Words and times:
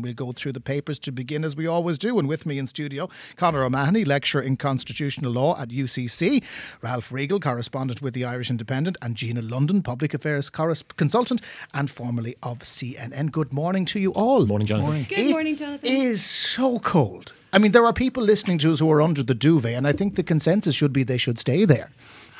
We'll 0.00 0.14
go 0.14 0.30
through 0.30 0.52
the 0.52 0.60
papers 0.60 1.00
to 1.00 1.10
begin 1.10 1.42
as 1.42 1.56
we 1.56 1.66
always 1.66 1.98
do. 1.98 2.20
And 2.20 2.28
with 2.28 2.46
me 2.46 2.56
in 2.56 2.68
studio, 2.68 3.08
Conor 3.34 3.64
O'Mahony, 3.64 4.04
lecturer 4.04 4.40
in 4.40 4.56
constitutional 4.56 5.32
law 5.32 5.60
at 5.60 5.70
UCC, 5.70 6.40
Ralph 6.82 7.10
Riegel, 7.10 7.40
correspondent 7.40 8.00
with 8.00 8.14
the 8.14 8.24
Irish 8.24 8.48
Independent, 8.48 8.96
and 9.02 9.16
Gina 9.16 9.42
London, 9.42 9.82
public 9.82 10.14
affairs 10.14 10.50
consultant 10.50 11.42
and 11.74 11.90
formerly 11.90 12.36
of 12.44 12.60
CNN. 12.60 13.32
Good 13.32 13.52
morning 13.52 13.84
to 13.86 13.98
you 13.98 14.12
all. 14.12 14.42
Good 14.42 14.48
Morning, 14.50 14.66
Jonathan. 14.68 14.86
Morning. 14.88 15.06
Good 15.08 15.30
morning, 15.32 15.56
Jonathan. 15.56 15.90
It 15.90 15.98
is 15.98 16.24
so 16.24 16.78
cold. 16.78 17.32
I 17.52 17.58
mean, 17.58 17.72
there 17.72 17.84
are 17.84 17.92
people 17.92 18.22
listening 18.22 18.58
to 18.58 18.70
us 18.70 18.78
who 18.78 18.88
are 18.92 19.02
under 19.02 19.24
the 19.24 19.34
duvet, 19.34 19.74
and 19.74 19.84
I 19.84 19.90
think 19.90 20.14
the 20.14 20.22
consensus 20.22 20.76
should 20.76 20.92
be 20.92 21.02
they 21.02 21.18
should 21.18 21.40
stay 21.40 21.64
there. 21.64 21.90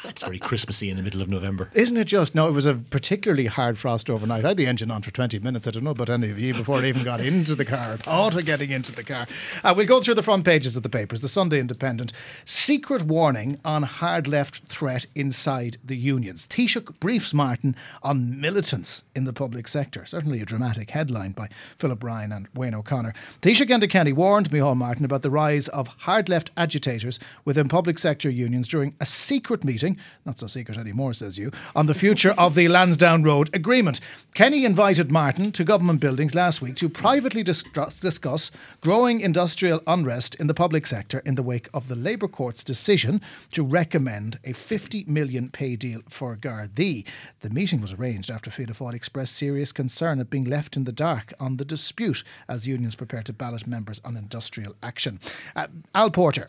It's 0.04 0.22
very 0.22 0.38
Christmassy 0.38 0.90
in 0.90 0.96
the 0.96 1.02
middle 1.02 1.20
of 1.20 1.28
November. 1.28 1.70
Isn't 1.74 1.96
it 1.96 2.04
just? 2.04 2.34
No, 2.34 2.48
it 2.48 2.52
was 2.52 2.66
a 2.66 2.74
particularly 2.74 3.46
hard 3.46 3.78
frost 3.78 4.08
overnight. 4.08 4.44
I 4.44 4.48
had 4.48 4.56
the 4.56 4.66
engine 4.66 4.90
on 4.90 5.02
for 5.02 5.10
20 5.10 5.38
minutes. 5.40 5.66
I 5.66 5.72
don't 5.72 5.84
know 5.84 5.90
about 5.90 6.10
any 6.10 6.30
of 6.30 6.38
you 6.38 6.54
before 6.54 6.78
I 6.78 6.86
even 6.86 7.04
got 7.04 7.20
into 7.20 7.54
the 7.54 7.64
car, 7.64 7.96
thought 7.96 8.36
of 8.36 8.44
getting 8.44 8.70
into 8.70 8.92
the 8.92 9.02
car. 9.02 9.26
Uh, 9.64 9.74
we'll 9.76 9.86
go 9.86 10.00
through 10.00 10.14
the 10.14 10.22
front 10.22 10.44
pages 10.44 10.76
of 10.76 10.82
the 10.82 10.88
papers. 10.88 11.20
The 11.20 11.28
Sunday 11.28 11.58
Independent. 11.58 12.12
Secret 12.44 13.02
warning 13.02 13.58
on 13.64 13.82
hard 13.82 14.28
left 14.28 14.64
threat 14.64 15.06
inside 15.14 15.78
the 15.84 15.96
unions. 15.96 16.46
Taoiseach 16.46 17.00
briefs 17.00 17.34
Martin 17.34 17.74
on 18.02 18.40
militants 18.40 19.02
in 19.14 19.24
the 19.24 19.32
public 19.32 19.66
sector. 19.68 20.06
Certainly 20.06 20.40
a 20.40 20.46
dramatic 20.46 20.90
headline 20.90 21.32
by 21.32 21.48
Philip 21.78 22.02
Ryan 22.02 22.32
and 22.32 22.48
Wayne 22.54 22.74
O'Connor. 22.74 23.14
Taoiseach 23.42 23.68
Enda 23.68 23.90
Kenny 23.90 24.12
warned 24.12 24.50
Micheál 24.50 24.76
Martin 24.76 25.04
about 25.04 25.22
the 25.22 25.30
rise 25.30 25.68
of 25.68 25.88
hard 25.88 26.28
left 26.28 26.50
agitators 26.56 27.18
within 27.44 27.68
public 27.68 27.98
sector 27.98 28.30
unions 28.30 28.68
during 28.68 28.94
a 29.00 29.06
secret 29.06 29.64
meeting 29.64 29.87
meeting, 29.88 30.04
not 30.24 30.38
so 30.38 30.46
secret 30.46 30.78
anymore, 30.78 31.14
says 31.14 31.38
you, 31.38 31.50
on 31.74 31.86
the 31.86 31.94
future 31.94 32.32
of 32.32 32.54
the 32.54 32.68
Lansdowne 32.68 33.22
Road 33.22 33.50
Agreement. 33.54 34.00
Kenny 34.34 34.64
invited 34.64 35.10
Martin 35.10 35.52
to 35.52 35.64
government 35.64 36.00
buildings 36.00 36.34
last 36.34 36.60
week 36.62 36.76
to 36.76 36.88
privately 36.88 37.42
discuss 37.42 38.50
growing 38.80 39.20
industrial 39.20 39.80
unrest 39.86 40.34
in 40.36 40.46
the 40.46 40.54
public 40.54 40.86
sector 40.86 41.20
in 41.24 41.34
the 41.34 41.42
wake 41.42 41.68
of 41.72 41.88
the 41.88 41.94
Labour 41.94 42.28
Court's 42.28 42.64
decision 42.64 43.20
to 43.52 43.64
recommend 43.64 44.38
a 44.44 44.52
50 44.52 45.04
million 45.06 45.50
pay 45.50 45.76
deal 45.76 46.00
for 46.08 46.36
Gardaí. 46.36 47.04
The 47.40 47.50
meeting 47.50 47.80
was 47.80 47.92
arranged 47.92 48.30
after 48.30 48.50
Fianna 48.50 48.74
Fáil 48.74 48.94
expressed 48.94 49.34
serious 49.34 49.72
concern 49.72 50.20
at 50.20 50.30
being 50.30 50.44
left 50.44 50.76
in 50.76 50.84
the 50.84 50.92
dark 50.92 51.32
on 51.40 51.56
the 51.56 51.64
dispute 51.64 52.22
as 52.48 52.68
unions 52.68 52.94
prepare 52.94 53.22
to 53.22 53.32
ballot 53.32 53.66
members 53.66 54.00
on 54.04 54.16
industrial 54.16 54.76
action. 54.82 55.20
Uh, 55.56 55.66
Al 55.94 56.10
Porter 56.10 56.48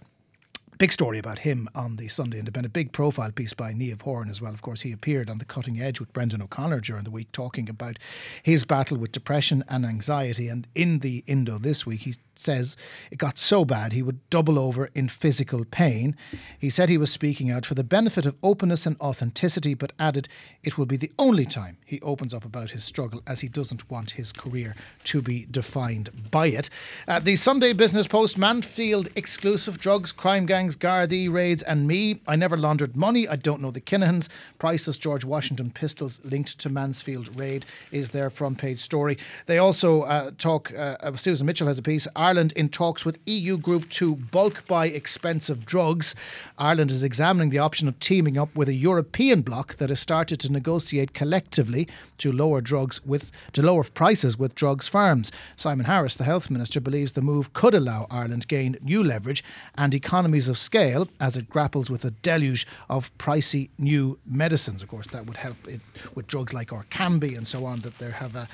Big 0.80 0.94
story 0.94 1.20
about 1.20 1.40
him 1.40 1.68
on 1.76 1.98
the 1.98 2.08
Sunday 2.08 2.40
Independent. 2.40 2.72
Big 2.72 2.94
profile 2.94 3.34
piece 3.34 3.54
by 3.54 3.74
Niamh 3.74 4.02
Horan 4.02 4.30
as 4.30 4.42
well. 4.42 4.54
Of 4.54 4.62
course, 4.62 4.80
he 4.80 4.94
appeared 4.94 5.30
on 5.30 5.38
the 5.38 5.44
cutting 5.44 5.82
edge 5.82 6.00
with 6.00 6.14
Brendan 6.14 6.42
O'Connor 6.42 6.80
during 6.80 7.04
the 7.04 7.12
week 7.12 7.34
talking 7.34 7.68
about 7.68 8.00
his 8.44 8.64
battle 8.64 8.96
with 8.96 9.12
depression 9.12 9.66
and 9.68 9.86
anxiety. 9.86 10.48
And 10.48 10.70
in 10.76 11.00
the 11.00 11.26
Indo 11.28 11.58
this 11.58 11.86
week, 11.86 12.00
he 12.04 12.16
says 12.40 12.78
it 13.12 13.18
got 13.18 13.38
so 13.38 13.66
bad 13.66 13.94
he 13.94 14.02
would 14.02 14.28
double 14.30 14.58
over 14.58 14.90
in 14.94 15.10
physical 15.10 15.66
pain. 15.66 16.16
He 16.58 16.70
said 16.70 16.90
he 16.90 16.98
was 16.98 17.12
speaking 17.12 17.52
out 17.52 17.66
for 17.66 17.76
the 17.76 17.84
benefit 17.84 18.26
of 18.26 18.36
openness 18.42 18.86
and 18.86 19.00
authenticity, 19.02 19.74
but 19.74 19.94
added 20.00 20.28
it 20.64 20.78
will 20.78 20.86
be 20.86 20.98
the 20.98 21.12
only 21.18 21.46
time 21.46 21.78
he 21.86 22.02
opens 22.02 22.34
up 22.34 22.46
about 22.46 22.72
his 22.72 22.84
struggle 22.84 23.22
as 23.28 23.42
he 23.42 23.48
doesn't 23.48 23.90
want 23.90 24.12
his 24.12 24.32
career 24.32 24.76
to 25.06 25.22
be 25.22 25.48
defined 25.50 26.10
by 26.32 26.48
it. 26.48 26.70
Uh, 27.08 27.20
the 27.20 27.36
Sunday 27.36 27.74
Business 27.74 28.08
Post 28.08 28.38
Mansfield 28.38 29.10
exclusive 29.16 29.80
drugs, 29.80 30.12
crime 30.12 30.46
gangs, 30.46 30.76
Gardaí 30.76 31.32
raids, 31.32 31.64
and 31.64 31.88
me. 31.88 32.22
I 32.28 32.36
never 32.36 32.58
laundered 32.58 32.96
money. 32.96 33.28
I 33.28 33.36
don't 33.36 33.62
know 33.62 33.72
the 33.72 33.82
Kinahans. 33.82 34.28
Priceless 34.58 34.98
George 34.98 35.26
Washington 35.26 35.72
pistols 35.72 36.22
linked 36.24 36.60
to 36.60 36.70
Mansfield 36.70 37.40
raid 37.40 37.66
is 37.92 38.12
their 38.12 38.30
front 38.30 38.58
page 38.58 38.80
story. 38.80 39.18
They 39.46 39.58
also 39.58 40.04
uh, 40.04 40.32
talk, 40.38 40.74
uh, 40.74 40.98
uh 41.02 41.16
Susan 41.16 41.46
Mitchell 41.46 41.68
has 41.68 41.78
a 41.78 41.84
piece. 41.84 42.08
Ireland 42.30 42.54
in 42.56 42.70
talks 42.70 43.06
with 43.06 43.18
EU 43.26 43.58
group 43.58 43.90
to 43.90 44.16
bulk 44.16 44.68
buy 44.68 44.86
expensive 44.86 45.66
drugs. 45.66 46.14
Ireland 46.60 46.92
is 46.92 47.02
examining 47.02 47.50
the 47.50 47.58
option 47.58 47.88
of 47.88 48.00
teaming 48.00 48.38
up 48.38 48.56
with 48.56 48.70
a 48.70 48.76
European 48.76 49.42
bloc 49.42 49.78
that 49.78 49.90
has 49.90 50.00
started 50.00 50.40
to 50.42 50.52
negotiate 50.52 51.16
collectively 51.16 51.88
to 52.20 52.32
lower 52.32 52.62
drugs 52.62 53.04
with 53.04 53.32
to 53.54 53.64
lower 53.64 53.84
prices 53.84 54.38
with 54.38 54.54
drugs 54.54 54.88
firms. 54.88 55.32
Simon 55.58 55.88
Harris, 55.88 56.16
the 56.16 56.24
health 56.24 56.52
minister, 56.52 56.80
believes 56.80 57.14
the 57.14 57.24
move 57.24 57.52
could 57.54 57.74
allow 57.74 58.06
Ireland 58.12 58.48
gain 58.48 58.78
new 58.80 59.04
leverage 59.04 59.44
and 59.74 59.96
economies 59.96 60.48
of 60.48 60.60
scale 60.60 61.10
as 61.20 61.36
it 61.36 61.50
grapples 61.50 61.90
with 61.90 62.06
a 62.06 62.12
deluge 62.12 62.68
of 62.90 63.12
pricey 63.18 63.70
new 63.80 64.20
medicines. 64.24 64.84
Of 64.84 64.90
course, 64.90 65.08
that 65.08 65.26
would 65.26 65.38
help 65.38 65.68
it 65.68 65.82
with 66.14 66.28
drugs 66.28 66.54
like 66.54 66.70
Orkambi 66.70 67.36
and 67.36 67.48
so 67.48 67.66
on 67.66 67.80
that 67.80 67.98
there 67.98 68.12
have 68.12 68.36
a 68.36 68.48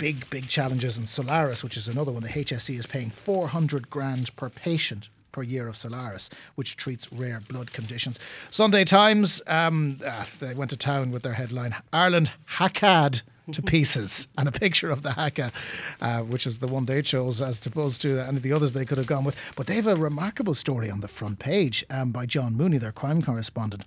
big, 0.00 0.28
big 0.30 0.48
challenges 0.48 0.96
in 0.96 1.04
Soliris, 1.04 1.62
which 1.62 1.76
is 1.76 1.86
another 1.86 2.10
one. 2.10 2.22
The 2.22 2.30
HSE 2.30 2.78
is 2.78 2.86
paying 2.86 3.10
400 3.10 3.90
grand 3.90 4.34
per 4.34 4.48
patient 4.48 5.10
per 5.30 5.42
year 5.42 5.68
of 5.68 5.74
Soliris, 5.74 6.30
which 6.54 6.74
treats 6.78 7.12
rare 7.12 7.40
blood 7.46 7.74
conditions. 7.74 8.18
Sunday 8.50 8.84
Times, 8.84 9.42
um, 9.46 9.98
ah, 10.06 10.26
they 10.38 10.54
went 10.54 10.70
to 10.70 10.76
town 10.78 11.10
with 11.10 11.22
their 11.22 11.34
headline 11.34 11.76
Ireland 11.92 12.32
hackad 12.56 13.20
to 13.52 13.60
pieces 13.60 14.26
and 14.38 14.48
a 14.48 14.52
picture 14.52 14.90
of 14.90 15.02
the 15.02 15.12
haka, 15.12 15.52
uh, 16.00 16.22
which 16.22 16.46
is 16.46 16.60
the 16.60 16.66
one 16.66 16.86
they 16.86 17.02
chose 17.02 17.38
as 17.42 17.64
opposed 17.66 18.00
to 18.00 18.26
any 18.26 18.38
of 18.38 18.42
the 18.42 18.54
others 18.54 18.72
they 18.72 18.86
could 18.86 18.96
have 18.96 19.06
gone 19.06 19.24
with. 19.24 19.36
But 19.54 19.66
they 19.66 19.74
have 19.74 19.86
a 19.86 19.96
remarkable 19.96 20.54
story 20.54 20.90
on 20.90 21.00
the 21.00 21.08
front 21.08 21.38
page 21.38 21.84
um, 21.90 22.10
by 22.10 22.24
John 22.24 22.56
Mooney, 22.56 22.78
their 22.78 22.90
crime 22.90 23.20
correspondent. 23.20 23.84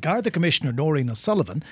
Garda 0.00 0.30
Commissioner 0.30 0.72
Nóirín 0.72 1.10
O'Sullivan 1.10 1.64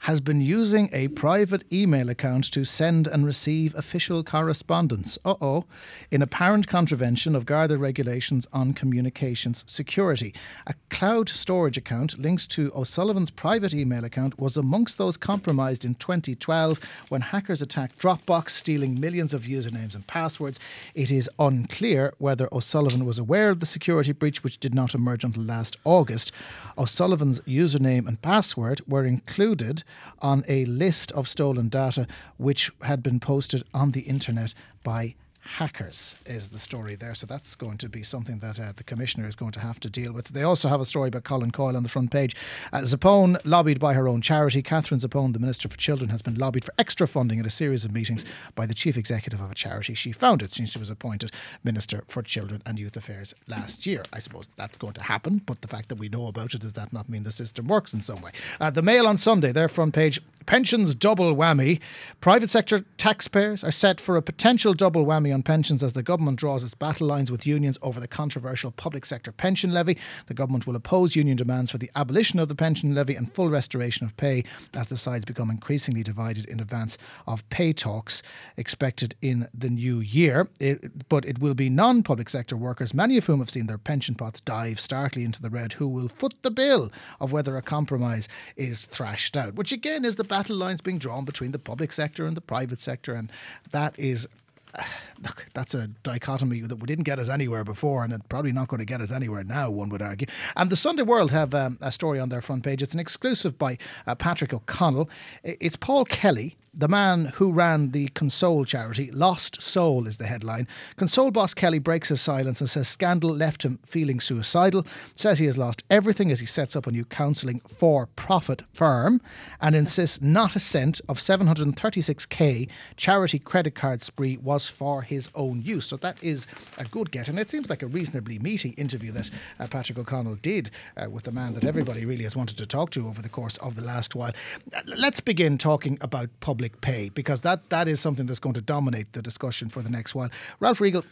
has 0.00 0.20
been 0.20 0.40
using 0.40 0.90
a 0.92 1.08
private 1.08 1.64
email 1.72 2.10
account 2.10 2.44
to 2.52 2.64
send 2.64 3.06
and 3.06 3.24
receive 3.24 3.74
official 3.74 4.22
correspondence. 4.22 5.18
Uh 5.24 5.34
oh. 5.40 5.64
In 6.10 6.20
apparent 6.20 6.66
contravention 6.68 7.34
of 7.34 7.46
Garda 7.46 7.78
regulations 7.78 8.46
on 8.52 8.74
communications 8.74 9.64
security. 9.66 10.34
A 10.66 10.74
cloud 10.90 11.30
storage 11.30 11.78
account 11.78 12.18
linked 12.18 12.50
to 12.50 12.70
O'Sullivan's 12.74 13.30
private 13.30 13.72
email 13.72 14.04
account 14.04 14.38
was 14.38 14.58
amongst 14.58 14.98
those 14.98 15.16
compromised 15.16 15.84
in 15.84 15.94
2012 15.94 16.80
when 17.08 17.22
hackers 17.22 17.62
attacked 17.62 17.98
Dropbox, 17.98 18.50
stealing 18.50 19.00
millions 19.00 19.32
of 19.32 19.44
usernames 19.44 19.94
and 19.94 20.06
passwords. 20.06 20.60
It 20.94 21.10
is 21.10 21.30
unclear 21.38 22.12
whether 22.18 22.48
O'Sullivan 22.52 23.06
was 23.06 23.18
aware 23.18 23.48
of 23.48 23.60
the 23.60 23.66
security 23.66 24.12
breach, 24.12 24.44
which 24.44 24.58
did 24.58 24.74
not 24.74 24.94
emerge 24.94 25.24
until 25.24 25.44
last 25.44 25.78
August. 25.84 26.30
O'Sullivan's 26.76 27.40
username 27.40 28.06
and 28.06 28.20
password 28.20 28.80
were 28.86 29.06
included 29.06 29.82
on 30.20 30.44
a 30.48 30.64
list 30.64 31.12
of 31.12 31.28
stolen 31.28 31.68
data 31.68 32.06
which 32.36 32.70
had 32.82 33.02
been 33.02 33.20
posted 33.20 33.64
on 33.72 33.92
the 33.92 34.02
internet 34.02 34.54
by 34.82 35.14
hackers 35.44 36.16
is 36.26 36.48
the 36.48 36.58
story 36.58 36.94
there. 36.94 37.14
So 37.14 37.26
that's 37.26 37.54
going 37.54 37.78
to 37.78 37.88
be 37.88 38.02
something 38.02 38.38
that 38.38 38.58
uh, 38.58 38.72
the 38.76 38.84
commissioner 38.84 39.26
is 39.26 39.36
going 39.36 39.52
to 39.52 39.60
have 39.60 39.78
to 39.80 39.90
deal 39.90 40.12
with. 40.12 40.28
They 40.28 40.42
also 40.42 40.68
have 40.68 40.80
a 40.80 40.84
story 40.84 41.08
about 41.08 41.24
Colin 41.24 41.50
Coyle 41.50 41.76
on 41.76 41.82
the 41.82 41.88
front 41.88 42.10
page. 42.10 42.34
Uh, 42.72 42.80
Zappone 42.80 43.38
lobbied 43.44 43.78
by 43.78 43.94
her 43.94 44.08
own 44.08 44.20
charity. 44.20 44.62
Katherine 44.62 45.00
Zappone, 45.00 45.32
the 45.32 45.38
Minister 45.38 45.68
for 45.68 45.76
Children, 45.76 46.10
has 46.10 46.22
been 46.22 46.34
lobbied 46.34 46.64
for 46.64 46.72
extra 46.78 47.06
funding 47.06 47.38
at 47.38 47.46
a 47.46 47.50
series 47.50 47.84
of 47.84 47.92
meetings 47.92 48.24
by 48.54 48.66
the 48.66 48.74
chief 48.74 48.96
executive 48.96 49.40
of 49.40 49.50
a 49.50 49.54
charity 49.54 49.94
she 49.94 50.12
founded 50.12 50.52
since 50.52 50.70
she 50.70 50.78
was 50.78 50.90
appointed 50.90 51.30
Minister 51.62 52.04
for 52.08 52.22
Children 52.22 52.62
and 52.64 52.78
Youth 52.78 52.96
Affairs 52.96 53.34
last 53.46 53.86
year. 53.86 54.02
I 54.12 54.18
suppose 54.18 54.48
that's 54.56 54.76
going 54.78 54.94
to 54.94 55.02
happen, 55.02 55.42
but 55.44 55.60
the 55.60 55.68
fact 55.68 55.88
that 55.90 55.98
we 55.98 56.08
know 56.08 56.26
about 56.26 56.54
it 56.54 56.62
does 56.62 56.72
that 56.72 56.92
not 56.92 57.08
mean 57.08 57.22
the 57.22 57.30
system 57.30 57.66
works 57.66 57.92
in 57.92 58.02
some 58.02 58.20
way? 58.20 58.32
Uh, 58.60 58.70
the 58.70 58.82
Mail 58.82 59.06
on 59.06 59.18
Sunday, 59.18 59.52
their 59.52 59.68
front 59.68 59.94
page 59.94 60.20
pensions 60.46 60.94
double 60.94 61.34
whammy. 61.34 61.80
Private 62.20 62.50
sector 62.50 62.84
taxpayers 62.96 63.64
are 63.64 63.70
set 63.70 64.00
for 64.00 64.16
a 64.16 64.22
potential 64.22 64.74
double 64.74 65.04
whammy 65.04 65.32
on 65.32 65.42
pensions 65.42 65.82
as 65.82 65.92
the 65.92 66.02
government 66.02 66.38
draws 66.38 66.62
its 66.62 66.74
battle 66.74 67.06
lines 67.06 67.30
with 67.30 67.46
unions 67.46 67.78
over 67.82 68.00
the 68.00 68.08
controversial 68.08 68.70
public 68.70 69.06
sector 69.06 69.32
pension 69.32 69.72
levy. 69.72 69.98
The 70.26 70.34
government 70.34 70.66
will 70.66 70.76
oppose 70.76 71.16
union 71.16 71.36
demands 71.36 71.70
for 71.70 71.78
the 71.78 71.90
abolition 71.94 72.38
of 72.38 72.48
the 72.48 72.54
pension 72.54 72.94
levy 72.94 73.14
and 73.14 73.32
full 73.32 73.48
restoration 73.48 74.06
of 74.06 74.16
pay 74.16 74.44
as 74.74 74.86
the 74.88 74.96
sides 74.96 75.24
become 75.24 75.50
increasingly 75.50 76.02
divided 76.02 76.46
in 76.46 76.60
advance 76.60 76.98
of 77.26 77.48
pay 77.50 77.72
talks 77.72 78.22
expected 78.56 79.14
in 79.20 79.48
the 79.52 79.70
new 79.70 80.00
year. 80.00 80.48
It, 80.60 81.08
but 81.08 81.24
it 81.24 81.38
will 81.38 81.54
be 81.54 81.70
non 81.70 82.02
public 82.02 82.28
sector 82.28 82.56
workers, 82.56 82.94
many 82.94 83.16
of 83.16 83.26
whom 83.26 83.40
have 83.40 83.50
seen 83.50 83.66
their 83.66 83.78
pension 83.78 84.14
pots 84.14 84.40
dive 84.40 84.80
starkly 84.80 85.24
into 85.24 85.42
the 85.42 85.50
red, 85.50 85.74
who 85.74 85.88
will 85.88 86.08
foot 86.08 86.34
the 86.42 86.50
bill 86.50 86.90
of 87.20 87.32
whether 87.32 87.56
a 87.56 87.62
compromise 87.62 88.28
is 88.56 88.86
thrashed 88.86 89.36
out, 89.36 89.54
which 89.54 89.72
again 89.72 90.04
is 90.04 90.16
the 90.16 90.24
battle 90.34 90.56
lines 90.56 90.80
being 90.80 90.98
drawn 90.98 91.24
between 91.24 91.52
the 91.52 91.60
public 91.60 91.92
sector 91.92 92.26
and 92.26 92.36
the 92.36 92.40
private 92.40 92.80
sector, 92.80 93.14
and 93.14 93.30
that 93.70 93.96
is 93.96 94.26
look, 95.22 95.46
that's 95.54 95.74
a 95.74 95.86
dichotomy 96.02 96.60
that 96.60 96.74
we 96.76 96.86
didn't 96.86 97.04
get 97.04 97.20
us 97.20 97.28
anywhere 97.28 97.62
before, 97.62 98.02
and 98.02 98.12
it's 98.12 98.26
probably 98.28 98.50
not 98.50 98.66
going 98.66 98.80
to 98.80 98.84
get 98.84 99.00
us 99.00 99.12
anywhere 99.12 99.44
now, 99.44 99.70
one 99.70 99.88
would 99.90 100.02
argue. 100.02 100.26
And 100.56 100.70
the 100.70 100.76
Sunday 100.76 101.04
World 101.04 101.30
have 101.30 101.54
um, 101.54 101.78
a 101.80 101.92
story 101.92 102.18
on 102.18 102.30
their 102.30 102.42
front 102.42 102.64
page. 102.64 102.82
It's 102.82 102.94
an 102.94 102.98
exclusive 102.98 103.56
by 103.56 103.78
uh, 104.08 104.16
Patrick 104.16 104.52
O'Connell. 104.52 105.08
It's 105.44 105.76
Paul 105.76 106.04
Kelly 106.04 106.56
the 106.76 106.88
man 106.88 107.26
who 107.36 107.52
ran 107.52 107.90
the 107.90 108.08
Console 108.08 108.64
charity, 108.64 109.10
Lost 109.12 109.62
Soul 109.62 110.06
is 110.08 110.16
the 110.16 110.26
headline. 110.26 110.66
Console 110.96 111.30
boss 111.30 111.54
Kelly 111.54 111.78
breaks 111.78 112.08
his 112.08 112.20
silence 112.20 112.60
and 112.60 112.68
says 112.68 112.88
scandal 112.88 113.30
left 113.30 113.62
him 113.62 113.78
feeling 113.86 114.18
suicidal, 114.18 114.84
says 115.14 115.38
he 115.38 115.46
has 115.46 115.56
lost 115.56 115.84
everything 115.88 116.32
as 116.32 116.40
he 116.40 116.46
sets 116.46 116.74
up 116.74 116.86
a 116.86 116.90
new 116.90 117.04
counselling 117.04 117.60
for 117.78 118.06
profit 118.16 118.62
firm, 118.72 119.20
and 119.60 119.76
insists 119.76 120.20
not 120.20 120.56
a 120.56 120.60
cent 120.60 121.00
of 121.08 121.18
736k 121.18 122.68
charity 122.96 123.38
credit 123.38 123.74
card 123.74 124.02
spree 124.02 124.36
was 124.36 124.66
for 124.66 125.02
his 125.02 125.30
own 125.34 125.62
use. 125.62 125.86
So 125.86 125.96
that 125.98 126.22
is 126.22 126.46
a 126.76 126.84
good 126.84 127.12
get, 127.12 127.28
and 127.28 127.38
it 127.38 127.50
seems 127.50 127.70
like 127.70 127.82
a 127.82 127.86
reasonably 127.86 128.38
meaty 128.38 128.70
interview 128.70 129.12
that 129.12 129.30
uh, 129.60 129.68
Patrick 129.68 129.98
O'Connell 129.98 130.36
did 130.36 130.70
uh, 130.96 131.08
with 131.08 131.24
the 131.24 131.32
man 131.32 131.54
that 131.54 131.64
everybody 131.64 132.04
really 132.04 132.24
has 132.24 132.34
wanted 132.34 132.58
to 132.58 132.66
talk 132.66 132.90
to 132.90 133.06
over 133.06 133.22
the 133.22 133.28
course 133.28 133.56
of 133.58 133.76
the 133.76 133.82
last 133.82 134.16
while. 134.16 134.32
Uh, 134.74 134.80
let's 134.86 135.20
begin 135.20 135.56
talking 135.56 135.98
about 136.00 136.28
public 136.40 136.63
pay 136.80 137.08
because 137.10 137.42
that, 137.42 137.70
that 137.70 137.88
is 137.88 138.00
something 138.00 138.26
that's 138.26 138.40
going 138.40 138.54
to 138.54 138.60
dominate 138.60 139.12
the 139.12 139.22
discussion 139.22 139.68
for 139.68 139.82
the 139.82 139.90
next 139.90 140.14
while. 140.14 140.30
Ralph 140.60 140.80
Riegel, 140.80 141.04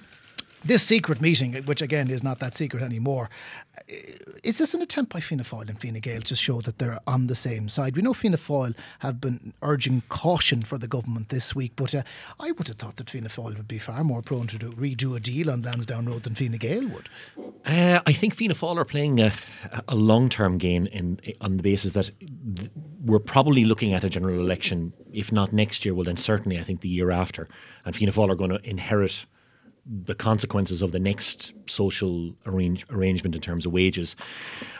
this 0.64 0.82
secret 0.82 1.20
meeting, 1.20 1.54
which 1.64 1.82
again 1.82 2.10
is 2.10 2.22
not 2.22 2.38
that 2.40 2.54
secret 2.54 2.82
anymore, 2.82 3.30
uh, 3.90 3.94
is 4.42 4.58
this 4.58 4.74
an 4.74 4.82
attempt 4.82 5.12
by 5.12 5.20
Fianna 5.20 5.44
Fáil 5.44 5.68
and 5.68 5.80
Fine 5.80 6.00
Gael 6.00 6.20
to 6.22 6.36
show 6.36 6.60
that 6.60 6.78
they're 6.78 7.00
on 7.06 7.26
the 7.26 7.34
same 7.34 7.68
side? 7.68 7.96
We 7.96 8.02
know 8.02 8.14
Fianna 8.14 8.36
Fáil 8.36 8.74
have 9.00 9.20
been 9.20 9.52
urging 9.62 10.02
caution 10.08 10.62
for 10.62 10.78
the 10.78 10.86
government 10.86 11.28
this 11.28 11.54
week, 11.54 11.72
but 11.76 11.94
uh, 11.94 12.02
I 12.38 12.52
would 12.52 12.68
have 12.68 12.76
thought 12.76 12.96
that 12.96 13.10
Fianna 13.10 13.28
Fáil 13.28 13.56
would 13.56 13.68
be 13.68 13.78
far 13.78 14.04
more 14.04 14.22
prone 14.22 14.46
to 14.48 14.58
do, 14.58 14.72
redo 14.72 15.16
a 15.16 15.20
deal 15.20 15.50
on 15.50 15.62
Lansdowne 15.62 16.06
Road 16.06 16.24
than 16.24 16.34
Fine 16.34 16.52
Gael 16.52 16.86
would. 16.88 17.08
Uh, 17.64 18.00
I 18.06 18.12
think 18.12 18.34
Fianna 18.34 18.54
Fáil 18.54 18.76
are 18.76 18.84
playing 18.84 19.20
a, 19.20 19.32
a 19.88 19.94
long-term 19.94 20.58
game 20.58 20.86
in, 20.86 21.20
on 21.40 21.56
the 21.56 21.62
basis 21.62 21.92
that 21.92 22.10
th- 22.20 22.70
we're 23.04 23.18
probably 23.18 23.64
looking 23.64 23.92
at 23.92 24.04
a 24.04 24.10
general 24.10 24.38
election, 24.38 24.92
if 25.12 25.32
not 25.32 25.52
next 25.52 25.84
year, 25.84 25.94
well 25.94 26.04
then 26.04 26.16
certainly 26.16 26.58
I 26.58 26.62
think 26.62 26.80
the 26.80 26.88
year 26.88 27.10
after, 27.10 27.48
and 27.84 27.94
Fianna 27.94 28.12
Fáil 28.12 28.30
are 28.30 28.36
going 28.36 28.50
to 28.50 28.68
inherit 28.68 29.26
the 29.84 30.14
consequences 30.14 30.80
of 30.80 30.92
the 30.92 31.00
next 31.00 31.52
social 31.66 32.32
arrange, 32.46 32.86
arrangement 32.90 33.34
in 33.34 33.40
terms 33.40 33.66
of 33.66 33.72
wages. 33.72 34.14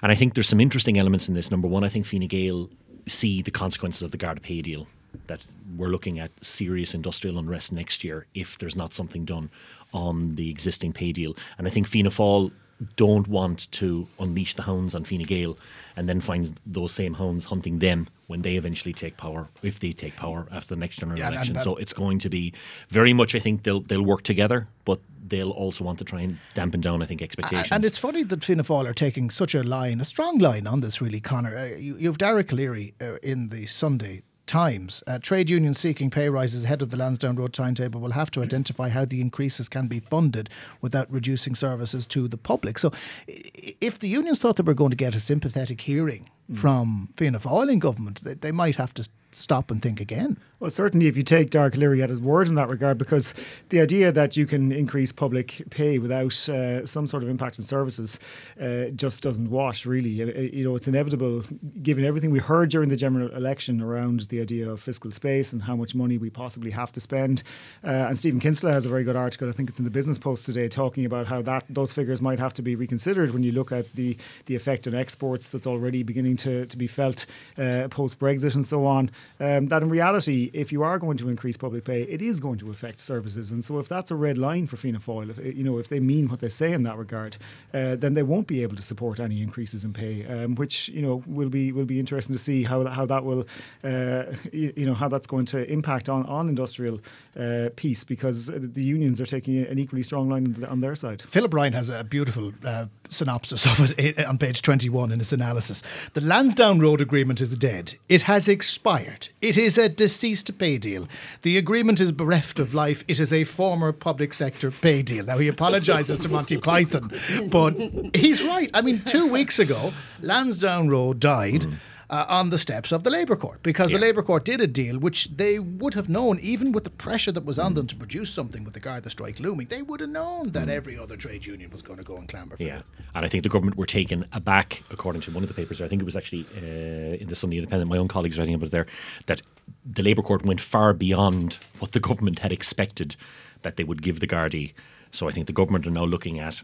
And 0.03 0.13
I 0.13 0.15
think 0.15 0.35
there's 0.35 0.49
some 0.49 0.61
interesting 0.61 0.99
elements 0.99 1.29
in 1.29 1.35
this. 1.35 1.51
Number 1.51 1.69
one, 1.69 1.85
I 1.85 1.89
think 1.89 2.07
Fine 2.07 2.27
Gael 2.29 2.71
see 3.09 3.43
the 3.43 3.51
consequences 3.51 4.03
of 4.03 4.13
the 4.13 4.17
Garda 4.17 4.41
pay 4.41 4.63
deal. 4.63 4.87
That 5.27 5.45
we're 5.77 5.89
looking 5.89 6.21
at 6.21 6.31
serious 6.43 6.95
industrial 6.95 7.39
unrest 7.39 7.73
next 7.73 8.03
year 8.03 8.27
if 8.35 8.57
there's 8.59 8.77
not 8.77 8.95
something 8.95 9.25
done 9.25 9.51
on 9.93 10.37
the 10.37 10.49
existing 10.49 10.93
pay 10.93 11.13
deal. 11.13 11.37
And 11.59 11.67
I 11.67 11.71
think 11.71 11.87
Fianna 11.87 12.11
Fáil 12.11 12.51
don't 12.97 13.29
want 13.29 13.71
to 13.73 14.07
unleash 14.19 14.55
the 14.55 14.63
hounds 14.63 14.95
on 14.95 15.05
Fine 15.05 15.23
Gael 15.23 15.59
and 15.97 16.09
then 16.09 16.21
find 16.21 16.59
those 16.67 16.93
same 16.93 17.15
hounds 17.15 17.45
hunting 17.45 17.79
them 17.79 18.09
when 18.27 18.43
they 18.43 18.57
eventually 18.57 18.93
take 18.93 19.17
power, 19.17 19.49
if 19.63 19.81
they 19.81 19.93
take 19.93 20.17
power 20.17 20.47
after 20.51 20.75
the 20.75 20.79
next 20.79 20.97
general 20.97 21.19
yeah, 21.19 21.29
election. 21.29 21.59
so 21.61 21.77
it's 21.77 21.93
going 21.93 22.19
to 22.19 22.29
be 22.29 22.53
very 22.89 23.13
much. 23.13 23.35
I 23.35 23.39
think 23.39 23.63
they'll 23.63 23.81
they'll 23.81 24.05
work 24.05 24.23
together, 24.23 24.69
but 24.85 25.01
they'll 25.27 25.51
also 25.51 25.85
want 25.85 25.99
to 25.99 26.05
try 26.05 26.23
and 26.23 26.39
dampen 26.55 26.81
down. 26.81 27.03
I 27.03 27.07
think 27.07 27.23
expectations. 27.23 27.69
And 27.71 27.85
it's 27.85 27.99
funny 27.99 28.23
that 28.25 28.43
Fianna 28.43 28.65
Fáil 28.65 28.89
are 28.89 28.95
taking 28.95 29.31
such 29.31 29.55
a 29.55 29.63
line, 29.63 30.01
a 30.01 30.05
strong 30.05 30.39
line 30.39 30.67
on 30.67 30.81
this. 30.81 31.01
Really, 31.01 31.21
Conor. 31.21 31.57
uh, 31.57 31.65
you, 31.77 31.97
you 31.97 32.09
have 32.09 32.19
Dara 32.19 32.45
Calleary 32.45 32.95
uh, 33.01 33.17
in 33.23 33.49
the 33.51 33.67
Sunday 33.67 34.23
times. 34.47 35.03
Uh, 35.07 35.19
trade 35.19 35.49
unions 35.51 35.79
seeking 35.79 36.11
pay 36.11 36.29
rises 36.29 36.65
ahead 36.65 36.83
of 36.83 36.91
the 36.91 36.97
Lansdowne 36.97 37.37
Road 37.37 37.53
timetable 37.53 38.01
will 38.01 38.13
have 38.13 38.31
to 38.33 38.43
identify 38.43 38.89
how 38.89 39.05
the 39.05 39.21
increases 39.21 39.69
can 39.69 39.89
be 39.89 40.01
funded 40.01 40.51
without 40.81 41.11
reducing 41.11 41.55
services 41.55 42.07
to 42.09 42.29
the 42.29 42.37
public. 42.37 42.79
So, 42.79 42.93
if 43.27 43.99
the 43.99 44.09
unions 44.09 44.39
thought 44.39 44.57
they 44.57 44.63
were 44.63 44.75
going 44.75 44.91
to 44.91 44.97
get 44.97 45.15
a 45.15 45.21
sympathetic 45.21 45.81
hearing 45.83 46.29
mm. 46.51 46.57
from 46.57 47.09
Fianna 47.17 47.41
Fáil 47.41 47.71
in 47.71 47.79
government, 47.79 48.23
they, 48.23 48.35
they 48.35 48.53
might 48.53 48.77
have 48.77 48.95
to 48.95 49.09
stop 49.33 49.71
and 49.71 49.81
think 49.81 50.01
again. 50.01 50.39
Well, 50.63 50.71
certainly, 50.71 51.09
if 51.09 51.17
you 51.17 51.25
take 51.25 51.51
Dara 51.51 51.73
Calleary 51.73 52.05
at 52.05 52.09
his 52.09 52.21
word 52.21 52.47
in 52.47 52.55
that 52.55 52.69
regard, 52.69 52.97
because 52.97 53.35
the 53.71 53.81
idea 53.81 54.13
that 54.13 54.37
you 54.37 54.47
can 54.47 54.71
increase 54.71 55.11
public 55.11 55.61
pay 55.71 55.99
without 55.99 56.49
uh, 56.49 56.87
some 56.87 57.09
sort 57.09 57.25
of 57.25 57.29
impact 57.29 57.59
on 57.59 57.65
services 57.65 58.21
uh, 58.61 58.85
just 58.95 59.23
doesn't 59.23 59.51
wash, 59.51 59.87
really. 59.87 60.23
Uh, 60.23 60.27
uh, 60.29 60.41
you 60.41 60.63
know, 60.63 60.77
it's 60.77 60.87
inevitable, 60.87 61.43
given 61.83 62.05
everything 62.05 62.31
we 62.31 62.39
heard 62.39 62.71
during 62.71 62.91
the 62.91 62.95
general 62.95 63.29
election 63.35 63.81
around 63.81 64.21
the 64.29 64.41
idea 64.41 64.71
of 64.71 64.81
fiscal 64.81 65.11
space 65.11 65.53
and 65.53 65.63
how 65.63 65.75
much 65.75 65.97
money 65.97 66.17
we 66.17 66.31
possibly 66.31 66.71
have 66.71 66.93
to 66.93 67.01
spend. 67.01 67.43
Uh, 67.83 68.07
and 68.07 68.17
Stephen 68.17 68.39
Kinsella 68.39 68.73
has 68.73 68.87
a 68.87 68.89
very 68.89 69.03
good 69.03 69.17
article, 69.17 69.49
I 69.49 69.53
think 69.53 69.69
it's 69.69 69.81
in 69.81 69.85
the 69.85 69.91
Business 69.91 70.17
Post 70.17 70.47
today, 70.47 70.69
talking 70.69 71.05
about 71.05 71.27
how 71.27 71.43
that 71.43 71.65
those 71.71 71.91
figures 71.91 72.23
might 72.23 72.39
have 72.39 72.55
to 72.55 72.63
be 72.63 72.77
reconsidered 72.77 73.35
when 73.35 73.43
you 73.43 73.51
look 73.51 73.73
at 73.73 73.93
the, 73.95 74.17
the 74.47 74.55
effect 74.55 74.87
on 74.87 74.95
exports 74.95 75.49
that's 75.49 75.67
already 75.67 76.05
beginning 76.05 76.37
to, 76.37 76.67
to 76.67 76.77
be 76.77 76.87
felt 76.87 77.27
uh, 77.59 77.89
post 77.91 78.21
Brexit 78.21 78.55
and 78.55 78.65
so 78.65 78.87
on. 78.87 79.11
Um, 79.41 79.67
that 79.67 79.83
in 79.83 79.89
reality, 79.89 80.52
if 80.53 80.73
you 80.73 80.83
are 80.83 80.99
going 80.99 81.17
to 81.19 81.29
increase 81.29 81.57
public 81.57 81.85
pay, 81.85 82.03
it 82.03 82.23
is 82.23 82.41
going 82.41 82.59
to 82.59 82.71
affect 82.71 83.01
services. 83.01 83.51
And 83.51 83.65
so, 83.65 83.79
if 83.79 83.89
that's 83.89 84.11
a 84.11 84.15
red 84.17 84.39
line 84.39 84.67
for 84.67 84.77
Fianna 84.77 85.01
Fáil, 85.01 85.31
if 85.31 85.57
you 85.57 85.65
know 85.65 85.79
if 85.79 85.89
they 85.89 86.01
mean 86.01 86.29
what 86.29 86.41
they 86.41 86.49
say 86.49 86.73
in 86.73 86.83
that 86.85 86.97
regard, 86.97 87.37
uh, 87.75 87.97
then 87.97 88.15
they 88.15 88.23
won't 88.23 88.47
be 88.47 88.63
able 88.63 88.77
to 88.77 88.83
support 88.83 89.21
any 89.21 89.43
increases 89.43 89.85
in 89.85 89.93
pay, 89.93 90.27
um, 90.27 90.55
which 90.55 90.89
you 90.89 91.03
know 91.03 91.23
will 91.27 91.49
be 91.49 91.73
will 91.73 91.85
be 91.85 91.99
interesting 91.99 92.35
to 92.35 92.43
see 92.43 92.63
how 92.63 92.85
how 92.87 93.07
that 93.07 93.25
will 93.25 93.47
uh, 93.85 94.25
you, 94.53 94.73
you, 94.77 94.87
know 94.87 94.95
how 94.95 95.09
that's 95.09 95.27
going 95.27 95.47
to 95.47 95.71
impact 95.71 96.09
on 96.09 96.25
on 96.27 96.49
industrial 96.49 97.01
uh, 97.39 97.69
peace 97.77 98.05
because 98.05 98.47
the 98.47 98.83
unions 98.83 99.21
are 99.21 99.27
taking 99.27 99.59
an 99.67 99.79
equally 99.79 100.03
strong 100.03 100.29
line 100.29 100.65
on 100.69 100.81
their 100.81 100.97
side. 100.97 101.23
Philip 101.23 101.53
Ryan 101.55 101.73
has 101.73 101.89
a 101.89 102.05
beautiful 102.05 102.53
uh, 102.65 102.87
synopsis 103.13 103.67
of 103.67 103.99
it 103.99 104.19
on 104.25 104.39
page 104.39 104.63
21 104.63 105.13
in 105.13 105.19
his 105.19 105.33
analysis. 105.33 105.83
The 106.15 106.21
Lansdowne 106.21 106.81
Road 106.81 107.01
agreement 107.01 107.41
is 107.41 107.57
dead. 107.57 107.95
It 108.09 108.23
has 108.23 108.49
expired. 108.49 109.29
It 109.41 109.57
is 109.57 109.79
a 109.79 109.89
deceased 109.89 110.59
pay 110.59 110.79
deal. 110.79 111.09
The 111.43 111.59
agreement 111.59 112.01
is 112.01 112.13
bereft 112.13 112.59
of 112.59 112.75
life. 112.75 113.05
It 113.09 113.21
is 113.21 113.33
a 113.33 113.45
former 113.45 113.93
public 113.93 114.33
sector 114.35 114.71
pay 114.71 115.03
deal. 115.03 115.27
Now, 115.27 115.39
he 115.39 115.49
apologises 115.49 116.19
to 116.21 116.29
Monty 116.29 116.57
Python, 116.57 117.11
but 117.49 117.75
he's 118.15 118.43
right. 118.43 118.71
I 118.75 118.83
mean, 118.83 119.03
two 119.05 119.27
weeks 119.27 119.59
ago, 119.59 119.93
Lansdowne 120.21 120.89
Road 120.89 121.21
died. 121.21 121.63
Mm 121.63 121.77
uh, 122.13 122.27
on 122.29 122.51
the 122.51 122.59
steps 122.59 122.93
of 122.93 123.05
the 123.05 123.11
Labour 123.11 123.37
Court 123.37 123.63
because 123.63 123.91
yeah. 123.91 123.97
the 123.97 124.03
Labour 124.03 124.23
Court 124.23 124.45
did 124.45 124.61
a 124.61 124.67
deal 124.67 124.99
which 124.99 125.29
they 125.29 125.59
would 125.59 125.95
have 125.95 126.11
known, 126.11 126.39
even 126.41 126.71
with 126.71 126.85
the 126.85 126.91
pressure 126.91 127.33
that 127.33 127.47
was 127.47 127.59
on 127.59 127.73
mm. 127.73 127.77
them 127.77 127.87
to 127.87 127.97
produce 127.97 128.31
something 128.31 128.65
with 128.65 128.75
the 128.75 128.81
Garda 128.81 129.09
strike 129.09 129.41
looming, 129.41 129.69
they 129.69 129.81
would 129.81 130.01
have 130.01 130.11
known 130.11 130.51
that 130.51 130.69
mm. 130.69 130.73
every 130.73 130.99
other 130.99 131.17
trade 131.17 131.47
union 131.47 131.71
was 131.71 131.81
going 131.81 131.99
to 131.99 132.05
go 132.05 132.19
and 132.19 132.29
clamour 132.29 132.59
for 132.59 132.63
yeah. 132.63 132.81
it. 132.81 132.85
And 133.15 133.25
I 133.25 133.29
think 133.29 133.45
the 133.45 133.49
government 133.49 133.79
were 133.79 133.87
taken 133.87 134.27
aback, 134.33 134.83
according 134.91 135.23
to 135.23 135.31
one 135.31 135.43
of 135.43 135.49
the 135.49 135.55
papers. 135.55 135.81
I 135.81 135.89
think 135.89 136.03
it 136.03 136.05
was 136.05 136.15
actually 136.15 136.45
uh, 136.55 137.17
in 137.17 137.29
the 137.29 137.35
Sunday 137.35 137.57
Independent, 137.57 137.91
my 137.91 137.97
own 137.97 138.09
colleagues 138.09 138.39
writing 138.39 138.55
about 138.55 138.67
it 138.67 138.73
there, 138.73 138.87
that 139.25 139.41
the 139.87 140.03
Labour 140.03 140.23
Court 140.23 140.45
went 140.45 140.61
far 140.61 140.93
beyond 140.93 141.55
what 141.79 141.93
the 141.93 142.01
government 142.01 142.41
had 142.41 142.53
expected 142.53 143.17
that 143.63 143.77
they 143.77 143.85
would 143.85 144.03
give 144.03 144.21
the 144.21 144.27
Gardaí. 144.27 144.75
So 145.13 145.29
I 145.29 145.33
think 145.33 145.47
the 145.47 145.53
government 145.55 145.87
are 145.87 145.91
now 145.91 146.05
looking 146.05 146.39
at 146.39 146.63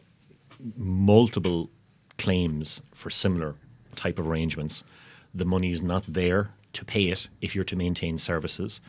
multiple 0.77 1.71
claims 2.19 2.83
for 2.93 3.09
similar 3.09 3.55
type 3.95 4.19
of 4.19 4.29
arrangements 4.29 4.85
the 5.39 5.45
money 5.45 5.71
is 5.71 5.83
not 5.83 6.05
there 6.07 6.51
to 6.75 6.85
pay 6.85 7.07
it 7.07 7.29
if 7.41 7.55
you're 7.55 7.65
to 7.65 7.77
maintain 7.77 8.19
services. 8.19 8.81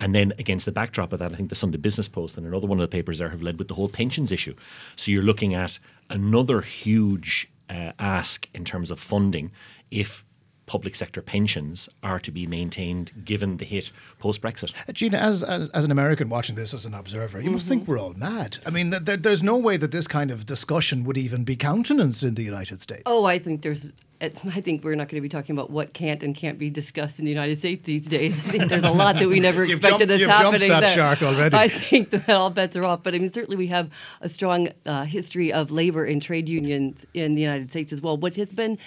And 0.00 0.14
then 0.14 0.32
against 0.38 0.66
the 0.66 0.72
backdrop 0.72 1.12
of 1.12 1.20
that, 1.20 1.32
I 1.32 1.36
think 1.36 1.48
the 1.48 1.54
Sunday 1.54 1.78
Business 1.78 2.08
Post 2.08 2.36
and 2.36 2.46
another 2.46 2.66
one 2.66 2.78
of 2.80 2.82
the 2.82 2.94
papers 2.94 3.18
there 3.18 3.30
have 3.30 3.42
led 3.42 3.58
with 3.58 3.68
the 3.68 3.74
whole 3.74 3.88
pensions 3.88 4.32
issue. 4.32 4.54
So 4.96 5.10
you're 5.10 5.22
looking 5.22 5.54
at 5.54 5.78
another 6.10 6.60
huge 6.60 7.48
uh, 7.70 7.92
ask 7.98 8.48
in 8.54 8.64
terms 8.64 8.90
of 8.90 8.98
funding 8.98 9.52
if 9.90 10.26
public 10.66 10.96
sector 10.96 11.22
pensions 11.22 11.88
are 12.02 12.18
to 12.20 12.30
be 12.30 12.46
maintained 12.46 13.12
given 13.24 13.58
the 13.58 13.64
hit 13.64 13.92
post 14.18 14.40
Brexit. 14.40 14.72
Uh, 14.88 14.92
Gina, 14.92 15.18
as, 15.18 15.42
as, 15.42 15.68
as 15.70 15.84
an 15.84 15.90
American 15.90 16.28
watching 16.28 16.54
this 16.54 16.72
as 16.74 16.86
an 16.86 16.94
observer, 16.94 17.38
you 17.38 17.44
mm-hmm. 17.44 17.54
must 17.54 17.68
think 17.68 17.86
we're 17.86 17.98
all 17.98 18.14
mad. 18.14 18.58
I 18.66 18.70
mean, 18.70 18.90
th- 18.90 19.20
there's 19.22 19.42
no 19.42 19.56
way 19.56 19.76
that 19.76 19.90
this 19.90 20.06
kind 20.06 20.30
of 20.30 20.46
discussion 20.46 21.04
would 21.04 21.18
even 21.18 21.44
be 21.44 21.56
countenanced 21.56 22.22
in 22.22 22.34
the 22.34 22.42
United 22.42 22.80
States. 22.80 23.02
Oh, 23.06 23.24
I 23.24 23.38
think 23.38 23.62
there's. 23.62 23.92
I 24.20 24.28
think 24.30 24.84
we're 24.84 24.94
not 24.94 25.08
going 25.08 25.18
to 25.18 25.20
be 25.20 25.28
talking 25.28 25.54
about 25.54 25.70
what 25.70 25.92
can't 25.92 26.22
and 26.22 26.34
can't 26.34 26.58
be 26.58 26.70
discussed 26.70 27.18
in 27.18 27.26
the 27.26 27.30
United 27.30 27.58
States 27.58 27.84
these 27.84 28.06
days. 28.06 28.32
I 28.46 28.52
think 28.52 28.70
there's 28.70 28.84
a 28.84 28.90
lot 28.90 29.16
that 29.16 29.28
we 29.28 29.38
never 29.38 29.64
expected 29.64 30.08
jumped, 30.08 30.08
that's 30.08 30.22
happening. 30.22 30.60
Jumped 30.60 30.68
that 30.68 30.80
there. 30.80 30.94
shark 30.94 31.22
already. 31.22 31.54
I 31.54 31.68
think 31.68 32.08
that 32.10 32.30
all 32.30 32.48
bets 32.48 32.74
are 32.76 32.84
off. 32.84 33.02
But 33.02 33.14
I 33.14 33.18
mean, 33.18 33.30
certainly 33.30 33.56
we 33.56 33.66
have 33.66 33.90
a 34.22 34.28
strong 34.30 34.68
uh, 34.86 35.04
history 35.04 35.52
of 35.52 35.70
labor 35.70 36.06
and 36.06 36.22
trade 36.22 36.48
unions 36.48 37.04
in 37.12 37.34
the 37.34 37.42
United 37.42 37.70
States 37.70 37.92
as 37.92 38.00
well. 38.00 38.16
What 38.16 38.36
has 38.36 38.52
been 38.52 38.78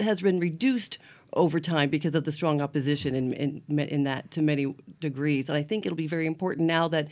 has 0.00 0.20
been 0.20 0.38
reduced 0.38 0.98
over 1.32 1.60
time 1.60 1.90
because 1.90 2.14
of 2.14 2.24
the 2.24 2.32
strong 2.32 2.60
opposition 2.60 3.14
in, 3.14 3.32
in, 3.32 3.78
in 3.78 4.04
that 4.04 4.30
to 4.32 4.42
many 4.42 4.74
degrees. 5.00 5.48
And 5.48 5.58
I 5.58 5.62
think 5.62 5.84
it'll 5.84 5.96
be 5.96 6.06
very 6.06 6.26
important 6.26 6.66
now 6.66 6.88
that 6.88 7.08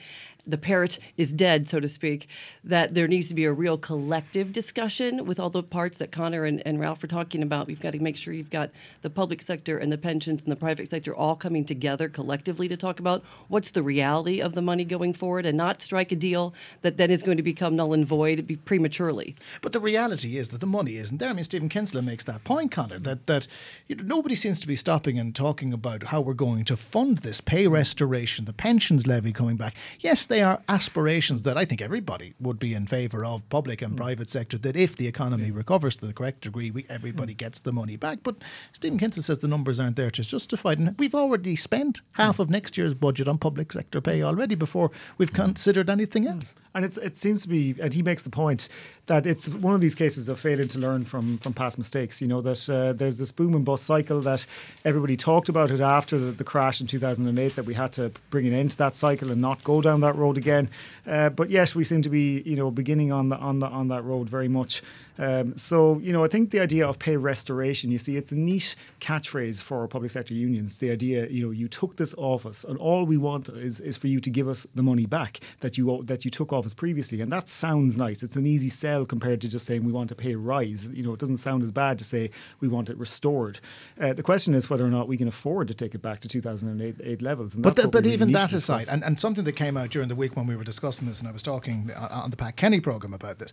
the 0.46 0.58
parrot 0.58 0.98
is 1.16 1.32
dead, 1.32 1.68
so 1.68 1.80
to 1.80 1.88
speak, 1.88 2.28
that 2.62 2.94
there 2.94 3.08
needs 3.08 3.28
to 3.28 3.34
be 3.34 3.44
a 3.44 3.52
real 3.52 3.76
collective 3.76 4.52
discussion 4.52 5.26
with 5.26 5.40
all 5.40 5.50
the 5.50 5.62
parts 5.62 5.98
that 5.98 6.12
Conor 6.12 6.44
and, 6.44 6.62
and 6.66 6.80
Ralph 6.80 7.02
are 7.02 7.08
talking 7.08 7.42
about. 7.42 7.66
We've 7.66 7.80
got 7.80 7.92
to 7.92 7.98
make 8.00 8.16
sure 8.16 8.32
you've 8.32 8.50
got 8.50 8.70
the 9.02 9.10
public 9.10 9.42
sector 9.42 9.78
and 9.78 9.90
the 9.90 9.98
pensions 9.98 10.42
and 10.42 10.52
the 10.52 10.56
private 10.56 10.90
sector 10.90 11.14
all 11.14 11.36
coming 11.36 11.64
together 11.64 12.08
collectively 12.08 12.68
to 12.68 12.76
talk 12.76 13.00
about 13.00 13.24
what's 13.48 13.70
the 13.70 13.82
reality 13.82 14.40
of 14.40 14.54
the 14.54 14.62
money 14.62 14.84
going 14.84 15.12
forward 15.12 15.46
and 15.46 15.56
not 15.56 15.82
strike 15.82 16.12
a 16.12 16.16
deal 16.16 16.54
that 16.82 16.96
then 16.96 17.10
is 17.10 17.22
going 17.22 17.36
to 17.36 17.42
become 17.42 17.76
null 17.76 17.92
and 17.92 18.06
void 18.06 18.60
prematurely. 18.64 19.34
But 19.60 19.72
the 19.72 19.80
reality 19.80 20.38
is 20.38 20.50
that 20.50 20.60
the 20.60 20.66
money 20.66 20.96
isn't 20.96 21.18
there. 21.18 21.30
I 21.30 21.32
mean, 21.32 21.44
Stephen 21.44 21.68
Kinsella 21.68 22.02
makes 22.02 22.24
that 22.24 22.44
point, 22.44 22.70
Conor, 22.70 22.98
that, 23.00 23.26
that 23.26 23.46
you 23.88 23.96
know, 23.96 24.04
nobody 24.04 24.34
seems 24.34 24.60
to 24.60 24.66
be 24.66 24.76
stopping 24.76 25.18
and 25.18 25.34
talking 25.34 25.72
about 25.72 26.04
how 26.04 26.20
we're 26.20 26.34
going 26.34 26.64
to 26.66 26.76
fund 26.76 27.18
this 27.18 27.40
pay 27.40 27.66
restoration, 27.66 28.44
the 28.44 28.52
pensions 28.52 29.06
levy 29.06 29.32
coming 29.32 29.56
back. 29.56 29.74
Yes, 30.00 30.26
they 30.26 30.35
are 30.42 30.62
aspirations 30.68 31.42
that 31.42 31.56
I 31.56 31.64
think 31.64 31.80
everybody 31.80 32.34
would 32.40 32.58
be 32.58 32.74
in 32.74 32.86
favour 32.86 33.24
of, 33.24 33.48
public 33.48 33.82
and 33.82 33.94
mm. 33.94 33.96
private 33.96 34.30
sector, 34.30 34.58
that 34.58 34.76
if 34.76 34.96
the 34.96 35.06
economy 35.06 35.50
recovers 35.50 35.96
to 35.96 36.06
the 36.06 36.12
correct 36.12 36.42
degree, 36.42 36.70
we, 36.70 36.86
everybody 36.88 37.34
mm. 37.34 37.38
gets 37.38 37.60
the 37.60 37.72
money 37.72 37.96
back. 37.96 38.20
But 38.22 38.36
Stephen 38.72 38.98
Kinsella 38.98 39.24
says 39.24 39.38
the 39.38 39.48
numbers 39.48 39.78
aren't 39.78 39.96
there 39.96 40.10
to 40.10 40.22
justify 40.22 40.72
it. 40.72 40.78
And 40.78 40.98
we've 40.98 41.14
already 41.14 41.56
spent 41.56 42.00
half 42.12 42.36
mm. 42.36 42.40
of 42.40 42.50
next 42.50 42.76
year's 42.76 42.94
budget 42.94 43.28
on 43.28 43.38
public 43.38 43.72
sector 43.72 44.00
pay 44.00 44.22
already 44.22 44.54
before 44.54 44.90
we've 45.18 45.32
considered 45.32 45.90
anything 45.90 46.26
else. 46.26 46.54
And 46.74 46.84
it's, 46.84 46.98
it 46.98 47.16
seems 47.16 47.42
to 47.42 47.48
be, 47.48 47.74
and 47.80 47.94
he 47.94 48.02
makes 48.02 48.22
the 48.22 48.30
point 48.30 48.68
that 49.06 49.26
it's 49.26 49.48
one 49.48 49.74
of 49.74 49.80
these 49.80 49.94
cases 49.94 50.28
of 50.28 50.38
failing 50.38 50.68
to 50.68 50.78
learn 50.78 51.04
from, 51.04 51.38
from 51.38 51.54
past 51.54 51.78
mistakes. 51.78 52.20
You 52.20 52.28
know, 52.28 52.40
that 52.42 52.68
uh, 52.68 52.92
there's 52.92 53.16
this 53.16 53.32
boom 53.32 53.54
and 53.54 53.64
bust 53.64 53.84
cycle 53.84 54.20
that 54.22 54.44
everybody 54.84 55.16
talked 55.16 55.48
about 55.48 55.70
it 55.70 55.80
after 55.80 56.18
the, 56.18 56.32
the, 56.32 56.44
crash 56.44 56.80
in 56.80 56.86
2008, 56.86 57.56
that 57.56 57.64
we 57.64 57.74
had 57.74 57.92
to 57.94 58.12
bring 58.30 58.46
an 58.46 58.52
end 58.52 58.72
to 58.72 58.76
that 58.78 58.96
cycle 58.96 59.30
and 59.30 59.40
not 59.40 59.62
go 59.64 59.80
down 59.80 60.00
that 60.00 60.16
road 60.16 60.25
again. 60.34 60.68
Uh, 61.06 61.30
but 61.30 61.50
yes, 61.50 61.74
we 61.74 61.84
seem 61.84 62.02
to 62.02 62.08
be, 62.08 62.42
you 62.44 62.56
know, 62.56 62.70
beginning 62.70 63.12
on 63.12 63.28
the 63.28 63.36
on 63.36 63.60
the 63.60 63.66
on 63.66 63.88
that 63.88 64.02
road 64.02 64.28
very 64.28 64.48
much. 64.48 64.82
Um, 65.18 65.56
so, 65.56 65.98
you 65.98 66.12
know, 66.12 66.24
I 66.24 66.28
think 66.28 66.50
the 66.50 66.60
idea 66.60 66.86
of 66.86 66.98
pay 66.98 67.16
restoration, 67.16 67.90
you 67.90 67.98
see, 67.98 68.16
it's 68.16 68.32
a 68.32 68.36
neat 68.36 68.74
catchphrase 69.00 69.62
for 69.62 69.86
public 69.88 70.10
sector 70.10 70.34
unions. 70.34 70.78
The 70.78 70.90
idea, 70.90 71.26
you 71.28 71.46
know, 71.46 71.50
you 71.50 71.68
took 71.68 71.96
this 71.96 72.14
office 72.18 72.64
and 72.64 72.78
all 72.78 73.04
we 73.04 73.16
want 73.16 73.48
is, 73.48 73.80
is 73.80 73.96
for 73.96 74.08
you 74.08 74.20
to 74.20 74.30
give 74.30 74.48
us 74.48 74.66
the 74.74 74.82
money 74.82 75.06
back 75.06 75.40
that 75.60 75.78
you 75.78 76.02
that 76.04 76.24
you 76.24 76.30
took 76.30 76.52
office 76.52 76.74
previously. 76.74 77.20
And 77.20 77.32
that 77.32 77.48
sounds 77.48 77.96
nice. 77.96 78.22
It's 78.22 78.36
an 78.36 78.46
easy 78.46 78.68
sell 78.68 79.04
compared 79.04 79.40
to 79.42 79.48
just 79.48 79.66
saying 79.66 79.84
we 79.84 79.92
want 79.92 80.08
to 80.10 80.14
pay 80.14 80.32
a 80.32 80.38
rise. 80.38 80.86
You 80.92 81.02
know, 81.02 81.12
it 81.12 81.20
doesn't 81.20 81.38
sound 81.38 81.62
as 81.62 81.70
bad 81.70 81.98
to 81.98 82.04
say 82.04 82.30
we 82.60 82.68
want 82.68 82.90
it 82.90 82.98
restored. 82.98 83.60
Uh, 84.00 84.12
the 84.12 84.22
question 84.22 84.54
is 84.54 84.68
whether 84.68 84.84
or 84.84 84.90
not 84.90 85.08
we 85.08 85.16
can 85.16 85.28
afford 85.28 85.68
to 85.68 85.74
take 85.74 85.94
it 85.94 86.02
back 86.02 86.20
to 86.20 86.28
2008 86.28 87.22
levels. 87.22 87.54
but 87.54 87.90
but 87.90 88.06
even 88.06 88.32
that 88.32 88.52
aside, 88.52 88.86
and, 88.90 89.02
and 89.04 89.18
something 89.18 89.44
that 89.44 89.56
came 89.56 89.76
out 89.76 89.90
during 89.90 90.08
the 90.08 90.14
week 90.14 90.36
when 90.36 90.46
we 90.46 90.56
were 90.56 90.64
discussing 90.64 91.08
this, 91.08 91.20
and 91.20 91.28
I 91.28 91.32
was 91.32 91.42
talking 91.42 91.90
uh, 91.94 92.08
on 92.10 92.30
the 92.30 92.36
Pat 92.36 92.56
Kenny 92.56 92.80
program 92.80 93.14
about 93.14 93.38
this, 93.38 93.52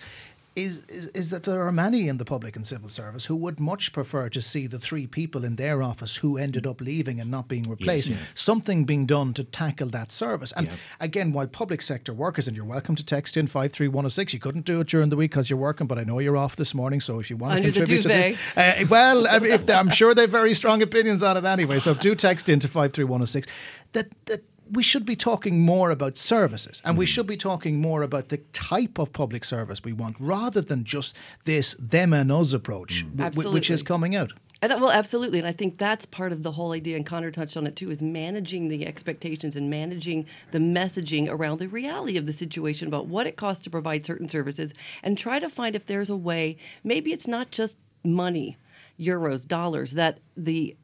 is, 0.56 0.86
is, 0.88 1.08
is 1.08 1.30
that 1.30 1.44
there 1.44 1.66
are 1.66 1.72
many 1.72 2.08
in 2.08 2.18
the 2.18 2.26
public 2.26 2.56
and 2.56 2.66
civil 2.66 2.90
service 2.90 3.26
who 3.26 3.36
would 3.36 3.60
much 3.60 3.92
prefer 3.92 4.30
to 4.30 4.42
see 4.42 4.68
the 4.68 4.78
three 4.78 5.08
people 5.08 5.44
in 5.44 5.56
their 5.56 5.82
office 5.82 6.18
who 6.18 6.38
ended 6.38 6.68
up 6.68 6.80
leaving 6.80 7.20
and 7.20 7.32
not 7.32 7.48
being 7.48 7.68
replaced, 7.70 8.08
yes, 8.08 8.20
yeah. 8.20 8.26
something 8.36 8.86
being 8.86 9.06
done 9.06 9.34
to 9.34 9.44
tackle 9.44 9.88
that 9.90 10.12
service. 10.12 10.52
And 10.52 10.68
yeah. 10.68 10.74
again, 11.00 11.34
while 11.34 11.48
public 11.48 11.82
sector 11.82 12.14
workers, 12.14 12.48
and 12.48 12.56
you're 12.56 12.66
welcome 12.66 12.96
to 12.96 13.06
text 13.06 13.36
in 13.36 13.48
53106, 13.48 14.34
you 14.34 14.40
couldn't 14.40 14.66
do 14.66 14.80
it 14.80 14.88
during 14.88 15.10
the 15.10 15.16
week 15.16 15.32
because 15.32 15.50
you're 15.50 15.58
working, 15.58 15.88
but 15.88 15.98
I 15.98 16.04
know 16.04 16.20
you're 16.20 16.38
off 16.38 16.56
this 16.56 16.74
morning, 16.74 17.02
so 17.02 17.20
if 17.20 17.30
you 17.30 17.38
want 17.38 17.56
Under 17.56 17.72
to 17.72 17.74
contribute 17.74 18.02
to 18.04 18.08
this, 18.08 18.40
uh, 18.56 18.86
well, 18.90 19.28
I 19.28 19.40
mean, 19.40 19.52
if 19.52 19.68
I'm 19.70 19.90
sure 19.90 20.14
they 20.14 20.22
have 20.22 20.30
very 20.30 20.54
strong 20.54 20.82
opinions 20.82 21.24
on 21.24 21.36
it 21.38 21.46
anyway, 21.46 21.80
so 21.80 21.94
do 21.94 22.14
text 22.14 22.50
in 22.50 22.60
to 22.60 22.68
53106. 22.68 23.48
That, 23.94 24.08
that 24.26 24.44
we 24.74 24.84
should 24.84 25.06
be 25.06 25.16
talking 25.16 25.62
more 25.62 25.92
about 25.92 26.18
services 26.18 26.82
and 26.84 26.96
mm. 26.96 27.00
we 27.00 27.06
should 27.06 27.28
be 27.28 27.38
talking 27.38 27.80
more 27.80 28.02
about 28.02 28.30
the 28.30 28.38
type 28.52 28.98
of 28.98 29.14
public 29.14 29.46
service 29.46 29.84
we 29.84 29.94
want 29.94 30.18
rather 30.20 30.62
than 30.62 30.84
just 30.84 31.16
this 31.46 31.76
them 31.80 32.12
and 32.14 32.32
us 32.32 32.54
approach, 32.54 33.06
mm. 33.06 33.32
w- 33.32 33.52
which 33.52 33.70
is 33.70 33.84
coming 33.84 34.16
out. 34.16 34.34
Thought, 34.62 34.80
well, 34.80 34.92
absolutely. 34.92 35.40
And 35.40 35.48
I 35.48 35.52
think 35.52 35.78
that's 35.78 36.06
part 36.06 36.32
of 36.32 36.44
the 36.44 36.54
whole 36.54 36.72
idea, 36.72 36.96
and 36.96 37.06
Connor 37.06 37.32
touched 37.32 37.58
on 37.58 37.68
it 37.68 37.76
too, 37.76 37.92
is 37.92 38.02
managing 38.02 38.70
the 38.70 38.88
expectations 38.88 39.58
and 39.58 39.70
managing 39.70 40.26
the 40.52 40.60
messaging 40.60 41.30
around 41.30 41.60
the 41.60 41.68
reality 41.68 42.16
of 42.18 42.26
the 42.26 42.32
situation 42.32 42.88
about 42.88 43.08
what 43.08 43.28
it 43.28 43.36
costs 43.36 43.64
to 43.66 43.70
provide 43.70 44.06
certain 44.06 44.30
services 44.30 44.74
and 45.02 45.18
try 45.18 45.38
to 45.38 45.50
find 45.50 45.76
if 45.76 45.86
there's 45.86 46.10
a 46.10 46.16
way, 46.16 46.56
maybe 46.82 47.12
it's 47.12 47.28
not 47.28 47.52
just 47.52 47.78
money, 48.06 48.58
euros, 48.98 49.46
dollars, 49.46 49.94
that 49.94 50.20
the 50.38 50.78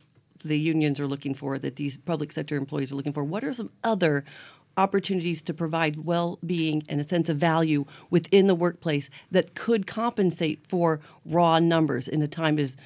the 0.43 0.60
unions 0.60 1.00
are 1.00 1.08
looking 1.08 1.34
for, 1.34 1.60
that 1.60 1.75
these 1.75 1.98
public 1.98 2.31
sector 2.31 2.55
employees 2.55 2.91
are 2.91 2.96
looking 2.96 3.13
for? 3.13 3.24
What 3.24 3.43
are 3.43 3.53
some 3.53 3.72
other 3.84 4.24
opportunities 4.77 5.41
to 5.41 5.53
provide 5.53 6.05
well-being 6.05 6.84
and 6.88 7.01
a 7.01 7.03
sense 7.03 7.27
of 7.27 7.38
value 7.38 7.86
within 8.10 8.48
the 8.48 8.55
workplace 8.55 9.10
that 9.31 9.53
could 9.53 9.86
compensate 9.86 10.65
for 10.67 11.01
raw 11.25 11.60
numbers 11.60 12.08
in 12.08 12.22
a 12.22 12.27
time 12.27 12.58
as 12.58 12.77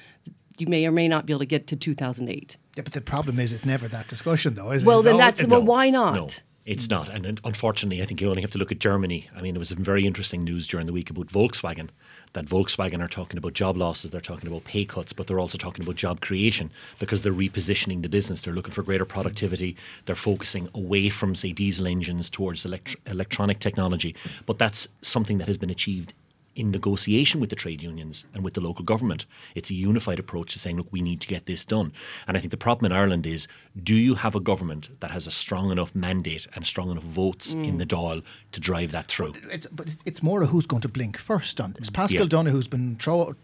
you 0.58 0.66
may 0.66 0.86
or 0.86 0.92
may 0.92 1.08
not 1.08 1.26
be 1.26 1.32
able 1.32 1.40
to 1.40 1.46
get 1.46 1.66
to 1.68 1.76
2008. 1.76 2.56
Yeah, 2.76 2.82
but 2.82 2.92
the 2.92 3.00
problem 3.00 3.38
is 3.38 3.52
it's 3.52 3.64
never 3.64 3.88
that 3.88 4.08
discussion, 4.08 4.54
though, 4.54 4.70
is 4.70 4.82
it? 4.82 4.86
Well, 4.86 4.98
it's 4.98 5.06
then 5.06 5.16
that's 5.16 5.46
well, 5.46 5.62
why 5.62 5.90
not? 5.90 6.14
No. 6.14 6.28
It's 6.66 6.88
not. 6.88 7.10
And 7.10 7.40
unfortunately, 7.44 8.00
I 8.00 8.06
think 8.06 8.22
you 8.22 8.30
only 8.30 8.40
have 8.40 8.50
to 8.52 8.58
look 8.58 8.72
at 8.72 8.78
Germany. 8.78 9.28
I 9.36 9.42
mean, 9.42 9.54
it 9.54 9.58
was 9.58 9.68
some 9.68 9.84
very 9.84 10.06
interesting 10.06 10.44
news 10.44 10.66
during 10.66 10.86
the 10.86 10.94
week 10.94 11.10
about 11.10 11.26
Volkswagen 11.26 11.90
that 12.34 12.46
Volkswagen 12.46 13.02
are 13.02 13.08
talking 13.08 13.38
about 13.38 13.52
job 13.54 13.76
losses, 13.76 14.10
they're 14.10 14.20
talking 14.20 14.48
about 14.48 14.64
pay 14.64 14.84
cuts, 14.84 15.12
but 15.12 15.26
they're 15.26 15.38
also 15.38 15.56
talking 15.56 15.84
about 15.84 15.96
job 15.96 16.20
creation 16.20 16.70
because 16.98 17.22
they're 17.22 17.32
repositioning 17.32 18.02
the 18.02 18.08
business. 18.08 18.42
They're 18.42 18.54
looking 18.54 18.72
for 18.72 18.82
greater 18.82 19.04
productivity. 19.04 19.76
They're 20.04 20.16
focusing 20.16 20.68
away 20.74 21.10
from, 21.10 21.34
say, 21.34 21.52
diesel 21.52 21.86
engines 21.86 22.28
towards 22.28 22.64
elect- 22.64 22.96
electronic 23.06 23.60
technology. 23.60 24.14
But 24.46 24.58
that's 24.58 24.88
something 25.00 25.38
that 25.38 25.46
has 25.46 25.58
been 25.58 25.70
achieved 25.70 26.12
in 26.56 26.70
negotiation 26.70 27.40
with 27.40 27.50
the 27.50 27.56
trade 27.56 27.82
unions 27.82 28.24
and 28.32 28.44
with 28.44 28.54
the 28.54 28.60
local 28.60 28.84
government. 28.84 29.26
It's 29.54 29.70
a 29.70 29.74
unified 29.74 30.18
approach 30.18 30.52
to 30.52 30.58
saying, 30.58 30.76
look, 30.76 30.88
we 30.90 31.02
need 31.02 31.20
to 31.20 31.26
get 31.26 31.46
this 31.46 31.64
done. 31.64 31.92
And 32.26 32.36
I 32.36 32.40
think 32.40 32.50
the 32.50 32.56
problem 32.56 32.90
in 32.90 32.96
Ireland 32.96 33.26
is 33.26 33.48
do 33.82 33.94
you 33.94 34.14
have 34.14 34.34
a 34.34 34.40
government 34.40 34.90
that 35.00 35.10
has 35.10 35.26
a 35.26 35.30
strong 35.30 35.70
enough 35.70 35.94
mandate 35.94 36.46
and 36.54 36.64
strong 36.64 36.90
enough 36.90 37.04
votes 37.04 37.54
mm. 37.54 37.66
in 37.66 37.78
the 37.78 37.86
Dáil 37.86 38.22
to 38.52 38.60
drive 38.60 38.92
that 38.92 39.06
through? 39.06 39.32
But 39.32 39.52
it's, 39.52 39.66
but 39.66 39.94
it's 40.04 40.22
more 40.22 40.42
of 40.42 40.50
who's 40.50 40.66
going 40.66 40.82
to 40.82 40.88
blink 40.88 41.18
first 41.18 41.60
on 41.60 41.74
this. 41.78 41.90
Paschal 41.90 42.20
yeah. 42.20 42.26
Donohoe's 42.26 42.68
been 42.68 42.96
throw, 42.96 43.34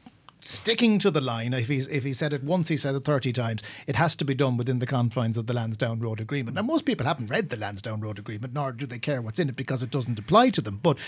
sticking 0.41 0.99
to 0.99 1.11
the 1.11 1.21
line. 1.21 1.53
If 1.53 1.69
he's 1.69 1.87
if 1.89 2.05
he 2.05 2.13
said 2.13 2.33
it 2.33 2.43
once, 2.43 2.69
he 2.69 2.77
said 2.77 2.95
it 2.95 3.05
thirty 3.05 3.33
times. 3.33 3.63
It 3.87 3.97
has 3.97 4.17
to 4.17 4.25
be 4.25 4.35
done 4.35 4.57
within 4.57 4.79
the 4.79 4.87
confines 4.87 5.37
of 5.37 5.47
the 5.47 5.55
Lansdowne 5.55 6.01
Road 6.01 6.21
Agreement. 6.21 6.55
Now, 6.55 6.63
most 6.63 6.85
people 6.85 7.07
haven't 7.07 7.31
read 7.31 7.49
the 7.49 7.57
Lansdowne 7.57 8.01
Road 8.01 8.19
Agreement, 8.19 8.55
nor 8.55 8.73
do 8.73 8.87
they 8.87 8.99
care 8.99 9.21
what's 9.23 9.39
in 9.39 9.49
it 9.49 9.57
because 9.57 9.83
it 9.83 9.91
doesn't 9.91 10.19
apply 10.19 10.51
to 10.51 10.61
them. 10.61 10.81
But 10.83 10.99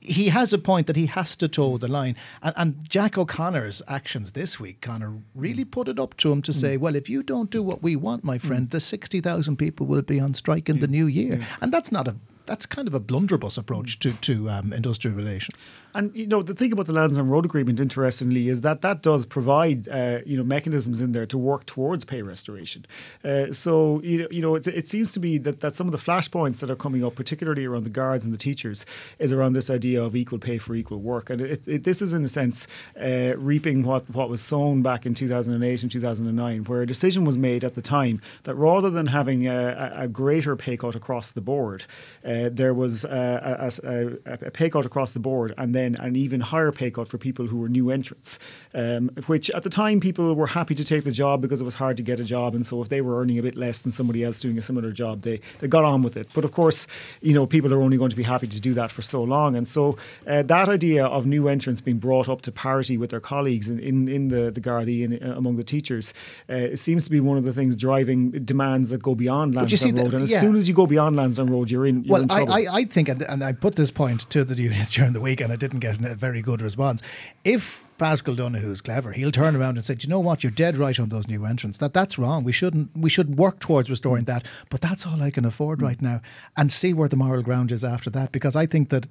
he 0.00 0.30
has 0.30 0.52
a 0.52 0.58
point 0.58 0.86
that 0.86 0.96
he 0.96 1.06
has 1.06 1.36
to 1.36 1.48
toe 1.48 1.76
the 1.78 1.88
line. 1.88 2.16
And, 2.42 2.54
and, 2.56 2.88
Jack 2.88 3.18
O'Conor's 3.18 3.82
actions 3.86 4.32
this 4.32 4.58
week, 4.58 4.80
Connor, 4.80 5.18
really 5.34 5.64
put 5.64 5.88
it 5.88 6.00
up 6.00 6.16
to 6.18 6.32
him 6.32 6.42
to 6.42 6.52
mm. 6.52 6.54
say, 6.54 6.76
well, 6.76 6.96
if 6.96 7.08
you 7.08 7.22
don't 7.22 7.50
do 7.50 7.62
what 7.62 7.82
we 7.82 7.96
want, 7.96 8.24
my 8.24 8.38
friend, 8.38 8.68
mm. 8.68 8.70
the 8.70 8.80
60,000 8.80 9.56
people 9.56 9.86
will 9.86 10.02
be 10.02 10.18
on 10.18 10.34
strike 10.34 10.68
in 10.68 10.76
yeah. 10.76 10.80
the 10.80 10.88
new 10.88 11.06
year. 11.06 11.36
Yeah. 11.36 11.44
And 11.60 11.72
that's 11.72 11.92
not 11.92 12.08
a 12.08 12.16
that's 12.46 12.66
kind 12.66 12.88
of 12.88 12.94
a 12.94 13.00
blunderbuss 13.00 13.56
approach 13.56 14.00
to, 14.00 14.12
to 14.12 14.50
um, 14.50 14.72
industrial 14.72 15.16
relations. 15.16 15.64
And 15.94 16.14
you 16.14 16.26
know 16.26 16.42
the 16.42 16.54
thing 16.54 16.72
about 16.72 16.86
the 16.86 16.92
Lansdowne 16.92 17.28
Road 17.28 17.44
Agreement, 17.44 17.80
interestingly, 17.80 18.48
is 18.48 18.60
that 18.60 18.80
that 18.82 19.02
does 19.02 19.26
provide 19.26 19.88
uh, 19.88 20.18
you 20.24 20.36
know 20.36 20.44
mechanisms 20.44 21.00
in 21.00 21.12
there 21.12 21.26
to 21.26 21.36
work 21.36 21.66
towards 21.66 22.04
pay 22.04 22.22
restoration. 22.22 22.86
Uh, 23.24 23.52
so 23.52 24.00
you 24.02 24.18
know, 24.22 24.28
you 24.30 24.40
know 24.40 24.54
it 24.54 24.88
seems 24.88 25.12
to 25.12 25.18
be 25.18 25.38
that, 25.38 25.60
that 25.60 25.74
some 25.74 25.88
of 25.88 25.92
the 25.92 25.98
flashpoints 25.98 26.60
that 26.60 26.70
are 26.70 26.76
coming 26.76 27.04
up, 27.04 27.16
particularly 27.16 27.64
around 27.64 27.84
the 27.84 27.90
guards 27.90 28.24
and 28.24 28.32
the 28.32 28.38
teachers, 28.38 28.86
is 29.18 29.32
around 29.32 29.54
this 29.54 29.68
idea 29.68 30.02
of 30.02 30.14
equal 30.14 30.38
pay 30.38 30.58
for 30.58 30.74
equal 30.74 31.00
work, 31.00 31.28
and 31.28 31.40
it, 31.40 31.66
it, 31.66 31.84
this 31.84 32.00
is 32.00 32.12
in 32.12 32.24
a 32.24 32.28
sense 32.28 32.68
uh, 33.00 33.34
reaping 33.36 33.82
what 33.82 34.08
what 34.10 34.30
was 34.30 34.40
sown 34.40 34.82
back 34.82 35.04
in 35.04 35.14
2008 35.14 35.82
and 35.82 35.90
2009, 35.90 36.64
where 36.64 36.82
a 36.82 36.86
decision 36.86 37.24
was 37.24 37.36
made 37.36 37.64
at 37.64 37.74
the 37.74 37.82
time 37.82 38.20
that 38.44 38.54
rather 38.54 38.90
than 38.90 39.06
having 39.08 39.48
a, 39.48 39.92
a 39.96 40.08
greater 40.08 40.54
pay 40.54 40.76
cut 40.76 40.94
across 40.94 41.32
the 41.32 41.40
board, 41.40 41.84
uh, 42.24 42.48
there 42.52 42.74
was 42.74 43.04
a, 43.04 43.72
a, 43.84 44.46
a 44.46 44.50
pay 44.52 44.70
cut 44.70 44.86
across 44.86 45.10
the 45.10 45.18
board, 45.18 45.52
and 45.58 45.74
then 45.74 45.79
an 45.80 46.16
even 46.16 46.40
higher 46.40 46.72
pay 46.72 46.90
cut 46.90 47.08
for 47.08 47.18
people 47.18 47.46
who 47.46 47.58
were 47.58 47.68
new 47.68 47.90
entrants, 47.90 48.38
um, 48.74 49.10
which 49.26 49.50
at 49.50 49.62
the 49.62 49.70
time 49.70 50.00
people 50.00 50.34
were 50.34 50.46
happy 50.48 50.74
to 50.74 50.84
take 50.84 51.04
the 51.04 51.12
job 51.12 51.40
because 51.40 51.60
it 51.60 51.64
was 51.64 51.74
hard 51.74 51.96
to 51.96 52.02
get 52.02 52.20
a 52.20 52.24
job. 52.24 52.54
And 52.54 52.66
so 52.66 52.82
if 52.82 52.88
they 52.88 53.00
were 53.00 53.20
earning 53.20 53.38
a 53.38 53.42
bit 53.42 53.56
less 53.56 53.80
than 53.80 53.92
somebody 53.92 54.24
else 54.24 54.40
doing 54.40 54.58
a 54.58 54.62
similar 54.62 54.92
job, 54.92 55.22
they, 55.22 55.40
they 55.58 55.68
got 55.68 55.84
on 55.84 56.02
with 56.02 56.16
it. 56.16 56.28
But 56.34 56.44
of 56.44 56.52
course, 56.52 56.86
you 57.20 57.32
know, 57.32 57.46
people 57.46 57.72
are 57.74 57.80
only 57.80 57.96
going 57.96 58.10
to 58.10 58.16
be 58.16 58.22
happy 58.22 58.46
to 58.46 58.60
do 58.60 58.74
that 58.74 58.92
for 58.92 59.02
so 59.02 59.22
long. 59.22 59.56
And 59.56 59.66
so 59.66 59.96
uh, 60.26 60.42
that 60.42 60.68
idea 60.68 61.06
of 61.06 61.26
new 61.26 61.48
entrants 61.48 61.80
being 61.80 61.98
brought 61.98 62.28
up 62.28 62.42
to 62.42 62.52
parity 62.52 62.96
with 62.96 63.10
their 63.10 63.20
colleagues 63.20 63.68
in, 63.68 63.78
in, 63.80 64.08
in 64.08 64.28
the, 64.28 64.50
the 64.50 64.60
Gardaí 64.60 65.04
and 65.04 65.22
uh, 65.22 65.36
among 65.36 65.56
the 65.56 65.64
teachers 65.64 66.12
uh, 66.48 66.74
seems 66.74 67.04
to 67.04 67.10
be 67.10 67.20
one 67.20 67.38
of 67.38 67.44
the 67.44 67.52
things 67.52 67.76
driving 67.76 68.30
demands 68.44 68.90
that 68.90 69.02
go 69.02 69.14
beyond 69.14 69.54
Lansdowne 69.54 69.96
Road. 69.96 70.14
and 70.14 70.22
as 70.24 70.40
soon 70.40 70.56
as 70.56 70.68
you 70.68 70.74
go 70.74 70.86
beyond 70.86 71.16
Lansdowne 71.16 71.46
Road, 71.46 71.70
you're 71.70 71.86
in, 71.86 72.04
you're 72.04 72.12
Well, 72.12 72.26
trouble. 72.26 72.52
I, 72.52 72.62
I, 72.62 72.66
I 72.72 72.84
think, 72.84 73.08
and, 73.08 73.22
and 73.22 73.42
I 73.42 73.52
put 73.52 73.76
this 73.76 73.90
point 73.90 74.28
to 74.30 74.44
the 74.44 74.60
unions 74.62 74.90
during 74.90 75.12
the 75.12 75.20
week, 75.20 75.40
and 75.40 75.52
I 75.52 75.56
didn't 75.70 75.80
get 75.80 76.12
a 76.12 76.14
very 76.14 76.42
good 76.42 76.62
response. 76.62 77.02
If 77.44 77.84
Paschal 77.98 78.34
Donohoe's 78.34 78.80
clever, 78.80 79.12
he'll 79.12 79.30
turn 79.30 79.56
around 79.56 79.76
and 79.76 79.84
say, 79.84 79.94
"Do 79.94 80.06
you 80.06 80.10
know 80.10 80.20
what? 80.20 80.42
You're 80.42 80.50
dead 80.50 80.76
right 80.76 80.98
on 80.98 81.08
those 81.08 81.28
new 81.28 81.44
entrants. 81.44 81.78
That 81.78 81.94
that's 81.94 82.18
wrong. 82.18 82.44
We 82.44 82.52
shouldn't. 82.52 82.90
We 82.96 83.10
should 83.10 83.36
work 83.36 83.60
towards 83.60 83.90
restoring 83.90 84.24
that. 84.24 84.46
But 84.68 84.80
that's 84.80 85.06
all 85.06 85.22
I 85.22 85.30
can 85.30 85.44
afford 85.44 85.80
hmm. 85.80 85.86
right 85.86 86.02
now, 86.02 86.20
and 86.56 86.70
see 86.72 86.92
where 86.92 87.08
the 87.08 87.16
moral 87.16 87.42
ground 87.42 87.72
is 87.72 87.84
after 87.84 88.10
that. 88.10 88.32
Because 88.32 88.56
I 88.56 88.66
think 88.66 88.90
that." 88.90 89.06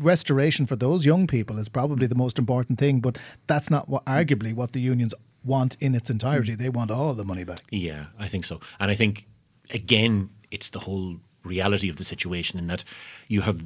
Restoration 0.00 0.66
for 0.66 0.76
those 0.76 1.06
young 1.06 1.26
people 1.26 1.58
is 1.58 1.68
probably 1.68 2.06
the 2.06 2.14
most 2.14 2.38
important 2.38 2.78
thing, 2.78 3.00
but 3.00 3.16
that's 3.46 3.70
not 3.70 3.88
what, 3.88 4.04
arguably 4.04 4.52
what 4.52 4.72
the 4.72 4.80
unions 4.80 5.14
want 5.44 5.76
in 5.80 5.94
its 5.94 6.10
entirety. 6.10 6.54
Hmm. 6.54 6.62
They 6.62 6.68
want 6.68 6.90
all 6.90 7.14
the 7.14 7.24
money 7.24 7.44
back. 7.44 7.62
Yeah, 7.70 8.06
I 8.18 8.28
think 8.28 8.44
so. 8.44 8.60
And 8.80 8.90
I 8.90 8.94
think, 8.94 9.26
again, 9.70 10.30
it's 10.50 10.70
the 10.70 10.80
whole 10.80 11.20
reality 11.44 11.88
of 11.88 11.96
the 11.96 12.04
situation 12.04 12.58
in 12.58 12.66
that 12.66 12.84
you 13.28 13.42
have, 13.42 13.64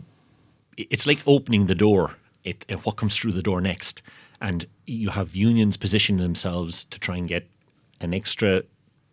it's 0.77 1.07
like 1.07 1.23
opening 1.27 1.67
the 1.67 1.75
door, 1.75 2.17
it, 2.45 2.65
it- 2.69 2.85
what 2.85 2.97
comes 2.97 3.17
through 3.17 3.33
the 3.33 3.43
door 3.43 3.61
next. 3.61 4.03
And 4.41 4.67
you 4.87 5.11
have 5.11 5.37
unions 5.37 5.77
positioning 5.77 6.21
themselves 6.21 6.85
to 6.87 6.99
try 6.99 7.17
and 7.17 7.29
get 7.29 7.47
an 8.01 8.13
extra, 8.13 8.63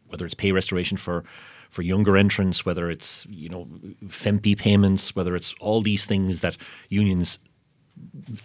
whether 0.08 0.26
it's 0.26 0.34
pay 0.34 0.52
restoration 0.52 0.98
for, 0.98 1.24
for 1.70 1.84
younger 1.84 2.18
entrants, 2.18 2.66
whether 2.66 2.90
it's, 2.90 3.28
you 3.30 3.48
know, 3.48 3.68
FEMP 4.08 4.58
payments, 4.58 5.16
whether 5.16 5.36
it's 5.36 5.54
all 5.60 5.82
these 5.82 6.08
things 6.08 6.42
that 6.42 6.58
unions 6.90 7.38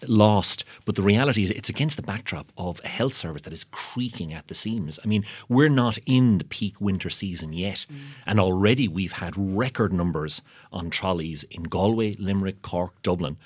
lost. 0.06 0.64
But 0.84 0.96
the 0.96 1.02
reality 1.02 1.44
is, 1.44 1.50
it's 1.50 1.68
against 1.68 1.96
the 1.96 2.02
backdrop 2.02 2.52
of 2.56 2.80
a 2.84 2.88
health 2.88 3.14
service 3.14 3.42
that 3.42 3.52
is 3.52 3.64
creaking 3.64 4.32
at 4.34 4.48
the 4.48 4.54
seams. 4.54 4.98
I 5.02 5.06
mean, 5.06 5.24
we're 5.48 5.68
not 5.68 5.98
in 6.06 6.38
the 6.38 6.44
peak 6.44 6.80
winter 6.80 7.10
season 7.10 7.52
yet, 7.52 7.86
mm. 7.90 7.96
and 8.26 8.40
already 8.40 8.88
we've 8.88 9.12
had 9.12 9.34
record 9.36 9.92
numbers 9.92 10.42
on 10.72 10.90
trolleys 10.90 11.44
in 11.44 11.64
Galway, 11.64 12.14
Limerick, 12.18 12.62
Cork, 12.62 13.00
Dublin, 13.02 13.36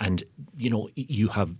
and 0.00 0.22
you 0.56 0.70
know 0.70 0.88
you 0.94 1.28
have 1.28 1.54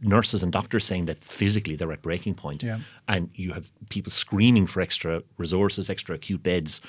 nurses 0.00 0.42
and 0.42 0.52
doctors 0.52 0.84
saying 0.84 1.04
that 1.04 1.22
physically 1.22 1.76
they're 1.76 1.92
at 1.92 2.02
breaking 2.02 2.34
point, 2.34 2.62
Yeah. 2.62 2.80
and 3.08 3.30
you 3.34 3.52
have 3.52 3.70
people 3.88 4.10
screaming 4.10 4.66
for 4.66 4.80
extra 4.80 5.22
resources, 5.38 5.88
extra 5.88 6.16
acute 6.16 6.42
beds. 6.42 6.80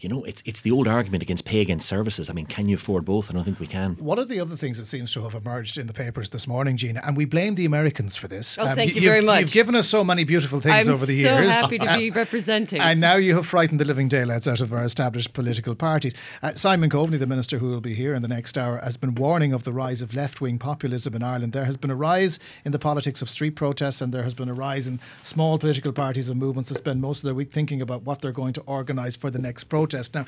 You 0.00 0.08
know, 0.08 0.24
it's 0.24 0.42
it's 0.46 0.62
the 0.62 0.70
old 0.70 0.88
argument 0.88 1.22
against 1.22 1.44
pay 1.44 1.60
against 1.60 1.86
services. 1.86 2.30
I 2.30 2.32
mean, 2.32 2.46
can 2.46 2.66
you 2.70 2.76
afford 2.76 3.04
both? 3.04 3.28
I 3.28 3.34
don't 3.34 3.44
think 3.44 3.60
we 3.60 3.66
can. 3.66 3.96
One 3.96 4.18
of 4.18 4.28
the 4.28 4.40
other 4.40 4.56
things 4.56 4.78
that 4.78 4.86
seems 4.86 5.12
to 5.12 5.22
have 5.24 5.34
emerged 5.34 5.76
in 5.76 5.88
the 5.88 5.92
papers 5.92 6.30
this 6.30 6.46
morning, 6.46 6.78
Gina, 6.78 7.02
and 7.04 7.18
we 7.18 7.26
blame 7.26 7.54
the 7.54 7.66
Americans 7.66 8.16
for 8.16 8.26
this. 8.26 8.56
Oh, 8.56 8.66
thank 8.74 8.94
you 8.94 9.02
you've- 9.02 9.06
very 9.06 9.20
much. 9.20 9.40
You've 9.42 9.52
given 9.52 9.74
us 9.74 9.88
so 9.88 10.02
many 10.02 10.24
beautiful 10.24 10.58
things 10.60 10.88
I'm 10.88 10.94
over 10.94 11.04
the 11.04 11.22
so 11.22 11.38
years. 11.38 11.52
happy 11.52 11.78
to 11.78 11.96
be 11.98 12.08
representing. 12.24 12.80
And 12.80 12.98
now 12.98 13.16
you 13.16 13.34
have 13.36 13.46
frightened 13.46 13.78
the 13.78 13.84
living 13.84 14.08
daylights 14.08 14.48
out 14.48 14.62
of 14.62 14.72
our 14.72 14.84
established 14.84 15.34
political 15.34 15.74
parties. 15.74 16.14
Uh, 16.42 16.54
Simon 16.54 16.88
Coveney, 16.88 17.18
the 17.18 17.26
minister 17.26 17.58
who 17.58 17.68
will 17.68 17.82
be 17.82 17.94
here 17.94 18.14
in 18.14 18.22
the 18.22 18.28
next 18.28 18.56
hour, 18.56 18.78
has 18.78 18.96
been 18.96 19.14
warning 19.14 19.52
of 19.52 19.64
the 19.64 19.72
rise 19.72 20.00
of 20.00 20.14
left 20.14 20.40
wing 20.40 20.58
populism 20.58 21.14
in 21.14 21.22
Ireland. 21.22 21.52
There 21.52 21.66
has 21.66 21.76
been 21.76 21.90
a 21.90 21.94
rise 21.94 22.38
in 22.64 22.72
the 22.72 22.78
politics 22.78 23.20
of 23.20 23.28
street 23.28 23.54
protests, 23.54 24.00
and 24.00 24.14
there 24.14 24.22
has 24.22 24.32
been 24.32 24.48
a 24.48 24.54
rise 24.54 24.86
in 24.86 24.98
small 25.22 25.58
political 25.58 25.92
parties 25.92 26.30
and 26.30 26.40
movements 26.40 26.70
that 26.70 26.78
spend 26.78 27.02
most 27.02 27.18
of 27.18 27.24
their 27.24 27.34
week 27.34 27.52
thinking 27.52 27.82
about 27.82 28.04
what 28.04 28.22
they're 28.22 28.32
going 28.32 28.54
to 28.54 28.62
organise 28.62 29.14
for 29.14 29.30
the 29.30 29.38
next 29.38 29.64
protest. 29.64 29.89
Now, 30.14 30.24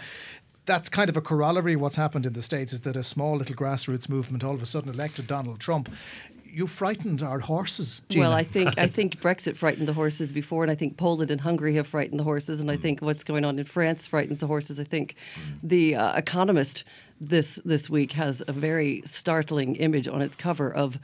that's 0.64 0.88
kind 0.88 1.08
of 1.08 1.16
a 1.16 1.20
corollary. 1.20 1.76
What's 1.76 1.96
happened 1.96 2.26
in 2.26 2.34
the 2.34 2.42
States 2.42 2.72
is 2.72 2.82
that 2.82 2.96
a 2.96 3.02
small 3.02 3.36
little 3.36 3.56
grassroots 3.56 4.08
movement 4.08 4.44
all 4.44 4.54
of 4.54 4.62
a 4.62 4.66
sudden 4.66 4.90
elected 4.92 5.26
Donald 5.26 5.60
Trump. 5.60 5.88
You 6.44 6.66
frightened 6.66 7.22
our 7.22 7.40
horses, 7.40 8.02
Gina. 8.10 8.26
Well, 8.28 8.32
I 8.32 8.44
think 8.44 8.78
I 8.78 8.86
think 8.98 9.20
Brexit 9.20 9.56
frightened 9.56 9.88
the 9.88 9.94
horses 9.94 10.30
before, 10.32 10.62
and 10.62 10.70
I 10.70 10.74
think 10.74 10.98
Poland 10.98 11.30
and 11.30 11.40
Hungary 11.40 11.74
have 11.76 11.86
frightened 11.86 12.20
the 12.20 12.24
horses, 12.24 12.60
and 12.60 12.70
I 12.70 12.76
think 12.76 13.00
what's 13.00 13.24
going 13.24 13.44
on 13.44 13.58
in 13.58 13.64
France 13.64 14.06
frightens 14.06 14.38
the 14.38 14.46
horses. 14.46 14.78
I 14.78 14.84
think 14.84 15.16
the 15.62 15.96
uh, 15.96 16.14
Economist 16.14 16.84
this 17.20 17.58
this 17.64 17.88
week 17.88 18.12
has 18.12 18.42
a 18.46 18.52
very 18.52 19.02
startling 19.06 19.76
image 19.76 20.06
on 20.06 20.20
its 20.20 20.36
cover 20.36 20.72
of. 20.72 20.98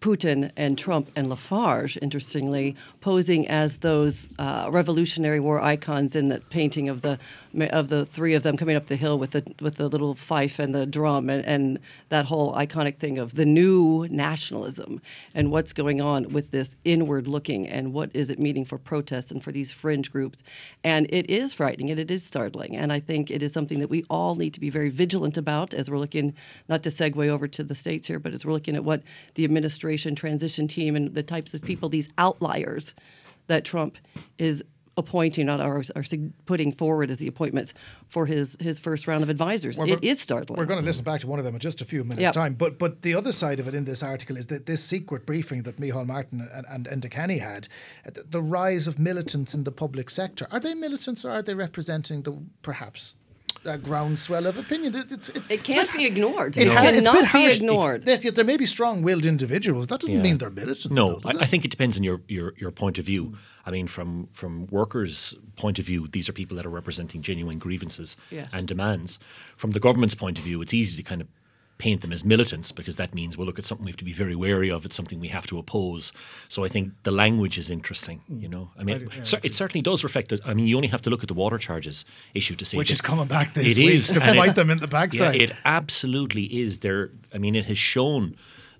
Putin 0.00 0.50
and 0.56 0.78
Trump 0.78 1.10
and 1.16 1.28
Lafarge, 1.28 1.96
interestingly, 2.02 2.76
posing 3.00 3.48
as 3.48 3.78
those 3.78 4.28
uh, 4.38 4.68
Revolutionary 4.70 5.40
War 5.40 5.60
icons 5.60 6.14
in 6.14 6.28
that 6.28 6.48
painting 6.50 6.88
of 6.88 7.00
the 7.00 7.18
of 7.70 7.88
the 7.88 8.04
three 8.04 8.34
of 8.34 8.42
them 8.42 8.58
coming 8.58 8.76
up 8.76 8.86
the 8.86 8.96
hill 8.96 9.18
with 9.18 9.30
the 9.30 9.42
with 9.60 9.76
the 9.76 9.88
little 9.88 10.14
fife 10.14 10.58
and 10.58 10.74
the 10.74 10.84
drum 10.84 11.30
and, 11.30 11.42
and 11.46 11.78
that 12.10 12.26
whole 12.26 12.52
iconic 12.54 12.98
thing 12.98 13.16
of 13.16 13.34
the 13.34 13.46
new 13.46 14.06
nationalism 14.10 15.00
and 15.34 15.50
what's 15.50 15.72
going 15.72 16.02
on 16.02 16.28
with 16.28 16.50
this 16.50 16.76
inward 16.84 17.26
looking 17.26 17.66
and 17.66 17.94
what 17.94 18.10
is 18.12 18.28
it 18.28 18.38
meaning 18.38 18.66
for 18.66 18.76
protests 18.76 19.30
and 19.30 19.42
for 19.42 19.52
these 19.52 19.72
fringe 19.72 20.12
groups. 20.12 20.42
And 20.84 21.06
it 21.08 21.30
is 21.30 21.54
frightening 21.54 21.90
and 21.90 21.98
it 21.98 22.10
is 22.10 22.22
startling. 22.22 22.76
And 22.76 22.92
I 22.92 23.00
think 23.00 23.30
it 23.30 23.42
is 23.42 23.52
something 23.52 23.80
that 23.80 23.88
we 23.88 24.04
all 24.10 24.34
need 24.34 24.52
to 24.52 24.60
be 24.60 24.68
very 24.68 24.90
vigilant 24.90 25.38
about 25.38 25.72
as 25.72 25.90
we're 25.90 25.98
looking, 25.98 26.34
not 26.68 26.82
to 26.82 26.90
segue 26.90 27.26
over 27.26 27.48
to 27.48 27.64
the 27.64 27.74
states 27.74 28.06
here, 28.06 28.18
but 28.18 28.34
as 28.34 28.44
we're 28.44 28.52
looking 28.52 28.76
at 28.76 28.84
what 28.84 29.02
the 29.34 29.44
administration 29.44 29.85
transition 30.14 30.68
team 30.68 30.96
and 30.96 31.14
the 31.14 31.22
types 31.22 31.54
of 31.54 31.62
people, 31.62 31.88
these 31.88 32.08
outliers 32.18 32.94
that 33.46 33.64
Trump 33.64 33.96
is 34.38 34.62
appointing 34.96 35.48
or, 35.48 35.60
or, 35.60 35.84
or 35.94 36.02
putting 36.46 36.72
forward 36.72 37.10
as 37.10 37.18
the 37.18 37.26
appointments 37.26 37.74
for 38.08 38.26
his 38.26 38.56
his 38.60 38.78
first 38.78 39.06
round 39.06 39.22
of 39.22 39.28
advisors. 39.28 39.76
Well, 39.76 39.90
it 39.90 40.02
startling. 40.20 40.58
We're 40.58 40.64
going 40.64 40.80
to 40.80 40.84
listen 40.84 41.04
back 41.04 41.20
to 41.20 41.26
one 41.26 41.38
of 41.38 41.44
them 41.44 41.54
in 41.54 41.60
just 41.60 41.82
a 41.82 41.84
few 41.84 42.02
minutes' 42.02 42.22
Yep. 42.22 42.32
time. 42.32 42.54
But 42.54 42.78
but 42.78 43.02
the 43.02 43.14
other 43.14 43.32
side 43.32 43.60
of 43.60 43.68
it 43.68 43.74
in 43.74 43.84
this 43.84 44.02
article 44.02 44.36
is 44.36 44.46
that 44.46 44.66
this 44.66 44.82
secret 44.82 45.26
briefing 45.26 45.62
that 45.64 45.78
Micheál 45.78 46.06
Martin 46.06 46.48
and, 46.52 46.66
and, 46.68 46.86
and 46.86 47.14
had, 47.14 47.68
the, 48.04 48.22
the 48.22 48.42
rise 48.42 48.86
of 48.86 48.98
militants 48.98 49.54
in 49.54 49.64
the 49.64 49.72
public 49.72 50.08
sector. 50.10 50.46
Are 50.50 50.60
they 50.60 50.74
militants 50.74 51.24
or 51.24 51.30
are 51.30 51.42
they 51.42 51.54
representing 51.54 52.22
the 52.22 52.38
perhaps 52.62 53.14
a 53.68 53.78
groundswell 53.78 54.46
of 54.46 54.56
opinion? 54.58 54.94
It, 54.94 55.12
it's, 55.12 55.28
it's, 55.30 55.48
it 55.50 55.62
can't 55.64 55.92
be 55.92 56.04
ignored. 56.06 56.56
it 56.56 56.68
It 56.68 56.72
ha- 56.72 56.84
it's 56.84 57.06
cannot 57.06 57.20
be 57.20 57.24
harsh. 57.26 57.56
ignored. 57.56 58.04
Yes, 58.06 58.24
yet 58.24 58.34
there 58.36 58.44
may 58.44 58.56
be 58.56 58.66
strong-willed 58.66 59.26
individuals. 59.26 59.86
That 59.88 60.00
doesn't 60.00 60.14
Yeah. 60.14 60.22
mean 60.22 60.38
they're 60.38 60.50
militants. 60.50 60.90
No, 60.90 61.18
though, 61.18 61.30
I, 61.30 61.42
I 61.42 61.46
think 61.46 61.64
it 61.64 61.70
depends 61.70 61.96
on 61.96 62.02
your, 62.04 62.20
your, 62.28 62.54
your 62.56 62.70
point 62.70 62.98
of 62.98 63.04
view. 63.04 63.36
I 63.64 63.70
mean, 63.70 63.86
from 63.88 64.28
from 64.32 64.66
workers' 64.68 65.34
point 65.56 65.78
of 65.80 65.84
view, 65.86 66.06
these 66.06 66.28
are 66.28 66.32
people 66.32 66.56
that 66.56 66.64
are 66.66 66.70
representing 66.70 67.20
genuine 67.22 67.58
grievances 67.58 68.16
Yeah. 68.30 68.46
and 68.52 68.68
demands. 68.68 69.18
From 69.56 69.72
the 69.72 69.80
government's 69.80 70.14
point 70.14 70.38
of 70.38 70.44
view, 70.44 70.62
it's 70.62 70.72
easy 70.74 70.96
to 70.96 71.02
kind 71.02 71.20
of 71.20 71.26
paint 71.78 72.00
them 72.00 72.10
as 72.12 72.24
militants 72.24 72.72
because 72.72 72.96
that 72.96 73.14
means, 73.14 73.36
well, 73.36 73.46
look, 73.46 73.58
it's 73.58 73.68
something 73.68 73.84
we 73.84 73.90
have 73.90 73.98
to 73.98 74.04
be 74.04 74.12
very 74.14 74.34
wary 74.34 74.70
of. 74.70 74.84
It's 74.86 74.96
something 74.96 75.20
we 75.20 75.28
have 75.28 75.46
to 75.48 75.58
oppose. 75.58 76.12
So 76.48 76.64
I 76.64 76.68
think 76.68 76.92
the 77.02 77.10
language 77.10 77.58
is 77.58 77.68
interesting. 77.70 78.22
Mm. 78.32 78.42
You 78.42 78.48
know, 78.48 78.70
I 78.78 78.82
mean, 78.84 79.08
cer- 79.22 79.40
it 79.42 79.54
certainly 79.54 79.82
does 79.82 80.02
reflect. 80.02 80.32
I 80.44 80.54
mean, 80.54 80.66
you 80.66 80.76
only 80.76 80.88
have 80.88 81.02
to 81.02 81.10
look 81.10 81.22
at 81.22 81.28
the 81.28 81.34
water 81.34 81.58
charges 81.58 82.04
issue 82.34 82.56
to 82.56 82.64
see 82.64 82.76
Which 82.78 82.88
that 82.88 82.94
is 82.94 83.00
coming 83.02 83.26
back 83.26 83.52
this 83.54 83.72
it 83.72 83.78
week 83.78 83.90
is, 83.90 84.08
to 84.12 84.20
bite 84.20 84.50
it- 84.50 84.54
them 84.54 84.70
in 84.70 84.78
the 84.78 84.86
Yeah, 84.86 84.90
backside. 84.90 85.42
it 85.42 85.52
absolutely 85.66 86.44
is. 86.44 86.78
There, 86.78 87.10
I 87.34 87.38
mean, 87.38 87.54
it 87.54 87.66
has 87.66 87.78
shown 87.78 88.36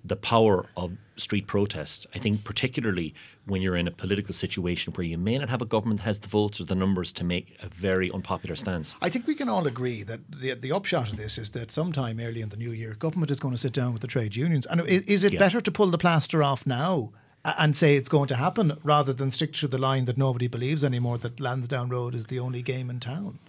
the 0.07 0.15
power 0.15 0.65
of 0.75 0.91
street 1.15 1.47
protest. 1.47 2.05
I 2.13 2.19
think 2.19 2.43
particularly 2.43 3.13
when 3.45 3.61
you're 3.61 3.75
in 3.75 3.87
a 3.87 3.91
political 3.91 4.33
situation 4.33 4.93
where 4.93 5.05
you 5.05 5.17
may 5.17 5.37
not 5.37 5.49
have 5.49 5.61
a 5.61 5.65
government 5.65 5.99
that 6.01 6.05
has 6.05 6.19
the 6.19 6.27
votes 6.27 6.61
or 6.61 6.65
the 6.65 6.75
numbers 6.75 7.11
to 7.13 7.23
make 7.23 7.57
a 7.61 7.67
very 7.69 8.11
unpopular 8.11 8.55
stance. 8.55 8.95
I 9.01 9.09
think 9.09 9.25
we 9.25 9.33
can 9.35 9.49
all 9.49 9.65
agree 9.67 10.03
that 10.03 10.19
the 10.29 10.53
the 10.53 10.71
upshot 10.71 11.09
of 11.11 11.17
this 11.17 11.37
is 11.37 11.49
that 11.51 11.71
sometime 11.71 12.19
early 12.19 12.41
in 12.41 12.49
the 12.49 12.57
new 12.57 12.71
year, 12.71 12.93
government 12.93 13.31
is 13.31 13.39
going 13.39 13.53
to 13.55 13.61
sit 13.61 13.73
down 13.73 13.93
with 13.93 14.01
the 14.01 14.07
trade 14.07 14.35
unions. 14.35 14.65
And 14.67 14.81
i- 14.81 14.85
is 14.85 15.23
it 15.23 15.33
Yeah. 15.33 15.39
better 15.39 15.61
to 15.61 15.71
pull 15.71 15.89
the 15.91 15.97
plaster 15.97 16.43
off 16.43 16.65
now 16.67 17.11
and 17.43 17.75
say 17.75 17.95
it's 17.95 18.09
going 18.09 18.27
to 18.27 18.35
happen 18.35 18.77
rather 18.83 19.13
than 19.13 19.31
stick 19.31 19.53
to 19.53 19.67
the 19.67 19.77
line 19.77 20.05
that 20.05 20.17
nobody 20.17 20.47
believes 20.47 20.83
anymore 20.83 21.17
that 21.19 21.39
Lansdowne 21.39 21.89
Road 21.89 22.13
is 22.13 22.25
the 22.25 22.39
only 22.39 22.61
game 22.61 22.89
in 22.89 22.99
town? 22.99 23.39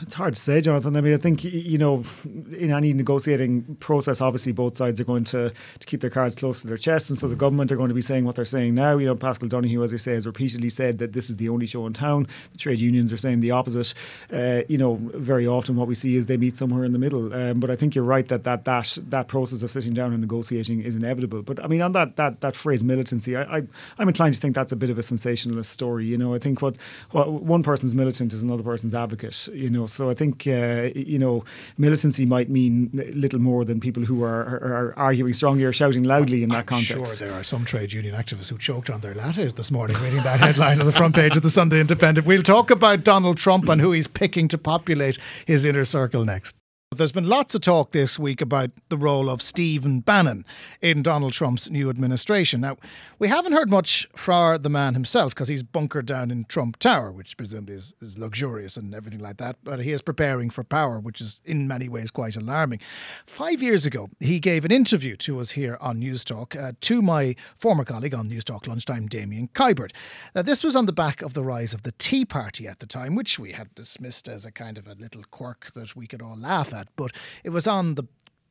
It's 0.00 0.14
hard 0.14 0.34
to 0.34 0.40
say, 0.40 0.60
Jonathan. 0.60 0.96
I 0.96 1.00
mean, 1.02 1.12
I 1.12 1.18
think 1.18 1.44
you 1.44 1.76
know, 1.76 2.02
in 2.24 2.70
any 2.72 2.92
negotiating 2.92 3.76
process, 3.80 4.20
obviously 4.20 4.52
both 4.52 4.76
sides 4.76 5.00
are 5.00 5.04
going 5.04 5.24
to, 5.24 5.52
to 5.78 5.86
keep 5.86 6.00
their 6.00 6.10
cards 6.10 6.34
close 6.34 6.62
to 6.62 6.68
their 6.68 6.78
chest, 6.78 7.10
and 7.10 7.18
so 7.18 7.28
the 7.28 7.36
government 7.36 7.70
are 7.70 7.76
going 7.76 7.88
to 7.88 7.94
be 7.94 8.00
saying 8.00 8.24
what 8.24 8.36
they're 8.36 8.44
saying 8.44 8.74
now. 8.74 8.96
You 8.96 9.06
know, 9.06 9.14
Paschal 9.14 9.48
Donohoe, 9.48 9.82
as 9.82 9.92
you 9.92 9.98
say, 9.98 10.14
has 10.14 10.26
repeatedly 10.26 10.70
said 10.70 10.98
that 10.98 11.12
this 11.12 11.28
is 11.28 11.36
the 11.36 11.48
only 11.50 11.66
show 11.66 11.86
in 11.86 11.92
town. 11.92 12.26
The 12.52 12.58
trade 12.58 12.80
unions 12.80 13.12
are 13.12 13.18
saying 13.18 13.40
the 13.40 13.50
opposite. 13.50 13.92
Uh, 14.32 14.62
you 14.68 14.78
know, 14.78 14.98
very 15.14 15.46
often 15.46 15.76
what 15.76 15.88
we 15.88 15.94
see 15.94 16.16
is 16.16 16.26
they 16.26 16.38
meet 16.38 16.56
somewhere 16.56 16.84
in 16.84 16.92
the 16.92 16.98
middle. 16.98 17.32
Um, 17.34 17.60
but 17.60 17.70
I 17.70 17.76
think 17.76 17.94
you're 17.94 18.04
right 18.04 18.26
that 18.28 18.44
that 18.44 18.64
that 18.64 18.96
that 19.08 19.28
process 19.28 19.62
of 19.62 19.70
sitting 19.70 19.92
down 19.92 20.12
and 20.12 20.22
negotiating 20.22 20.80
is 20.80 20.94
inevitable. 20.94 21.42
But 21.42 21.62
I 21.62 21.66
mean, 21.66 21.82
on 21.82 21.92
that 21.92 22.16
that 22.16 22.40
that 22.40 22.56
phrase 22.56 22.82
militancy, 22.82 23.36
I, 23.36 23.58
I 23.58 23.62
I'm 23.98 24.08
inclined 24.08 24.34
to 24.34 24.40
think 24.40 24.54
that's 24.54 24.72
a 24.72 24.76
bit 24.76 24.88
of 24.88 24.98
a 24.98 25.02
sensationalist 25.02 25.70
story. 25.70 26.06
You 26.06 26.16
know, 26.16 26.34
I 26.34 26.38
think 26.38 26.62
what 26.62 26.76
what 27.10 27.30
one 27.30 27.62
person's 27.62 27.94
militant 27.94 28.32
is 28.32 28.42
another 28.42 28.62
person's 28.62 28.94
advocate. 28.94 29.48
You 29.48 29.65
know, 29.70 29.86
so 29.86 30.10
I 30.10 30.14
think 30.14 30.46
uh, 30.46 30.90
you 30.94 31.18
know 31.18 31.44
militancy 31.78 32.26
might 32.26 32.48
mean 32.48 32.90
little 33.14 33.38
more 33.38 33.64
than 33.64 33.80
people 33.80 34.04
who 34.04 34.22
are, 34.22 34.42
are, 34.42 34.74
are 34.74 34.94
arguing 34.98 35.32
strongly 35.32 35.64
or 35.64 35.72
shouting 35.72 36.04
loudly 36.04 36.42
in 36.42 36.48
that 36.50 36.58
I'm 36.58 36.64
context. 36.64 37.18
sure 37.18 37.28
there 37.28 37.38
are 37.38 37.42
some 37.42 37.64
trade 37.64 37.92
union 37.92 38.14
activists 38.14 38.50
who 38.50 38.58
choked 38.58 38.90
on 38.90 39.00
their 39.00 39.14
lattes 39.14 39.54
this 39.54 39.70
morning 39.70 39.96
reading 40.02 40.22
that 40.22 40.40
headline 40.40 40.80
on 40.80 40.86
the 40.86 40.92
front 40.92 41.14
page 41.14 41.36
of 41.36 41.42
the 41.42 41.50
Sunday 41.50 41.80
Independent. 41.80 42.26
We'll 42.26 42.42
talk 42.42 42.70
about 42.70 43.04
Donald 43.04 43.38
Trump 43.38 43.68
and 43.68 43.80
who 43.80 43.92
he's 43.92 44.06
picking 44.06 44.48
to 44.48 44.58
populate 44.58 45.18
his 45.46 45.64
inner 45.64 45.84
circle 45.84 46.24
next. 46.24 46.56
There's 46.96 47.12
been 47.12 47.28
lots 47.28 47.54
of 47.54 47.60
talk 47.60 47.90
this 47.90 48.18
week 48.18 48.40
about 48.40 48.70
the 48.88 48.96
role 48.96 49.28
of 49.28 49.42
Stephen 49.42 50.00
Bannon 50.00 50.46
in 50.80 51.02
Donald 51.02 51.34
Trump's 51.34 51.68
new 51.68 51.90
administration. 51.90 52.62
Now, 52.62 52.78
we 53.18 53.28
haven't 53.28 53.52
heard 53.52 53.68
much 53.68 54.08
from 54.16 54.62
the 54.62 54.70
man 54.70 54.94
himself 54.94 55.34
because 55.34 55.48
he's 55.48 55.62
bunkered 55.62 56.06
down 56.06 56.30
in 56.30 56.46
Trump 56.46 56.78
Tower, 56.78 57.12
which 57.12 57.36
presumably 57.36 57.74
is, 57.74 57.92
is, 58.00 58.16
luxurious 58.16 58.78
and 58.78 58.94
everything 58.94 59.20
like 59.20 59.36
that. 59.36 59.56
But 59.62 59.80
he 59.80 59.92
is 59.92 60.00
preparing 60.00 60.48
for 60.48 60.64
power, 60.64 60.98
which 60.98 61.20
is 61.20 61.42
in 61.44 61.68
many 61.68 61.86
ways 61.86 62.10
quite 62.10 62.34
alarming. 62.34 62.80
Five 63.26 63.62
years 63.62 63.84
ago, 63.84 64.08
he 64.18 64.40
gave 64.40 64.64
an 64.64 64.72
interview 64.72 65.16
to 65.16 65.38
us 65.40 65.50
here 65.50 65.76
on 65.82 66.00
Newstalk 66.00 66.58
uh, 66.58 66.72
to 66.80 67.02
my 67.02 67.36
former 67.58 67.84
colleague 67.84 68.14
on 68.14 68.30
Newstalk 68.30 68.66
Lunchtime, 68.66 69.06
Damien 69.06 69.48
Kiberd. 69.48 69.92
Now, 70.34 70.42
this 70.42 70.64
was 70.64 70.74
on 70.74 70.86
the 70.86 70.92
back 70.92 71.20
of 71.20 71.34
the 71.34 71.44
rise 71.44 71.74
of 71.74 71.82
the 71.82 71.92
Tea 71.92 72.24
Party 72.24 72.66
at 72.66 72.78
the 72.78 72.86
time, 72.86 73.14
which 73.14 73.38
we 73.38 73.52
had 73.52 73.74
dismissed 73.74 74.28
as 74.28 74.46
a 74.46 74.50
kind 74.50 74.78
of 74.78 74.86
a 74.86 74.94
little 74.94 75.24
quirk 75.30 75.72
that 75.74 75.94
we 75.94 76.06
could 76.06 76.22
all 76.22 76.38
laugh 76.38 76.72
at 76.72 76.85
that. 76.86 76.96
But 76.96 77.12
it 77.44 77.50
was 77.50 77.66
on 77.66 77.94
the 77.94 78.04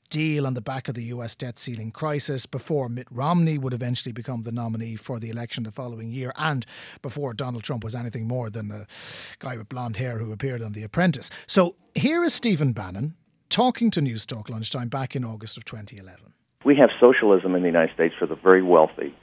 deal 0.10 0.46
on 0.46 0.54
the 0.54 0.62
back 0.62 0.88
of 0.88 0.96
the 0.96 1.04
US 1.06 1.36
debt 1.36 1.58
ceiling 1.58 1.92
crisis 1.92 2.46
before 2.46 2.90
Mitt 2.90 3.08
Romney 3.10 3.58
would 3.58 3.74
eventually 3.74 4.14
become 4.14 4.44
the 4.44 4.52
nominee 4.52 4.96
for 4.96 5.20
the 5.20 5.30
election 5.30 5.64
the 5.64 5.72
following 5.72 6.12
year 6.12 6.32
and 6.38 6.66
before 7.02 7.34
Donald 7.34 7.64
Trump 7.64 7.84
was 7.84 7.96
anything 7.96 8.28
more 8.28 8.50
than 8.50 8.72
a 8.72 8.86
guy 9.40 9.58
with 9.58 9.70
blonde 9.70 9.98
hair 9.98 10.20
who 10.20 10.32
appeared 10.32 10.62
on 10.62 10.74
The 10.74 10.84
Apprentice. 10.84 11.30
So 11.48 11.76
here 11.96 12.24
is 12.24 12.34
Stephen 12.34 12.72
Bannon 12.72 13.16
talking 13.50 13.92
to 13.92 14.00
Newstalk 14.00 14.50
Lunchtime 14.50 14.90
back 14.90 15.16
in 15.16 15.26
August 15.26 15.58
of 15.58 15.66
2011. 15.66 16.34
We 16.64 16.76
have 16.78 16.90
socialism 17.00 17.56
in 17.56 17.62
the 17.62 17.68
United 17.68 17.94
States 17.94 18.16
for 18.18 18.26
the 18.26 18.36
very 18.36 18.64
wealthy 18.64 19.16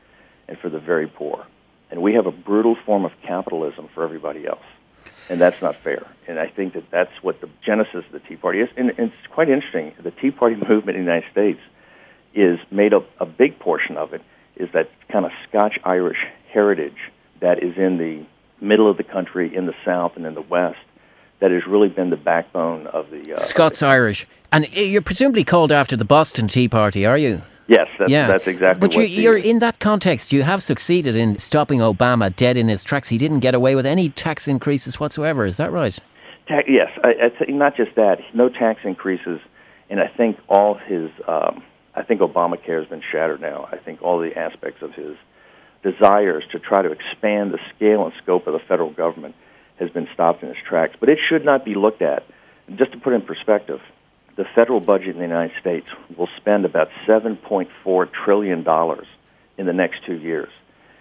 and 0.49 0.59
for 0.59 0.69
the 0.69 0.79
very 0.79 1.07
poor. 1.07 1.47
And 1.91 2.03
we 2.03 2.15
have 2.15 2.27
a 2.27 2.33
brutal 2.33 2.77
form 2.87 3.05
of 3.05 3.13
capitalism 3.27 3.89
for 3.95 4.05
everybody 4.05 4.47
else 4.47 4.65
and 5.29 5.41
that's 5.41 5.61
not 5.63 5.77
fair. 5.83 6.07
And 6.29 6.39
I 6.39 6.49
think 6.49 6.75
that 6.75 6.91
that's 6.91 7.13
what 7.23 7.41
the 7.41 7.49
genesis 7.65 8.05
of 8.07 8.13
the 8.13 8.21
Tea 8.21 8.37
Party 8.37 8.61
is. 8.61 8.69
And, 8.77 8.91
and 8.91 9.13
it's 9.13 9.33
quite 9.33 9.49
interesting. 9.49 9.93
The 10.03 10.11
Tea 10.11 10.31
Party 10.31 10.57
movement 10.57 10.97
in 10.97 11.05
the 11.05 11.13
United 11.13 11.31
States 11.31 11.61
is 12.35 12.59
made 12.71 12.95
up. 12.95 13.07
A 13.21 13.27
big 13.27 13.59
portion 13.59 13.97
of 13.97 14.13
it 14.13 14.23
is 14.57 14.69
that 14.73 14.91
kind 15.11 15.25
of 15.25 15.33
Scotch 15.49 15.79
Irish 15.85 16.19
heritage 16.53 16.99
that 17.41 17.63
is 17.63 17.77
in 17.77 17.99
the 17.99 18.25
middle 18.65 18.91
of 18.91 18.97
the 18.97 19.03
country, 19.05 19.55
in 19.55 19.67
the 19.67 19.75
South, 19.85 20.13
and 20.17 20.27
in 20.27 20.35
the 20.35 20.43
West. 20.43 20.79
That 21.41 21.51
has 21.51 21.67
really 21.67 21.89
been 21.89 22.11
the 22.11 22.17
backbone 22.17 22.87
of 22.87 23.11
the 23.11 23.35
uh, 23.35 23.37
Scots 23.37 23.83
Irish, 23.83 24.27
and 24.53 24.73
you're 24.73 25.03
presumably 25.03 25.43
called 25.43 25.73
after 25.73 25.97
the 25.97 26.05
Boston 26.05 26.47
Tea 26.47 26.69
Party, 26.69 27.05
are 27.05 27.19
you? 27.19 27.43
Yes, 27.73 27.89
that's, 27.99 28.11
yeah. 28.11 28.27
that's 28.27 28.47
exactly. 28.47 28.81
But 28.87 28.95
you, 28.95 29.31
are 29.31 29.37
in 29.37 29.61
that 29.61 29.79
context. 29.79 30.31
You 30.31 30.43
have 30.43 30.63
succeeded 30.63 31.17
in 31.17 31.39
stopping 31.39 31.81
Obama 31.81 32.35
dead 32.37 32.59
in 32.59 32.69
his 32.69 32.85
tracks. 32.85 33.09
He 33.09 33.17
didn't 33.17 33.41
get 33.41 33.55
away 33.55 33.75
with 33.75 33.87
any 33.87 34.11
tax 34.11 34.47
increases 34.47 35.01
whatsoever. 35.01 35.47
Is 35.47 35.57
that 35.57 35.73
right? 35.73 35.99
Ta- 36.49 36.65
yes, 36.69 36.91
I, 37.03 37.31
I 37.49 37.51
not 37.51 37.75
just 37.75 37.95
that. 37.95 38.19
No 38.35 38.51
tax 38.51 38.81
increases, 38.85 39.41
and 39.89 40.01
I 40.01 40.09
think 40.09 40.39
all 40.49 40.75
his. 40.75 41.11
Um, 41.27 41.63
I 41.95 42.03
think 42.03 42.21
Obamacare 42.21 42.79
has 42.79 42.89
been 42.89 43.03
shattered 43.11 43.41
now. 43.41 43.69
I 43.73 43.79
think 43.79 44.03
all 44.03 44.19
the 44.19 44.37
aspects 44.37 44.83
of 44.83 44.95
his 44.95 45.17
desires 45.83 46.45
to 46.53 46.59
try 46.59 46.83
to 46.83 46.91
expand 46.91 47.55
the 47.55 47.59
scale 47.75 48.05
and 48.05 48.13
scope 48.23 48.47
of 48.47 48.53
the 48.53 48.61
federal 48.61 48.91
government 48.93 49.35
has 49.79 49.89
been 49.91 50.09
stopped 50.13 50.43
in 50.43 50.51
its 50.51 50.59
tracks. 50.67 50.95
But 51.01 51.09
it 51.09 51.19
should 51.27 51.45
not 51.45 51.65
be 51.65 51.75
looked 51.75 52.03
at. 52.03 52.25
Just 52.77 52.93
to 52.93 52.99
put 52.99 53.13
in 53.13 53.23
perspective, 53.23 53.81
the 54.37 54.45
federal 54.55 54.81
budget 54.81 55.09
in 55.09 55.17
the 55.17 55.23
United 55.23 55.53
States 55.61 55.87
will 56.17 56.29
spend 56.37 56.65
about 56.65 56.89
$7.4 57.07 58.09
trillion 58.25 58.67
in 59.59 59.67
the 59.67 59.73
next 59.73 60.05
two 60.07 60.17
years. 60.17 60.49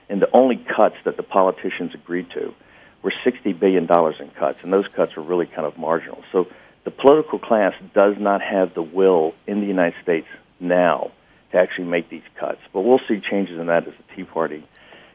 And 0.10 0.22
the 0.22 0.30
only 0.34 0.58
cuts 0.58 0.96
that 1.06 1.16
the 1.18 1.24
politicians 1.24 1.92
agreed 1.94 2.30
to 2.32 2.54
were 3.02 3.14
$60 3.26 3.58
billion 3.58 3.84
in 3.84 4.30
cuts, 4.38 4.60
and 4.64 4.74
those 4.74 4.86
cuts 4.96 5.14
are 5.18 5.22
really 5.22 5.46
kind 5.46 5.66
of 5.66 5.78
marginal. 5.78 6.24
So 6.32 6.48
the 6.84 6.92
political 6.92 7.40
class 7.40 7.74
does 7.94 8.16
not 8.20 8.42
have 8.42 8.74
the 8.74 8.82
will 8.82 9.34
in 9.48 9.62
the 9.62 9.68
United 9.68 9.96
States 10.04 10.28
now 10.60 11.12
to 11.52 11.58
actually 11.58 11.88
make 11.88 12.10
these 12.10 12.24
cuts. 12.40 12.60
But 12.74 12.82
we'll 12.82 13.02
see 13.08 13.22
changes 13.22 13.60
in 13.60 13.68
that 13.68 13.88
as 13.88 13.94
the 13.94 14.16
Tea 14.16 14.24
Party 14.24 14.66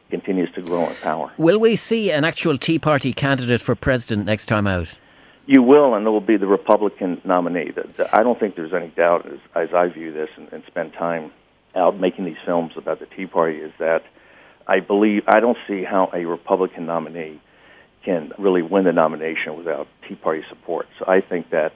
continues 0.09 0.51
to 0.55 0.61
grow 0.61 0.87
in 0.87 0.95
power. 0.95 1.31
Will 1.37 1.59
we 1.59 1.75
see 1.75 2.11
an 2.11 2.23
actual 2.23 2.57
Tea 2.57 2.79
Party 2.79 3.13
candidate 3.13 3.61
for 3.61 3.75
president 3.75 4.25
next 4.25 4.45
time 4.47 4.67
out? 4.67 4.95
You 5.47 5.63
will, 5.63 5.95
and 5.95 6.05
it 6.05 6.09
will 6.09 6.19
be 6.19 6.35
the 6.35 6.45
Republican 6.45 7.21
nominee. 7.23 7.71
I 8.11 8.21
don't 8.21 8.37
think 8.37 8.55
there's 8.55 8.73
any 8.73 8.89
doubt, 8.89 9.25
as, 9.25 9.39
as 9.55 9.73
I 9.73 9.87
view 9.87 10.11
this 10.11 10.29
and, 10.35 10.51
and 10.51 10.61
spend 10.67 10.91
time 10.91 11.31
out 11.73 11.97
making 11.97 12.25
these 12.25 12.37
films 12.45 12.73
about 12.75 12.99
the 12.99 13.05
Tea 13.05 13.27
Party, 13.27 13.59
is 13.59 13.71
that 13.79 14.03
I 14.67 14.81
believe 14.81 15.23
I 15.25 15.39
don't 15.39 15.57
see 15.65 15.83
how 15.83 16.09
a 16.13 16.25
Republican 16.25 16.85
nominee 16.85 17.41
can 18.03 18.33
really 18.37 18.61
win 18.61 18.83
the 18.83 18.91
nomination 18.91 19.55
without 19.55 19.87
Tea 20.07 20.15
Party 20.15 20.43
support. 20.49 20.87
So 20.99 21.05
I 21.07 21.21
think 21.21 21.49
that 21.51 21.71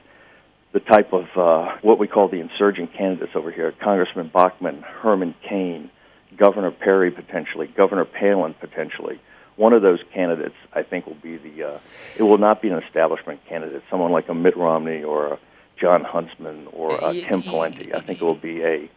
the 0.74 0.82
type 0.82 1.14
of 1.14 1.26
uh, 1.38 1.78
what 1.82 1.98
we 1.98 2.08
call 2.08 2.28
the 2.28 2.42
insurgent 2.42 2.94
candidates 2.94 3.32
over 3.36 3.52
here, 3.52 3.74
Congressman 3.82 4.32
Bachmann, 4.34 4.82
Herman 4.82 5.34
Cain, 5.48 5.90
Governor 6.38 6.72
Perry 6.72 7.12
potentially, 7.12 7.68
Governor 7.68 8.06
Palin 8.06 8.54
potentially, 8.54 9.22
one 9.62 9.74
of 9.74 9.84
those 9.84 10.00
candidates, 10.12 10.56
I 10.74 10.82
think, 10.82 11.06
will 11.06 11.14
be 11.14 11.38
the. 11.38 11.64
Uh, 11.64 11.80
it 12.18 12.24
will 12.24 12.40
not 12.40 12.64
be 12.64 12.70
an 12.70 12.82
establishment 12.82 13.46
candidate, 13.46 13.84
someone 13.92 14.12
like 14.12 14.28
a 14.28 14.34
Mitt 14.34 14.58
Romney 14.58 15.04
or 15.04 15.34
a 15.34 15.40
Jon 15.80 16.04
Huntsman 16.04 16.68
or 16.74 16.96
a 16.96 17.14
Tim 17.14 17.44
Pawlenty. 17.44 17.94
I 17.94 18.02
think 18.02 18.22
it 18.22 18.26
will 18.26 18.34
be 18.34 18.64
a 18.64 18.90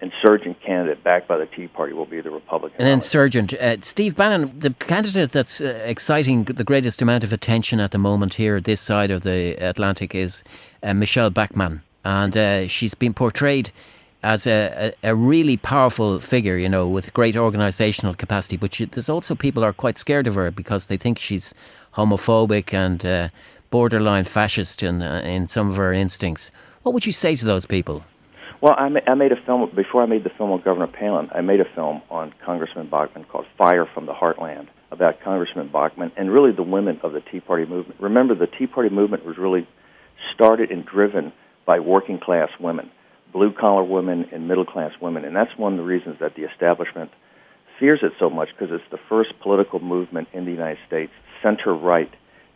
insurgent 0.00 0.60
candidate 0.60 1.02
backed 1.02 1.26
by 1.26 1.36
the 1.36 1.46
Tea 1.46 1.66
Party 1.66 1.94
will 1.94 2.04
be 2.06 2.20
the 2.20 2.30
Republican. 2.30 2.80
An 2.80 2.86
insurgent. 2.86 3.54
Uh, 3.54 3.76
Steve 3.80 4.14
Bannon, 4.14 4.56
the 4.56 4.70
candidate 4.74 5.32
that's 5.32 5.60
uh, 5.60 5.82
exciting 5.84 6.44
the 6.44 6.64
greatest 6.64 7.02
amount 7.02 7.24
of 7.24 7.32
attention 7.32 7.80
at 7.80 7.90
the 7.90 7.98
moment 7.98 8.34
here, 8.34 8.60
this 8.60 8.80
side 8.80 9.10
of 9.10 9.22
the 9.22 9.54
Atlantic, 9.54 10.14
is 10.14 10.44
uh, 10.82 10.94
Michelle 10.94 11.30
Bachmann. 11.30 11.82
And 12.04 12.36
uh, 12.36 12.68
she's 12.68 12.94
been 12.94 13.14
portrayed 13.14 13.72
as 14.24 14.46
a, 14.46 14.94
a, 15.02 15.10
a, 15.10 15.14
really 15.14 15.56
powerful 15.58 16.18
figure, 16.18 16.56
you 16.56 16.68
know, 16.68 16.88
with 16.88 17.12
great 17.12 17.34
organisational 17.34 18.16
capacity. 18.16 18.56
But 18.56 18.74
she, 18.74 18.86
there's 18.86 19.10
also 19.10 19.34
people 19.34 19.62
are 19.62 19.72
quite 19.72 19.98
scared 19.98 20.26
of 20.26 20.34
her 20.34 20.50
because 20.50 20.86
they 20.86 20.96
think 20.96 21.18
she's 21.18 21.52
homophobic 21.94 22.72
and 22.72 23.04
uh, 23.04 23.28
borderline 23.70 24.24
fascist 24.24 24.82
in 24.82 25.02
uh, 25.02 25.22
in 25.24 25.46
some 25.46 25.68
of 25.68 25.76
her 25.76 25.92
instincts. 25.92 26.50
What 26.82 26.94
would 26.94 27.06
you 27.06 27.12
say 27.12 27.36
to 27.36 27.44
those 27.44 27.66
people? 27.66 28.04
Well, 28.60 28.74
I, 28.78 28.88
ma- 28.88 29.00
I 29.06 29.14
made 29.14 29.32
a 29.32 29.40
film 29.44 29.70
before 29.76 30.02
I 30.02 30.06
made 30.06 30.24
the 30.24 30.30
film 30.30 30.50
on 30.50 30.62
Governor 30.62 30.86
Palin. 30.86 31.28
I 31.34 31.42
made 31.42 31.60
a 31.60 31.68
film 31.74 32.00
on 32.10 32.32
Congressman 32.42 32.88
Bachmann 32.88 33.24
called 33.24 33.46
"Fire 33.58 33.86
from 33.92 34.06
the 34.06 34.14
Heartland" 34.14 34.68
about 34.90 35.20
Congressman 35.20 35.68
Bachmann 35.68 36.12
and 36.16 36.32
really 36.32 36.52
the 36.52 36.62
women 36.62 36.98
of 37.02 37.12
the 37.12 37.20
Tea 37.20 37.40
Party 37.40 37.66
movement. 37.66 38.00
Remember, 38.00 38.34
the 38.34 38.46
Tea 38.46 38.66
Party 38.66 38.88
movement 38.88 39.26
was 39.26 39.36
really 39.36 39.68
started 40.34 40.70
and 40.70 40.86
driven 40.86 41.30
by 41.66 41.78
working 41.78 42.18
class 42.18 42.48
women 42.58 42.90
blue 43.34 43.52
collar 43.52 43.82
women 43.82 44.26
and 44.32 44.48
middle 44.48 44.64
class 44.64 44.92
women. 45.02 45.26
And 45.26 45.36
that's 45.36 45.50
one 45.58 45.72
of 45.72 45.78
the 45.78 45.84
reasons 45.84 46.16
that 46.20 46.36
the 46.36 46.44
establishment 46.44 47.10
fears 47.78 47.98
it 48.02 48.12
so 48.18 48.30
much 48.30 48.48
because 48.56 48.72
it's 48.72 48.90
the 48.90 49.00
first 49.08 49.38
political 49.42 49.80
movement 49.80 50.28
in 50.32 50.46
the 50.46 50.52
United 50.52 50.78
States, 50.86 51.12
center 51.42 51.74
right, 51.74 52.10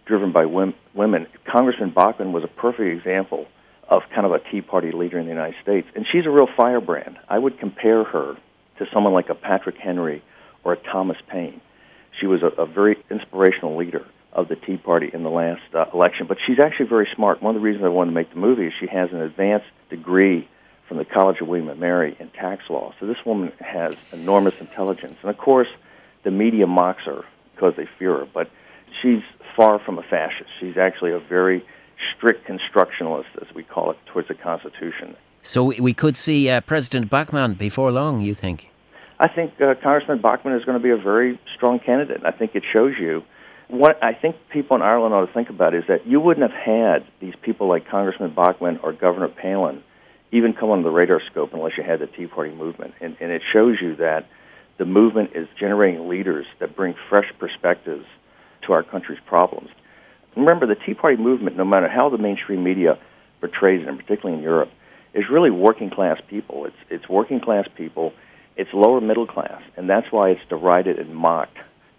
driven 0.06 0.32
by 0.32 0.46
women. 0.46 1.26
Congressman 1.44 1.90
Bachmann 1.90 2.32
was 2.32 2.44
a 2.44 2.48
perfect 2.48 2.96
example 2.96 3.46
of 3.90 4.02
kind 4.14 4.24
of 4.24 4.32
a 4.32 4.38
Tea 4.50 4.60
Party 4.60 4.92
leader 4.92 5.18
in 5.18 5.26
the 5.26 5.32
United 5.32 5.56
States. 5.62 5.88
And 5.94 6.06
she's 6.10 6.24
a 6.24 6.30
real 6.30 6.48
firebrand. 6.56 7.18
I 7.28 7.38
would 7.38 7.58
compare 7.58 8.04
her 8.04 8.36
to 8.78 8.86
someone 8.94 9.12
like 9.12 9.28
a 9.28 9.34
Patrick 9.34 9.76
Henry 9.76 10.22
or 10.62 10.74
a 10.74 10.76
Thomas 10.76 11.16
Paine. 11.28 11.60
She 12.20 12.26
was 12.26 12.42
a, 12.42 12.62
a 12.62 12.66
very 12.66 12.96
inspirational 13.10 13.76
leader 13.76 14.06
of 14.32 14.48
the 14.48 14.56
Tea 14.56 14.76
Party 14.76 15.10
in 15.12 15.24
the 15.24 15.30
last 15.30 15.62
uh, 15.74 15.86
election. 15.92 16.26
But 16.28 16.38
she's 16.46 16.58
actually 16.62 16.88
very 16.88 17.08
smart. 17.16 17.42
One 17.42 17.56
of 17.56 17.60
the 17.60 17.64
reasons 17.64 17.84
I 17.84 17.88
wanted 17.88 18.10
to 18.10 18.14
make 18.14 18.30
the 18.30 18.38
movie 18.38 18.66
is 18.66 18.72
she 18.78 18.86
has 18.86 19.10
an 19.10 19.20
advanced 19.20 19.66
degree 19.90 20.48
from 20.88 20.96
the 20.96 21.04
College 21.04 21.40
of 21.40 21.48
William 21.48 21.68
and 21.68 21.78
Mary 21.78 22.16
in 22.18 22.30
tax 22.30 22.62
law. 22.70 22.94
So 22.98 23.06
this 23.06 23.18
woman 23.24 23.52
has 23.60 23.94
enormous 24.12 24.54
intelligence. 24.58 25.14
And 25.20 25.30
of 25.30 25.38
course, 25.38 25.68
the 26.24 26.30
media 26.30 26.66
mocks 26.66 27.02
her 27.04 27.24
because 27.54 27.74
they 27.76 27.88
fear 27.98 28.18
her, 28.18 28.26
but 28.32 28.50
she's 29.02 29.22
far 29.56 29.78
from 29.78 29.98
a 29.98 30.02
fascist. 30.02 30.48
She's 30.60 30.76
actually 30.76 31.12
a 31.12 31.18
very 31.18 31.64
strict 32.16 32.48
constructionalist, 32.48 33.36
as 33.40 33.54
we 33.54 33.62
call 33.62 33.90
it, 33.90 33.98
towards 34.06 34.28
the 34.28 34.34
Constitution. 34.34 35.16
So 35.42 35.64
we 35.64 35.94
could 35.94 36.16
see 36.16 36.48
uh, 36.48 36.60
President 36.62 37.10
Bachmann 37.10 37.54
before 37.54 37.92
long, 37.92 38.20
you 38.20 38.34
think? 38.34 38.68
I 39.20 39.28
think 39.28 39.60
uh, 39.60 39.74
Congressman 39.82 40.20
Bachmann 40.20 40.54
is 40.54 40.64
going 40.64 40.78
to 40.78 40.82
be 40.82 40.90
a 40.90 40.96
very 40.96 41.40
strong 41.56 41.80
candidate. 41.80 42.22
I 42.24 42.30
think 42.30 42.54
it 42.54 42.62
shows 42.72 42.94
you 42.98 43.24
what 43.68 44.02
I 44.02 44.14
think 44.14 44.36
people 44.50 44.76
in 44.76 44.82
Ireland 44.82 45.14
ought 45.14 45.26
to 45.26 45.32
think 45.32 45.50
about 45.50 45.74
is 45.74 45.84
that 45.88 46.06
you 46.06 46.20
wouldn't 46.20 46.50
have 46.50 46.58
had 46.58 47.04
these 47.20 47.34
people 47.42 47.68
like 47.68 47.88
Congressman 47.88 48.34
Bachmann 48.34 48.78
or 48.82 48.92
Governor 48.92 49.28
Palin 49.28 49.82
even 50.30 50.52
come 50.52 50.70
on 50.70 50.82
the 50.82 50.90
radar 50.90 51.20
scope 51.30 51.54
unless 51.54 51.72
you 51.76 51.82
had 51.82 52.00
the 52.00 52.06
Tea 52.06 52.26
Party 52.26 52.54
movement. 52.54 52.94
And, 53.00 53.16
and 53.20 53.30
it 53.30 53.42
shows 53.52 53.78
you 53.80 53.96
that 53.96 54.26
the 54.78 54.84
movement 54.84 55.30
is 55.34 55.48
generating 55.58 56.08
leaders 56.08 56.46
that 56.60 56.76
bring 56.76 56.94
fresh 57.08 57.32
perspectives 57.38 58.04
to 58.66 58.72
our 58.72 58.82
country's 58.82 59.18
problems. 59.26 59.70
Remember, 60.36 60.66
the 60.66 60.76
Tea 60.76 60.94
Party 60.94 61.16
movement, 61.20 61.56
no 61.56 61.64
matter 61.64 61.88
how 61.88 62.10
the 62.10 62.18
mainstream 62.18 62.62
media 62.62 62.98
portrays 63.40 63.82
it, 63.82 63.88
and 63.88 63.98
particularly 63.98 64.38
in 64.38 64.42
Europe, 64.42 64.70
is 65.14 65.24
really 65.30 65.50
working 65.50 65.90
class 65.90 66.20
people. 66.28 66.66
It's, 66.66 66.76
it's 66.90 67.08
working 67.08 67.40
class 67.40 67.66
people, 67.76 68.12
it's 68.56 68.70
lower 68.72 69.00
middle 69.00 69.26
class, 69.26 69.62
and 69.76 69.88
that's 69.88 70.06
why 70.10 70.30
it's 70.30 70.40
derided 70.48 70.98
and 70.98 71.14
mocked 71.14 71.56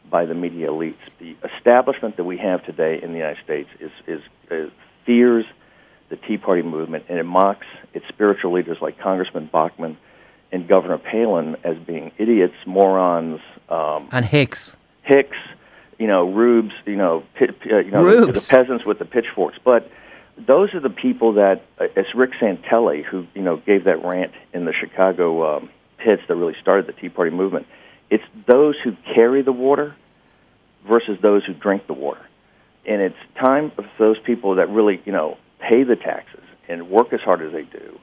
by 0.09 0.25
the 0.25 0.33
media 0.33 0.67
elites. 0.67 0.99
The 1.19 1.35
establishment 1.57 2.17
that 2.17 2.23
we 2.23 2.37
have 2.37 2.63
today 2.65 2.99
in 3.01 3.11
the 3.11 3.17
United 3.17 3.43
States 3.43 3.69
is, 3.79 3.91
is, 4.07 4.21
is 4.49 4.71
fears 5.05 5.45
the 6.09 6.15
Tea 6.15 6.37
Party 6.37 6.61
movement, 6.61 7.05
and 7.09 7.19
it 7.19 7.23
mocks 7.23 7.67
its 7.93 8.05
spiritual 8.07 8.51
leaders 8.51 8.77
like 8.81 8.99
Congressman 8.99 9.49
Bachmann 9.51 9.97
and 10.51 10.67
Governor 10.67 10.97
Palin 10.97 11.55
as 11.63 11.77
being 11.77 12.11
idiots, 12.17 12.55
morons, 12.65 13.39
um, 13.69 14.09
And 14.11 14.25
Hicks. 14.25 14.75
Hicks, 15.03 15.37
you 15.97 16.07
know, 16.07 16.31
Rubes, 16.31 16.73
you 16.85 16.95
know, 16.95 17.23
pit, 17.35 17.55
uh, 17.71 17.77
you 17.77 17.91
know, 17.91 18.25
the, 18.25 18.31
the 18.31 18.47
peasants 18.49 18.85
with 18.85 18.99
the 18.99 19.05
pitchforks. 19.05 19.57
But 19.63 19.89
those 20.47 20.73
are 20.73 20.79
the 20.79 20.89
people 20.89 21.33
that 21.33 21.61
uh, 21.79 21.85
it's 21.95 22.15
Rick 22.15 22.31
Santelli 22.41 23.03
who 23.03 23.27
you 23.33 23.41
know 23.41 23.57
gave 23.57 23.83
that 23.85 24.03
rant 24.03 24.31
in 24.53 24.65
the 24.65 24.73
Chicago 24.73 25.57
um, 25.57 25.69
pits 25.97 26.21
that 26.27 26.35
really 26.35 26.55
started 26.61 26.87
the 26.87 26.93
Tea 26.93 27.09
Party 27.09 27.31
movement. 27.31 27.67
It's 28.09 28.23
those 28.47 28.75
who 28.83 28.95
carry 29.13 29.41
the 29.41 29.51
water 29.51 29.95
versus 30.87 31.17
those 31.21 31.43
who 31.45 31.53
drink 31.53 31.87
the 31.87 31.93
water, 31.93 32.25
and 32.85 33.01
it's 33.01 33.17
time 33.39 33.71
for 33.71 33.87
those 33.99 34.17
people 34.19 34.55
that 34.55 34.69
really 34.69 35.01
you 35.05 35.11
know 35.11 35.37
pay 35.59 35.83
the 35.83 35.95
taxes 35.95 36.43
and 36.67 36.89
work 36.89 37.13
as 37.13 37.19
hard 37.21 37.41
as 37.41 37.51
they 37.51 37.63
do, 37.63 37.99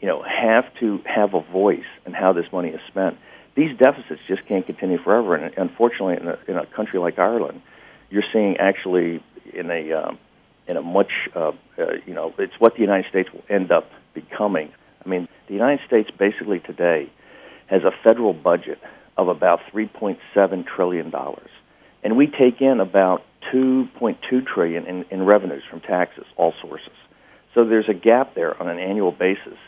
you 0.00 0.08
know, 0.08 0.22
have 0.22 0.64
to 0.80 1.00
have 1.04 1.34
a 1.34 1.40
voice 1.40 1.86
in 2.04 2.12
how 2.12 2.32
this 2.32 2.46
money 2.52 2.70
is 2.70 2.80
spent. 2.88 3.16
These 3.54 3.76
deficits 3.78 4.20
just 4.28 4.44
can't 4.46 4.66
continue 4.66 4.98
forever, 4.98 5.34
and 5.34 5.52
unfortunately, 5.56 6.16
in 6.20 6.28
a, 6.28 6.38
in 6.48 6.56
a 6.56 6.66
country 6.66 6.98
like 6.98 7.18
Ireland, 7.18 7.62
you're 8.10 8.24
seeing 8.32 8.58
actually 8.58 9.22
in 9.54 9.70
a 9.70 9.92
um, 9.92 10.18
in 10.66 10.76
a 10.76 10.82
much 10.82 11.10
uh, 11.34 11.52
uh, 11.78 11.84
you 12.04 12.12
know 12.12 12.34
it's 12.38 12.52
what 12.58 12.74
the 12.74 12.80
United 12.80 13.08
States 13.08 13.32
will 13.32 13.44
end 13.48 13.72
up 13.72 13.90
becoming. 14.14 14.70
I 15.04 15.08
mean, 15.08 15.28
the 15.48 15.54
United 15.54 15.86
States 15.86 16.10
basically 16.10 16.60
today 16.60 17.10
has 17.66 17.82
a 17.82 17.92
federal 18.04 18.32
budget 18.32 18.78
of 19.16 19.28
about 19.28 19.60
3.7 19.72 20.66
trillion 20.66 21.10
dollars, 21.10 21.50
and 22.04 22.16
we 22.16 22.26
take 22.26 22.60
in 22.60 22.80
about 22.80 23.22
2.2 23.52 24.46
trillion 24.46 24.86
in, 24.86 25.04
in 25.10 25.24
revenues 25.24 25.62
from 25.68 25.80
taxes, 25.80 26.24
all 26.36 26.52
sources. 26.60 26.92
So 27.54 27.64
there's 27.64 27.88
a 27.88 27.94
gap 27.94 28.34
there 28.34 28.60
on 28.60 28.68
an 28.68 28.78
annual 28.78 29.12
basis. 29.12 29.58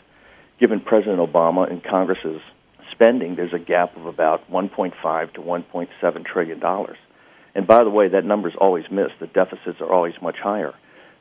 Given 0.59 0.79
President 0.81 1.19
Obama 1.19 1.69
and 1.69 1.83
Congress's 1.83 2.41
spending, 2.91 3.35
there's 3.35 3.53
a 3.53 3.59
gap 3.59 3.95
of 3.97 4.05
about 4.05 4.49
1.5 4.51 5.33
to 5.33 5.41
1.7 5.41 6.25
trillion 6.25 6.59
dollars. 6.59 6.97
And 7.55 7.65
by 7.65 7.83
the 7.83 7.89
way, 7.89 8.09
that 8.09 8.25
number's 8.25 8.55
always 8.59 8.85
missed. 8.91 9.13
The 9.19 9.27
deficits 9.27 9.81
are 9.81 9.91
always 9.91 10.13
much 10.21 10.37
higher. 10.37 10.73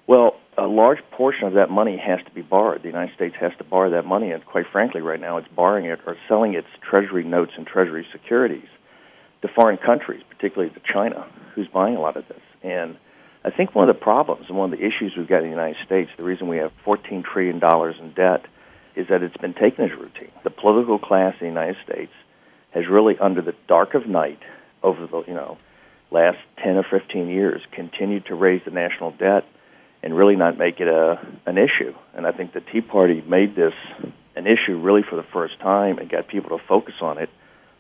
Well, 0.07 0.37
a 0.57 0.67
large 0.67 0.99
portion 1.13 1.47
of 1.47 1.55
that 1.55 1.71
money 1.71 1.97
has 1.99 2.19
to 2.25 2.31
be 2.33 2.43
borrowed. 2.43 2.83
The 2.83 2.89
United 2.89 3.15
States 3.15 3.37
has 3.41 3.53
to 3.59 3.65
borrow 3.65 3.91
that 3.91 4.07
money, 4.07 4.31
and 4.31 4.45
quite 4.45 4.67
frankly, 4.71 5.01
right 5.01 5.21
now 5.21 5.37
it's 5.37 5.49
borrowing 5.49 5.85
it 5.85 6.01
or 6.07 6.17
selling 6.29 6.55
its 6.55 6.67
Treasury 6.89 7.25
notes 7.25 7.53
and 7.57 7.67
Treasury 7.67 8.07
securities 8.11 8.69
to 9.43 9.49
foreign 9.49 9.79
countries, 9.79 10.23
particularly 10.29 10.73
to 10.75 10.81
China, 10.93 11.27
who's 11.55 11.69
buying 11.69 11.97
a 11.97 12.01
lot 12.01 12.17
of 12.17 12.27
this. 12.29 12.41
And 12.63 12.97
I 13.45 13.51
think 13.51 13.75
one 13.75 13.89
of 13.89 13.95
the 13.95 14.01
problems 14.01 14.47
and 14.49 14.59
one 14.59 14.73
of 14.73 14.79
the 14.79 14.85
issues 14.85 15.15
we've 15.17 15.29
got 15.29 15.39
in 15.39 15.45
the 15.45 15.51
United 15.51 15.77
States, 15.87 16.11
the 16.17 16.25
reason 16.25 16.49
we 16.49 16.59
have 16.59 16.73
$14 16.85 17.25
trillion 17.25 17.57
in 17.57 18.13
debt, 18.15 18.47
is 18.97 19.07
that 19.09 19.23
it's 19.23 19.37
been 19.37 19.55
taken 19.55 19.85
as 19.85 19.91
routine. 19.93 20.33
The 20.43 20.51
political 20.51 20.99
class 20.99 21.35
in 21.41 21.47
the 21.47 21.53
United 21.53 21.77
States 21.85 22.13
has 22.73 22.85
really, 22.91 23.17
under 23.19 23.41
the 23.41 23.55
dark 23.69 23.95
of 23.95 24.07
night, 24.07 24.41
over 24.83 25.07
the 25.07 25.25
you 25.27 25.35
know 25.35 25.59
last 26.11 26.39
10 26.63 26.77
or 26.77 26.87
15 26.89 27.29
years, 27.29 27.61
continued 27.73 28.27
to 28.27 28.35
raise 28.35 28.63
the 28.65 28.71
national 28.71 29.13
debt 29.13 29.45
and 30.03 30.17
really 30.17 30.37
not 30.37 30.59
make 30.59 30.81
it 30.81 30.89
a 30.89 31.19
an 31.47 31.59
issue. 31.59 31.95
And 32.15 32.27
I 32.27 32.33
think 32.33 32.53
the 32.53 32.61
Tea 32.61 32.81
Party 32.81 33.23
made 33.23 33.55
this 33.55 33.75
an 34.37 34.47
issue 34.47 34.79
really 34.81 35.03
for 35.09 35.17
the 35.17 35.27
first 35.33 35.59
time 35.61 35.99
and 35.99 36.11
got 36.11 36.29
people 36.29 36.57
to 36.57 36.65
focus 36.67 36.95
on 37.01 37.19
it 37.19 37.31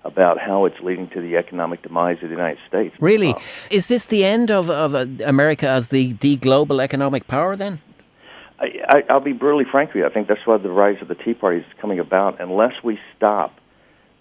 about 0.04 0.38
how 0.38 0.64
it's 0.64 0.80
leading 0.80 1.08
to 1.10 1.20
the 1.20 1.36
economic 1.36 1.82
demise 1.82 2.16
of 2.22 2.28
the 2.28 2.34
United 2.34 2.58
States. 2.68 2.94
Really? 3.00 3.34
Uh, 3.34 3.40
Is 3.70 3.88
this 3.88 4.06
the 4.06 4.24
end 4.24 4.50
of, 4.50 4.70
of 4.70 4.94
uh, 4.94 5.06
America 5.24 5.68
as 5.68 5.88
the, 5.88 6.12
the 6.12 6.36
global 6.36 6.80
economic 6.80 7.26
power 7.26 7.56
then? 7.56 7.80
I, 8.58 8.66
I, 8.88 9.02
I'll 9.10 9.20
be 9.20 9.32
brutally 9.32 9.66
frank 9.70 9.90
with 9.90 9.96
you. 9.96 10.06
I 10.06 10.10
think 10.10 10.28
that's 10.28 10.46
why 10.46 10.56
the 10.58 10.70
rise 10.70 11.00
of 11.02 11.08
the 11.08 11.14
Tea 11.14 11.34
Party 11.34 11.58
is 11.58 11.66
coming 11.80 11.98
about. 11.98 12.40
Unless 12.40 12.82
we 12.82 12.98
stop 13.16 13.58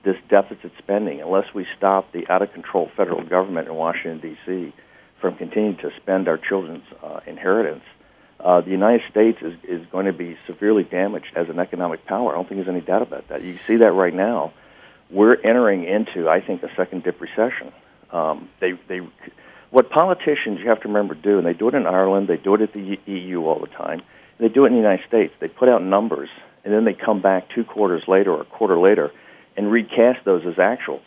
this 0.04 0.18
deficit 0.30 0.72
spending, 0.78 1.22
unless 1.22 1.54
we 1.54 1.66
stop 1.78 2.12
the 2.12 2.28
out 2.28 2.42
of 2.42 2.52
control 2.54 2.90
federal 2.96 3.24
government 3.24 3.68
in 3.68 3.76
Washington, 3.76 4.20
D.C., 4.20 4.74
from 5.20 5.36
continuing 5.36 5.78
to 5.78 5.92
spend 5.98 6.28
our 6.28 6.38
children's 6.38 6.86
uh, 7.02 7.20
inheritance, 7.26 7.84
uh, 8.40 8.62
the 8.62 8.70
United 8.70 9.02
States 9.10 9.40
is, 9.42 9.56
is 9.64 9.86
going 9.88 10.06
to 10.06 10.14
be 10.14 10.38
severely 10.46 10.84
damaged 10.84 11.34
as 11.36 11.50
an 11.50 11.60
economic 11.60 12.06
power. 12.06 12.32
I 12.32 12.36
don't 12.36 12.48
think 12.48 12.60
there's 12.60 12.70
any 12.70 12.86
doubt 12.86 13.02
about 13.02 13.28
that. 13.30 13.42
You 13.44 13.58
see 13.66 13.78
that 13.78 13.92
right 13.92 14.14
now. 14.14 14.54
We're 15.10 15.36
entering 15.36 15.86
into, 15.86 16.30
I 16.30 16.42
think, 16.42 16.64
a 16.64 16.70
second 16.76 17.04
dip 17.04 17.22
recession. 17.22 17.72
Um, 18.12 18.50
they, 18.60 18.74
they, 18.88 19.00
what 19.72 19.90
politicians 19.90 20.60
you 20.60 20.70
have 20.70 20.82
to 20.82 20.88
remember 20.88 21.16
do, 21.16 21.38
and 21.38 21.46
they 21.46 21.54
do 21.54 21.68
it 21.68 21.76
in 21.76 21.86
Ireland, 21.86 22.28
they 22.28 22.38
do 22.38 22.56
it 22.56 22.62
at 22.62 22.74
the 22.74 22.98
EU 23.06 23.42
all 23.46 23.60
the 23.60 23.68
time. 23.68 24.02
They 24.40 24.50
do 24.50 24.66
it 24.66 24.68
in 24.68 24.74
the 24.74 24.80
United 24.80 25.08
States. 25.08 25.34
They 25.40 25.48
put 25.48 25.70
out 25.70 25.82
numbers, 25.82 26.30
and 26.64 26.74
then 26.74 26.86
they 26.86 26.94
come 26.94 27.22
back 27.22 27.48
two 27.56 27.64
quarters 27.64 28.04
later 28.08 28.32
or 28.34 28.42
a 28.42 28.46
quarter 28.46 28.78
later 28.78 29.12
and 29.58 29.72
recast 29.72 30.24
those 30.24 30.44
as 30.46 30.56
actuals. 30.56 31.02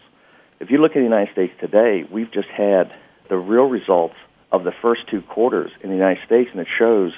If 0.58 0.70
you 0.70 0.78
look 0.78 0.92
at 0.92 0.96
the 0.96 1.02
United 1.02 1.32
States 1.32 1.52
today, 1.60 2.04
we've 2.10 2.30
just 2.32 2.48
had 2.48 2.92
the 3.28 3.36
real 3.36 3.64
results 3.64 4.16
of 4.52 4.64
the 4.64 4.72
first 4.82 5.02
two 5.08 5.22
quarters 5.22 5.70
in 5.82 5.90
the 5.90 5.96
United 5.96 6.24
States, 6.26 6.50
and 6.50 6.60
it 6.60 6.66
shows, 6.78 7.12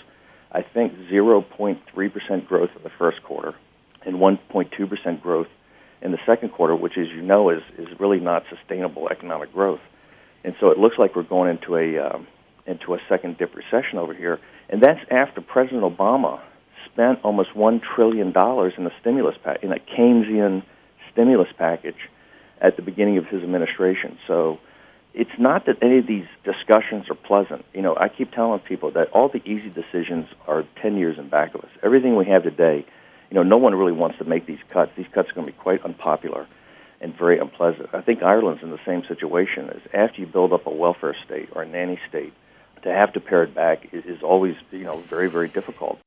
I 0.53 0.63
think, 0.63 0.93
0.3% 1.11 2.47
growth 2.47 2.71
in 2.77 2.83
the 2.83 2.91
first 2.99 3.23
quarter 3.23 3.55
and 4.05 4.17
1.2% 4.17 5.23
growth 5.23 5.47
in 6.03 6.13
the 6.13 6.19
second 6.27 6.51
quarter, 6.51 6.75
which, 6.75 6.99
as 6.99 7.09
you 7.09 7.23
know, 7.23 7.51
is, 7.51 7.63
is 7.79 7.89
really 7.99 8.21
not 8.21 8.45
sustainable 8.51 9.09
economic 9.09 9.53
growth. 9.53 9.81
And 10.45 10.55
so 10.61 10.71
it 10.71 10.79
looks 10.79 10.97
like 10.99 11.15
we're 11.15 11.23
going 11.23 11.51
into 11.51 11.77
a 11.77 12.15
um, 12.15 12.27
into 12.67 12.95
a 12.95 12.99
second 13.09 13.39
dip 13.39 13.55
recession 13.55 13.99
over 13.99 14.15
here, 14.15 14.39
and 14.69 14.81
that's 14.83 15.01
after 15.11 15.41
President 15.41 15.83
Obama 15.83 16.41
spent 16.93 17.19
almost 17.25 17.55
one 17.57 17.81
trillion 17.81 18.33
dollars 18.33 18.73
in 18.77 18.87
a 18.87 18.91
stimulus 19.01 19.37
pack 19.43 19.63
in 19.63 19.73
a 19.73 19.79
Keynesian 19.79 20.63
stimulus 21.13 21.49
package 21.57 22.09
at 22.61 22.77
the 22.77 22.83
beginning 22.83 23.19
of 23.19 23.27
his 23.27 23.43
administration. 23.43 24.19
So 24.27 24.59
it's 25.15 25.39
not 25.39 25.67
that 25.67 25.77
any 25.83 25.99
of 25.99 26.07
these 26.07 26.27
discussions 26.45 27.11
are 27.11 27.15
pleasant. 27.15 27.65
You 27.75 27.83
know, 27.83 27.97
I 27.97 28.09
keep 28.09 28.33
telling 28.33 28.61
people 28.61 28.93
that 28.93 29.11
all 29.11 29.29
the 29.29 29.43
easy 29.45 29.69
decisions 29.69 30.27
are 30.47 30.65
10 30.81 30.97
years 30.97 31.19
in 31.19 31.29
back 31.29 31.55
of 31.55 31.63
us. 31.63 31.71
Everything 31.83 32.17
we 32.17 32.27
have 32.27 32.45
today, 32.45 32.87
you 33.33 33.37
know, 33.37 33.45
no 33.45 33.57
one 33.57 33.75
really 33.75 33.93
wants 33.93 34.19
to 34.19 34.25
make 34.25 34.45
these 34.45 34.59
cuts. 34.69 34.93
These 34.95 35.07
cuts 35.15 35.31
are 35.31 35.33
going 35.33 35.47
to 35.47 35.53
be 35.55 35.59
quite 35.59 35.83
unpopular 35.87 36.47
and 37.01 37.17
very 37.17 37.39
unpleasant. 37.39 37.89
I 37.95 38.03
think 38.03 38.23
Ireland's 38.23 38.63
in 38.63 38.71
the 38.71 38.79
same 38.85 39.05
situation 39.09 39.71
as 39.71 39.81
after 39.95 40.21
you 40.21 40.27
build 40.27 40.53
up 40.53 40.67
a 40.67 40.71
welfare 40.71 41.17
state 41.25 41.49
or 41.53 41.63
a 41.63 41.67
nanny 41.67 41.99
state, 42.11 42.35
to 42.83 42.93
have 42.93 43.15
to 43.15 43.21
pare 43.21 43.43
it 43.45 43.55
back 43.55 43.89
is, 43.95 44.05
is 44.05 44.23
always, 44.23 44.57
you 44.71 44.85
know, 44.85 45.03
very, 45.09 45.31
very 45.31 45.49
difficult. 45.49 45.99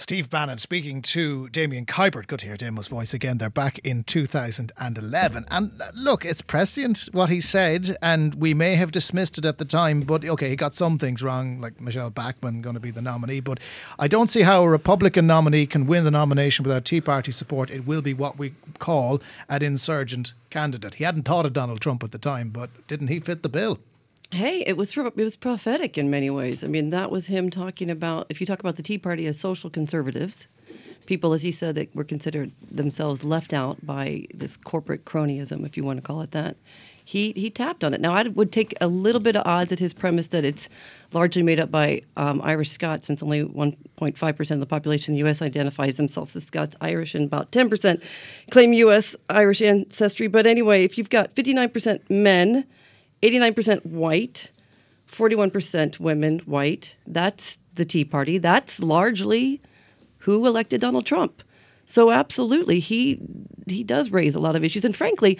Steve 0.00 0.30
Bannon 0.30 0.56
speaking 0.56 1.02
to 1.02 1.50
Damien 1.50 1.84
Kiberd. 1.84 2.26
Good 2.26 2.38
to 2.38 2.46
hear 2.46 2.56
Damo's 2.56 2.88
voice 2.88 3.12
again. 3.12 3.36
They're 3.36 3.50
back 3.50 3.78
in 3.80 4.02
2011. 4.02 5.44
And 5.50 5.72
uh, 5.78 5.90
look, 5.94 6.24
it's 6.24 6.40
prescient 6.40 7.10
what 7.12 7.28
he 7.28 7.42
said, 7.42 7.98
and 8.00 8.34
we 8.36 8.54
may 8.54 8.76
have 8.76 8.92
dismissed 8.92 9.36
it 9.36 9.44
at 9.44 9.58
the 9.58 9.66
time, 9.66 10.00
but 10.00 10.24
okay, 10.24 10.48
he 10.48 10.56
got 10.56 10.72
some 10.72 10.96
things 10.96 11.22
wrong, 11.22 11.60
like 11.60 11.78
Michelle 11.82 12.08
Bachmann 12.08 12.62
going 12.62 12.76
to 12.76 12.80
be 12.80 12.90
the 12.90 13.02
nominee. 13.02 13.40
But 13.40 13.60
I 13.98 14.08
don't 14.08 14.28
see 14.28 14.40
how 14.40 14.62
a 14.62 14.70
Republican 14.70 15.26
nominee 15.26 15.66
can 15.66 15.86
win 15.86 16.04
the 16.04 16.10
nomination 16.10 16.62
without 16.62 16.86
Tea 16.86 17.02
Party 17.02 17.30
support. 17.30 17.70
It 17.70 17.86
will 17.86 18.00
be 18.00 18.14
what 18.14 18.38
we 18.38 18.54
call 18.78 19.20
an 19.50 19.62
insurgent 19.62 20.32
candidate. 20.48 20.94
He 20.94 21.04
hadn't 21.04 21.24
thought 21.24 21.44
of 21.44 21.52
Donald 21.52 21.82
Trump 21.82 22.02
at 22.02 22.10
the 22.10 22.18
time, 22.18 22.48
but 22.48 22.70
didn't 22.88 23.08
he 23.08 23.20
fit 23.20 23.42
the 23.42 23.50
bill? 23.50 23.78
Hey, 24.32 24.60
it 24.60 24.76
was 24.76 24.96
it 24.96 25.16
was 25.16 25.36
prophetic 25.36 25.98
in 25.98 26.08
many 26.08 26.30
ways. 26.30 26.62
I 26.62 26.68
mean, 26.68 26.90
that 26.90 27.10
was 27.10 27.26
him 27.26 27.50
talking 27.50 27.90
about. 27.90 28.26
If 28.28 28.40
you 28.40 28.46
talk 28.46 28.60
about 28.60 28.76
the 28.76 28.82
Tea 28.82 28.96
Party 28.96 29.26
as 29.26 29.40
social 29.40 29.70
conservatives, 29.70 30.46
people, 31.06 31.32
as 31.32 31.42
he 31.42 31.50
said, 31.50 31.74
that 31.74 31.94
were 31.96 32.04
considered 32.04 32.52
themselves 32.70 33.24
left 33.24 33.52
out 33.52 33.84
by 33.84 34.26
this 34.32 34.56
corporate 34.56 35.04
cronyism, 35.04 35.66
if 35.66 35.76
you 35.76 35.82
want 35.82 35.96
to 35.96 36.02
call 36.02 36.20
it 36.20 36.30
that. 36.30 36.56
He 37.04 37.32
he 37.32 37.50
tapped 37.50 37.82
on 37.82 37.92
it. 37.92 38.00
Now, 38.00 38.14
I 38.14 38.22
would 38.22 38.52
take 38.52 38.72
a 38.80 38.86
little 38.86 39.20
bit 39.20 39.34
of 39.34 39.44
odds 39.44 39.72
at 39.72 39.80
his 39.80 39.92
premise 39.92 40.28
that 40.28 40.44
it's 40.44 40.68
largely 41.12 41.42
made 41.42 41.58
up 41.58 41.72
by 41.72 42.02
um, 42.16 42.40
Irish 42.44 42.70
Scots, 42.70 43.08
since 43.08 43.24
only 43.24 43.42
1.5 43.42 44.36
percent 44.36 44.58
of 44.58 44.60
the 44.60 44.72
population 44.72 45.12
in 45.12 45.14
the 45.16 45.26
U.S. 45.26 45.42
identifies 45.42 45.96
themselves 45.96 46.36
as 46.36 46.44
Scots 46.44 46.76
Irish, 46.80 47.16
and 47.16 47.24
about 47.24 47.50
10 47.50 47.68
percent 47.68 48.00
claim 48.52 48.72
U.S. 48.74 49.16
Irish 49.28 49.60
ancestry. 49.60 50.28
But 50.28 50.46
anyway, 50.46 50.84
if 50.84 50.96
you've 50.96 51.10
got 51.10 51.32
59 51.32 51.68
percent 51.70 52.08
men 52.08 52.64
89% 53.22 53.84
white, 53.86 54.50
41% 55.08 56.00
women 56.00 56.38
white. 56.40 56.96
That's 57.06 57.58
the 57.74 57.84
Tea 57.84 58.04
Party. 58.04 58.38
That's 58.38 58.80
largely 58.80 59.60
who 60.18 60.46
elected 60.46 60.80
Donald 60.80 61.06
Trump. 61.06 61.42
So 61.86 62.12
absolutely, 62.12 62.78
he 62.78 63.20
he 63.66 63.82
does 63.82 64.10
raise 64.10 64.36
a 64.36 64.40
lot 64.40 64.54
of 64.54 64.62
issues. 64.62 64.84
And 64.84 64.94
frankly, 64.94 65.38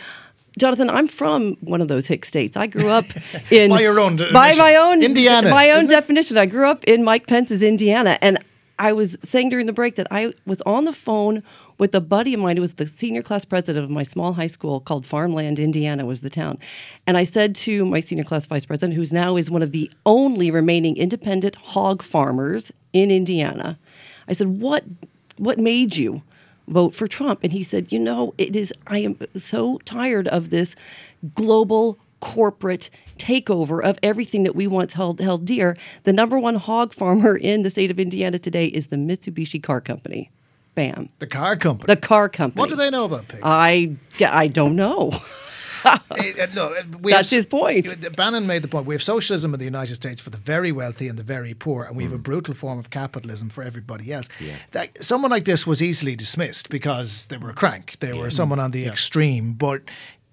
Jonathan, 0.59 0.91
I'm 0.91 1.07
from 1.07 1.57
one 1.61 1.81
of 1.81 1.89
those 1.89 2.07
hick 2.07 2.25
states. 2.25 2.57
I 2.57 2.67
grew 2.67 2.89
up 2.89 3.05
in 3.53 3.71
By 3.71 3.81
your 3.81 4.01
own 4.01 4.17
by 4.33 4.55
my 4.57 4.75
own 4.75 5.03
Indiana, 5.03 5.49
My 5.49 5.71
own 5.71 5.87
definition. 5.87 6.37
I 6.37 6.47
grew 6.47 6.69
up 6.69 6.83
in 6.85 7.05
Mike 7.05 7.27
Pence's 7.29 7.63
Indiana, 7.63 8.19
and 8.21 8.39
I 8.79 8.93
was 8.93 9.17
saying 9.23 9.51
during 9.51 9.67
the 9.67 9.73
break 9.73 9.95
that 9.97 10.09
I 10.11 10.33
was 10.47 10.61
on 10.63 10.87
the 10.87 10.93
phone 10.93 11.43
with 11.81 11.95
a 11.95 12.01
buddy 12.01 12.35
of 12.35 12.41
mine 12.41 12.59
who 12.59 12.61
was 12.61 12.75
the 12.75 12.87
senior 12.87 13.23
class 13.23 13.47
president 13.47 13.83
of 13.83 13.91
my 13.91 14.03
small 14.03 14.35
high 14.35 14.47
school 14.47 14.81
called 14.81 15.07
Farmland, 15.07 15.59
Indiana, 15.59 16.05
was 16.05 16.21
the 16.21 16.29
town. 16.29 16.59
And 17.07 17.17
I 17.17 17.25
said 17.25 17.55
to 17.57 17.87
my 17.87 18.01
senior 18.01 18.23
class 18.23 18.47
vice 18.47 18.67
president, 18.67 18.95
who's 18.95 19.15
now 19.15 19.39
is 19.39 19.51
one 19.51 19.63
of 19.63 19.73
the 19.73 19.91
only 20.05 20.51
remaining 20.51 20.99
independent 20.99 21.57
hog 21.57 22.03
farmers 22.03 22.71
in 22.93 23.11
Indiana, 23.11 23.79
I 24.29 24.35
said, 24.35 24.61
"What, 24.61 24.85
what 25.39 25.59
made 25.59 25.97
you?" 25.97 26.23
vote 26.69 26.95
for 26.95 27.09
Trump. 27.09 27.41
And 27.43 27.53
he 27.53 27.65
said, 27.65 27.91
You 27.91 27.99
know, 27.99 28.33
it 28.39 28.55
is, 28.55 28.73
I 28.87 28.99
am 28.99 29.19
so 29.37 29.79
tired 29.79 30.29
of 30.29 30.51
this 30.51 30.77
global 31.35 31.99
corporate 32.21 32.91
takeover 33.17 33.83
of 33.83 33.99
everything 34.05 34.45
that 34.45 34.55
we 34.55 34.69
once 34.69 34.93
held, 34.93 35.21
held 35.21 35.45
dear. 35.47 35.77
The 36.05 36.13
number 36.13 36.39
one 36.39 36.55
hog 36.57 36.93
farmer 36.95 37.37
in 37.37 37.63
the 37.63 37.71
state 37.71 37.91
of 37.91 37.99
Indiana 37.99 38.39
today 38.39 38.67
is 38.67 38.87
the 38.87 38.97
Mitsubishi 38.97 39.61
Car 39.61 39.81
Company. 39.81 40.31
Bam. 40.81 41.09
The 41.19 41.27
car 41.27 41.57
company. 41.57 41.87
The 41.95 42.01
car 42.01 42.29
company. 42.31 42.59
what 42.61 42.71
do 42.71 42.77
they 42.77 42.89
know 42.91 43.05
about 43.05 43.29
pigs? 43.29 43.43
I, 43.45 43.97
I 44.21 44.49
don't 44.49 44.77
know. 44.77 45.13
Eh, 45.83 46.47
no, 46.55 46.75
we 47.01 47.11
That's 47.11 47.31
have- 47.31 47.39
his 47.39 47.47
point. 47.47 47.87
Bannon 48.15 48.47
made 48.47 48.61
the 48.61 48.69
point. 48.69 48.85
We 48.85 48.95
have 48.95 49.03
socialism 49.03 49.55
in 49.55 49.59
the 49.59 49.65
United 49.65 49.95
States 49.95 50.21
for 50.21 50.29
the 50.29 50.37
very 50.37 50.71
wealthy 50.73 51.09
and 51.09 51.19
the 51.19 51.23
very 51.23 51.55
poor, 51.55 51.85
and 51.85 51.97
we 51.97 52.03
Mm. 52.05 52.09
have 52.11 52.17
a 52.17 52.23
brutal 52.23 52.53
form 52.53 52.79
of 52.79 52.91
capitalism 52.91 53.49
for 53.49 53.63
everybody 53.65 54.13
else. 54.13 54.29
That, 54.73 55.03
someone 55.03 55.31
like 55.31 55.47
this 55.47 55.67
was 55.67 55.81
easily 55.83 56.15
dismissed 56.17 56.69
because 56.69 57.25
they 57.29 57.39
were 57.39 57.49
a 57.49 57.55
crank. 57.55 57.97
They 58.01 58.13
were 58.13 58.29
someone 58.29 58.61
on 58.61 58.73
the 58.73 58.85
extreme, 58.87 59.55
but. 59.55 59.81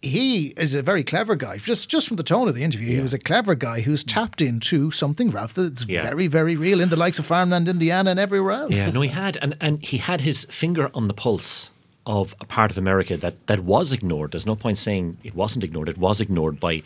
He 0.02 0.48
is 0.58 0.76
a 0.76 0.84
very 0.84 1.04
clever 1.04 1.36
guy. 1.36 1.58
Just 1.58 1.90
just 1.90 2.08
from 2.08 2.18
the 2.18 2.24
tone 2.24 2.48
of 2.48 2.54
the 2.56 2.64
interview, 2.64 2.96
he 2.96 3.02
was 3.02 3.14
a 3.16 3.20
clever 3.20 3.56
guy 3.56 3.82
who's 3.82 4.04
tapped 4.04 4.42
into 4.42 4.92
something, 4.92 5.32
Ralph, 5.32 5.56
that's 5.56 5.86
Yeah. 5.88 6.04
very, 6.04 6.28
very 6.28 6.56
real 6.56 6.82
in 6.82 6.90
the 6.90 6.96
likes 6.96 7.18
of 7.20 7.26
Farmland, 7.26 7.68
Indiana, 7.68 8.12
and 8.12 8.20
everywhere 8.20 8.52
else. 8.52 8.72
Yeah, 8.74 8.92
no, 8.92 9.02
he 9.02 9.10
had, 9.10 9.38
and, 9.42 9.56
and 9.60 9.84
he 9.84 9.98
had 9.98 10.22
his 10.22 10.46
finger 10.46 10.92
on 10.94 11.08
the 11.08 11.16
pulse 11.16 11.72
of 12.06 12.36
a 12.40 12.46
part 12.46 12.70
of 12.72 12.78
America 12.78 13.18
that, 13.18 13.48
that 13.48 13.62
was 13.62 13.92
ignored. 13.92 14.32
There's 14.32 14.46
no 14.46 14.56
point 14.56 14.78
saying 14.78 15.18
it 15.24 15.34
wasn't 15.36 15.64
ignored. 15.64 15.90
It 15.90 15.98
was 15.98 16.22
ignored 16.22 16.60
by, 16.60 16.84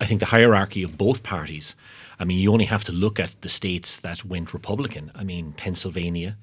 I 0.00 0.06
think, 0.06 0.20
the 0.20 0.26
hierarchy 0.26 0.82
of 0.84 0.96
both 0.96 1.22
parties. 1.24 1.74
I 2.20 2.24
mean, 2.24 2.38
you 2.38 2.52
only 2.52 2.64
have 2.66 2.84
to 2.84 2.92
look 2.92 3.18
at 3.20 3.34
the 3.42 3.48
states 3.48 3.98
that 3.98 4.24
went 4.24 4.54
Republican. 4.54 5.10
I 5.14 5.24
mean, 5.24 5.52
Pennsylvania, 5.56 6.36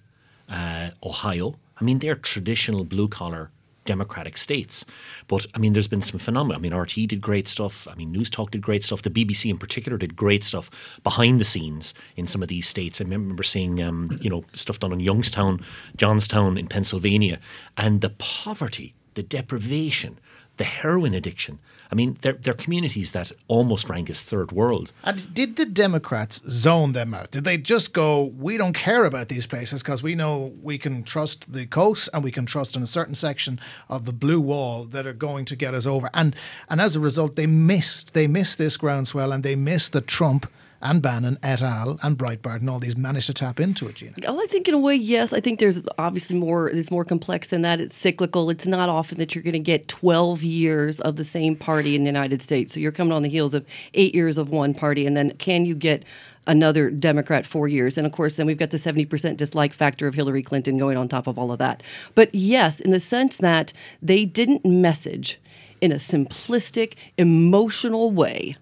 uh, 0.50 0.90
Ohio. 1.04 1.56
I 1.80 1.84
mean, 1.84 2.00
they're 2.00 2.16
traditional 2.16 2.84
blue 2.84 3.08
collar 3.08 3.50
democratic 3.86 4.38
states. 4.38 4.86
But 5.28 5.46
I 5.54 5.60
mean, 5.60 5.74
there's 5.74 5.88
been 5.88 6.02
some 6.02 6.20
phenomena. 6.20 6.58
I 6.58 6.62
mean, 6.62 6.74
RT 6.74 6.96
did 7.08 7.22
great 7.22 7.48
stuff. 7.48 7.88
I 7.88 7.96
mean, 7.96 8.14
Newstalk 8.14 8.52
did 8.52 8.62
great 8.62 8.84
stuff. 8.84 9.02
The 9.02 9.10
BBC 9.10 9.50
in 9.50 9.58
particular 9.58 9.98
did 9.98 10.16
great 10.16 10.44
stuff 10.44 10.70
behind 11.04 11.40
the 11.40 11.46
scenes 11.46 11.94
in 12.16 12.28
some 12.28 12.42
of 12.42 12.50
these 12.50 12.68
states. 12.68 13.00
I 13.00 13.06
remember 13.06 13.44
seeing, 13.44 13.82
um, 13.82 14.10
you 14.22 14.30
know, 14.30 14.44
stuff 14.54 14.80
done 14.80 14.92
in 14.92 15.00
Youngstown, 15.00 15.62
Johnstown 15.96 16.58
in 16.58 16.68
Pennsylvania, 16.68 17.40
and 17.78 18.02
the 18.02 18.10
poverty, 18.10 18.94
the 19.16 19.24
deprivation, 19.24 20.20
the 20.58 20.64
heroin 20.64 21.14
addiction. 21.14 21.60
I 21.92 21.96
mean, 21.96 22.18
they're, 22.22 22.34
they're 22.34 22.54
communities 22.54 23.12
that 23.12 23.32
almost 23.48 23.90
rank 23.90 24.10
as 24.10 24.22
third 24.22 24.52
world. 24.52 24.92
And 25.04 25.34
did 25.34 25.56
the 25.56 25.66
Democrats 25.66 26.42
zone 26.50 26.94
them 26.94 27.14
out? 27.14 27.32
Did 27.32 27.44
they 27.44 27.58
just 27.58 27.94
go, 27.94 28.34
we 28.38 28.58
don't 28.58 28.74
care 28.74 29.06
about 29.06 29.30
these 29.30 29.46
places 29.46 29.84
because 29.84 30.02
we 30.02 30.16
know 30.16 30.54
we 30.62 30.78
can 30.78 31.04
trust 31.04 31.52
the 31.52 31.66
coast 31.66 32.10
and 32.14 32.24
we 32.24 32.32
can 32.32 32.46
trust 32.46 32.76
in 32.76 32.84
a 32.84 32.88
certain 32.88 33.16
section 33.16 33.60
of 33.90 34.06
the 34.06 34.14
blue 34.14 34.42
wall 34.42 34.86
that 34.86 35.06
are 35.06 35.14
going 35.14 35.46
to 35.46 35.56
get 35.56 35.74
us 35.74 35.86
over? 35.86 36.10
And 36.14 36.36
and 36.70 36.82
as 36.82 36.96
a 36.96 37.00
result, 37.00 37.36
they 37.36 37.48
missed 37.48 38.14
they 38.14 38.28
missed 38.28 38.58
this 38.58 38.78
groundswell 38.78 39.32
and 39.32 39.44
they 39.44 39.56
missed 39.56 39.94
the 39.94 40.02
Trump 40.02 40.52
and 40.82 41.02
Bannon 41.02 41.38
et 41.42 41.62
al. 41.62 42.00
and 42.04 42.18
Breitbart 42.18 42.58
and 42.58 42.70
all 42.70 42.80
these 42.80 42.96
managed 42.96 43.28
to 43.28 43.34
tap 43.34 43.60
into 43.60 43.88
it, 43.88 43.96
Gina. 43.96 44.14
Well, 44.24 44.42
I 44.42 44.48
think 44.48 44.68
in 44.68 44.74
a 44.74 44.80
way, 44.80 44.96
yes. 44.96 45.34
I 45.34 45.40
think 45.40 45.60
there's 45.60 45.82
obviously 45.98 46.36
more. 46.36 46.70
It's 46.70 46.92
more 46.92 47.06
complex 47.06 47.48
than 47.48 47.62
that. 47.64 47.80
It's 47.80 47.96
cyclical. 47.96 48.50
It's 48.50 48.68
not 48.68 48.90
often 48.90 49.18
that 49.18 49.34
you're 49.34 49.44
going 49.44 49.54
to 49.54 49.60
get 49.60 49.88
12 49.88 50.44
years 50.44 51.00
of 51.02 51.16
the 51.16 51.24
same 51.24 51.56
party 51.56 51.96
in 51.96 52.04
the 52.04 52.10
United 52.10 52.42
States. 52.42 52.74
So 52.74 52.80
you're 52.80 52.92
coming 52.92 53.14
on 53.14 53.24
the 53.24 53.30
heels 53.30 53.54
of 53.54 53.66
eight 53.94 54.14
years 54.14 54.38
of 54.38 54.50
one 54.50 54.74
party, 54.74 55.06
and 55.06 55.16
then 55.16 55.32
can 55.38 55.66
you 55.66 55.76
get 55.76 56.04
another 56.48 56.90
Democrat 56.90 57.46
four 57.46 57.68
years? 57.68 57.98
And 57.98 58.06
of 58.06 58.14
course, 58.14 58.36
then 58.36 58.46
we've 58.46 58.58
got 58.58 58.70
the 58.70 58.78
70% 58.78 59.38
dislike 59.38 59.74
factor 59.74 60.08
of 60.08 60.14
Hillary 60.14 60.44
Clinton 60.44 60.78
going 60.78 60.98
on 60.98 61.08
top 61.08 61.28
of 61.28 61.38
all 61.40 61.52
of 61.52 61.60
that. 61.60 61.82
But 62.14 62.34
yes, 62.34 62.80
in 62.80 62.92
the 62.92 63.00
sense 63.00 63.38
that 63.38 63.74
they 64.02 64.26
didn't 64.26 64.66
message 64.66 65.40
in 65.82 65.92
a 65.92 65.96
simplistic, 65.96 66.94
emotional 67.18 68.12
way 68.12 68.56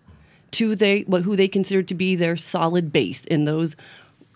to 0.53 0.75
they 0.75 1.01
what 1.01 1.23
who 1.23 1.35
they 1.35 1.47
considered 1.47 1.87
to 1.89 1.95
be 1.95 2.15
their 2.15 2.37
solid 2.37 2.91
base 2.91 3.25
in 3.25 3.45
those 3.45 3.75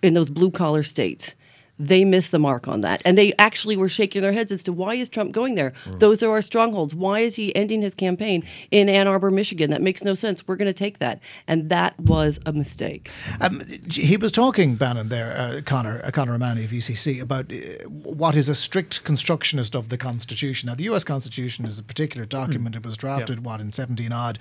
in 0.04 0.14
those 0.14 0.30
blue 0.30 0.52
collar 0.52 0.84
states. 0.84 1.36
They 1.80 2.06
missed 2.06 2.32
the 2.32 2.40
mark 2.40 2.68
on 2.68 2.82
that. 2.82 3.02
And 3.06 3.18
they 3.18 3.34
actually 3.38 3.78
were 3.78 3.90
shaking 3.90 4.24
their 4.24 4.32
heads 4.32 4.52
as 4.52 4.64
to 4.64 4.74
why 4.74 4.96
is 4.96 5.10
Trump 5.10 5.32
going 5.32 5.56
there? 5.56 5.74
Those 5.86 6.24
are 6.24 6.32
our 6.32 6.42
strongholds. 6.42 6.96
Why 6.96 7.20
is 7.20 7.36
he 7.36 7.56
ending 7.56 7.84
his 7.84 7.94
campaign 7.94 8.44
in 8.72 8.90
Ann 8.90 9.08
Arbor, 9.08 9.30
Michigan? 9.30 9.70
That 9.70 9.84
makes 9.84 10.04
no 10.04 10.16
sense. 10.16 10.48
We're 10.48 10.56
going 10.56 10.68
to 10.68 10.74
take 10.74 10.98
that. 11.00 11.20
And 11.48 11.70
that 11.70 12.00
was 12.00 12.40
a 12.48 12.54
mistake. 12.54 13.12
Um, 13.40 13.62
he 13.92 14.18
was 14.18 14.32
talking, 14.32 14.76
Bannon, 14.76 15.10
there, 15.10 15.38
uh, 15.38 15.62
Conor, 15.64 16.02
uh, 16.04 16.10
Conor 16.10 16.34
O'Mahony 16.34 16.64
of 16.64 16.72
UCC, 16.72 17.22
about 17.22 17.54
uh, 17.54 17.88
what 17.90 18.36
is 18.36 18.50
a 18.50 18.56
strict 18.56 19.04
constructionist 19.04 19.76
of 19.76 19.90
the 19.90 20.00
Constitution. 20.00 20.68
Now, 20.68 20.76
the 20.76 20.86
US 20.86 21.04
Constitution 21.04 21.66
is 21.66 21.78
a 21.78 21.84
particular 21.84 22.26
document. 22.26 22.76
It 22.76 22.84
was 22.84 22.98
drafted, 22.98 23.46
what, 23.46 23.62
in 23.62 23.72
17 23.72 24.12
odd. 24.12 24.40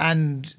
And 0.00 0.54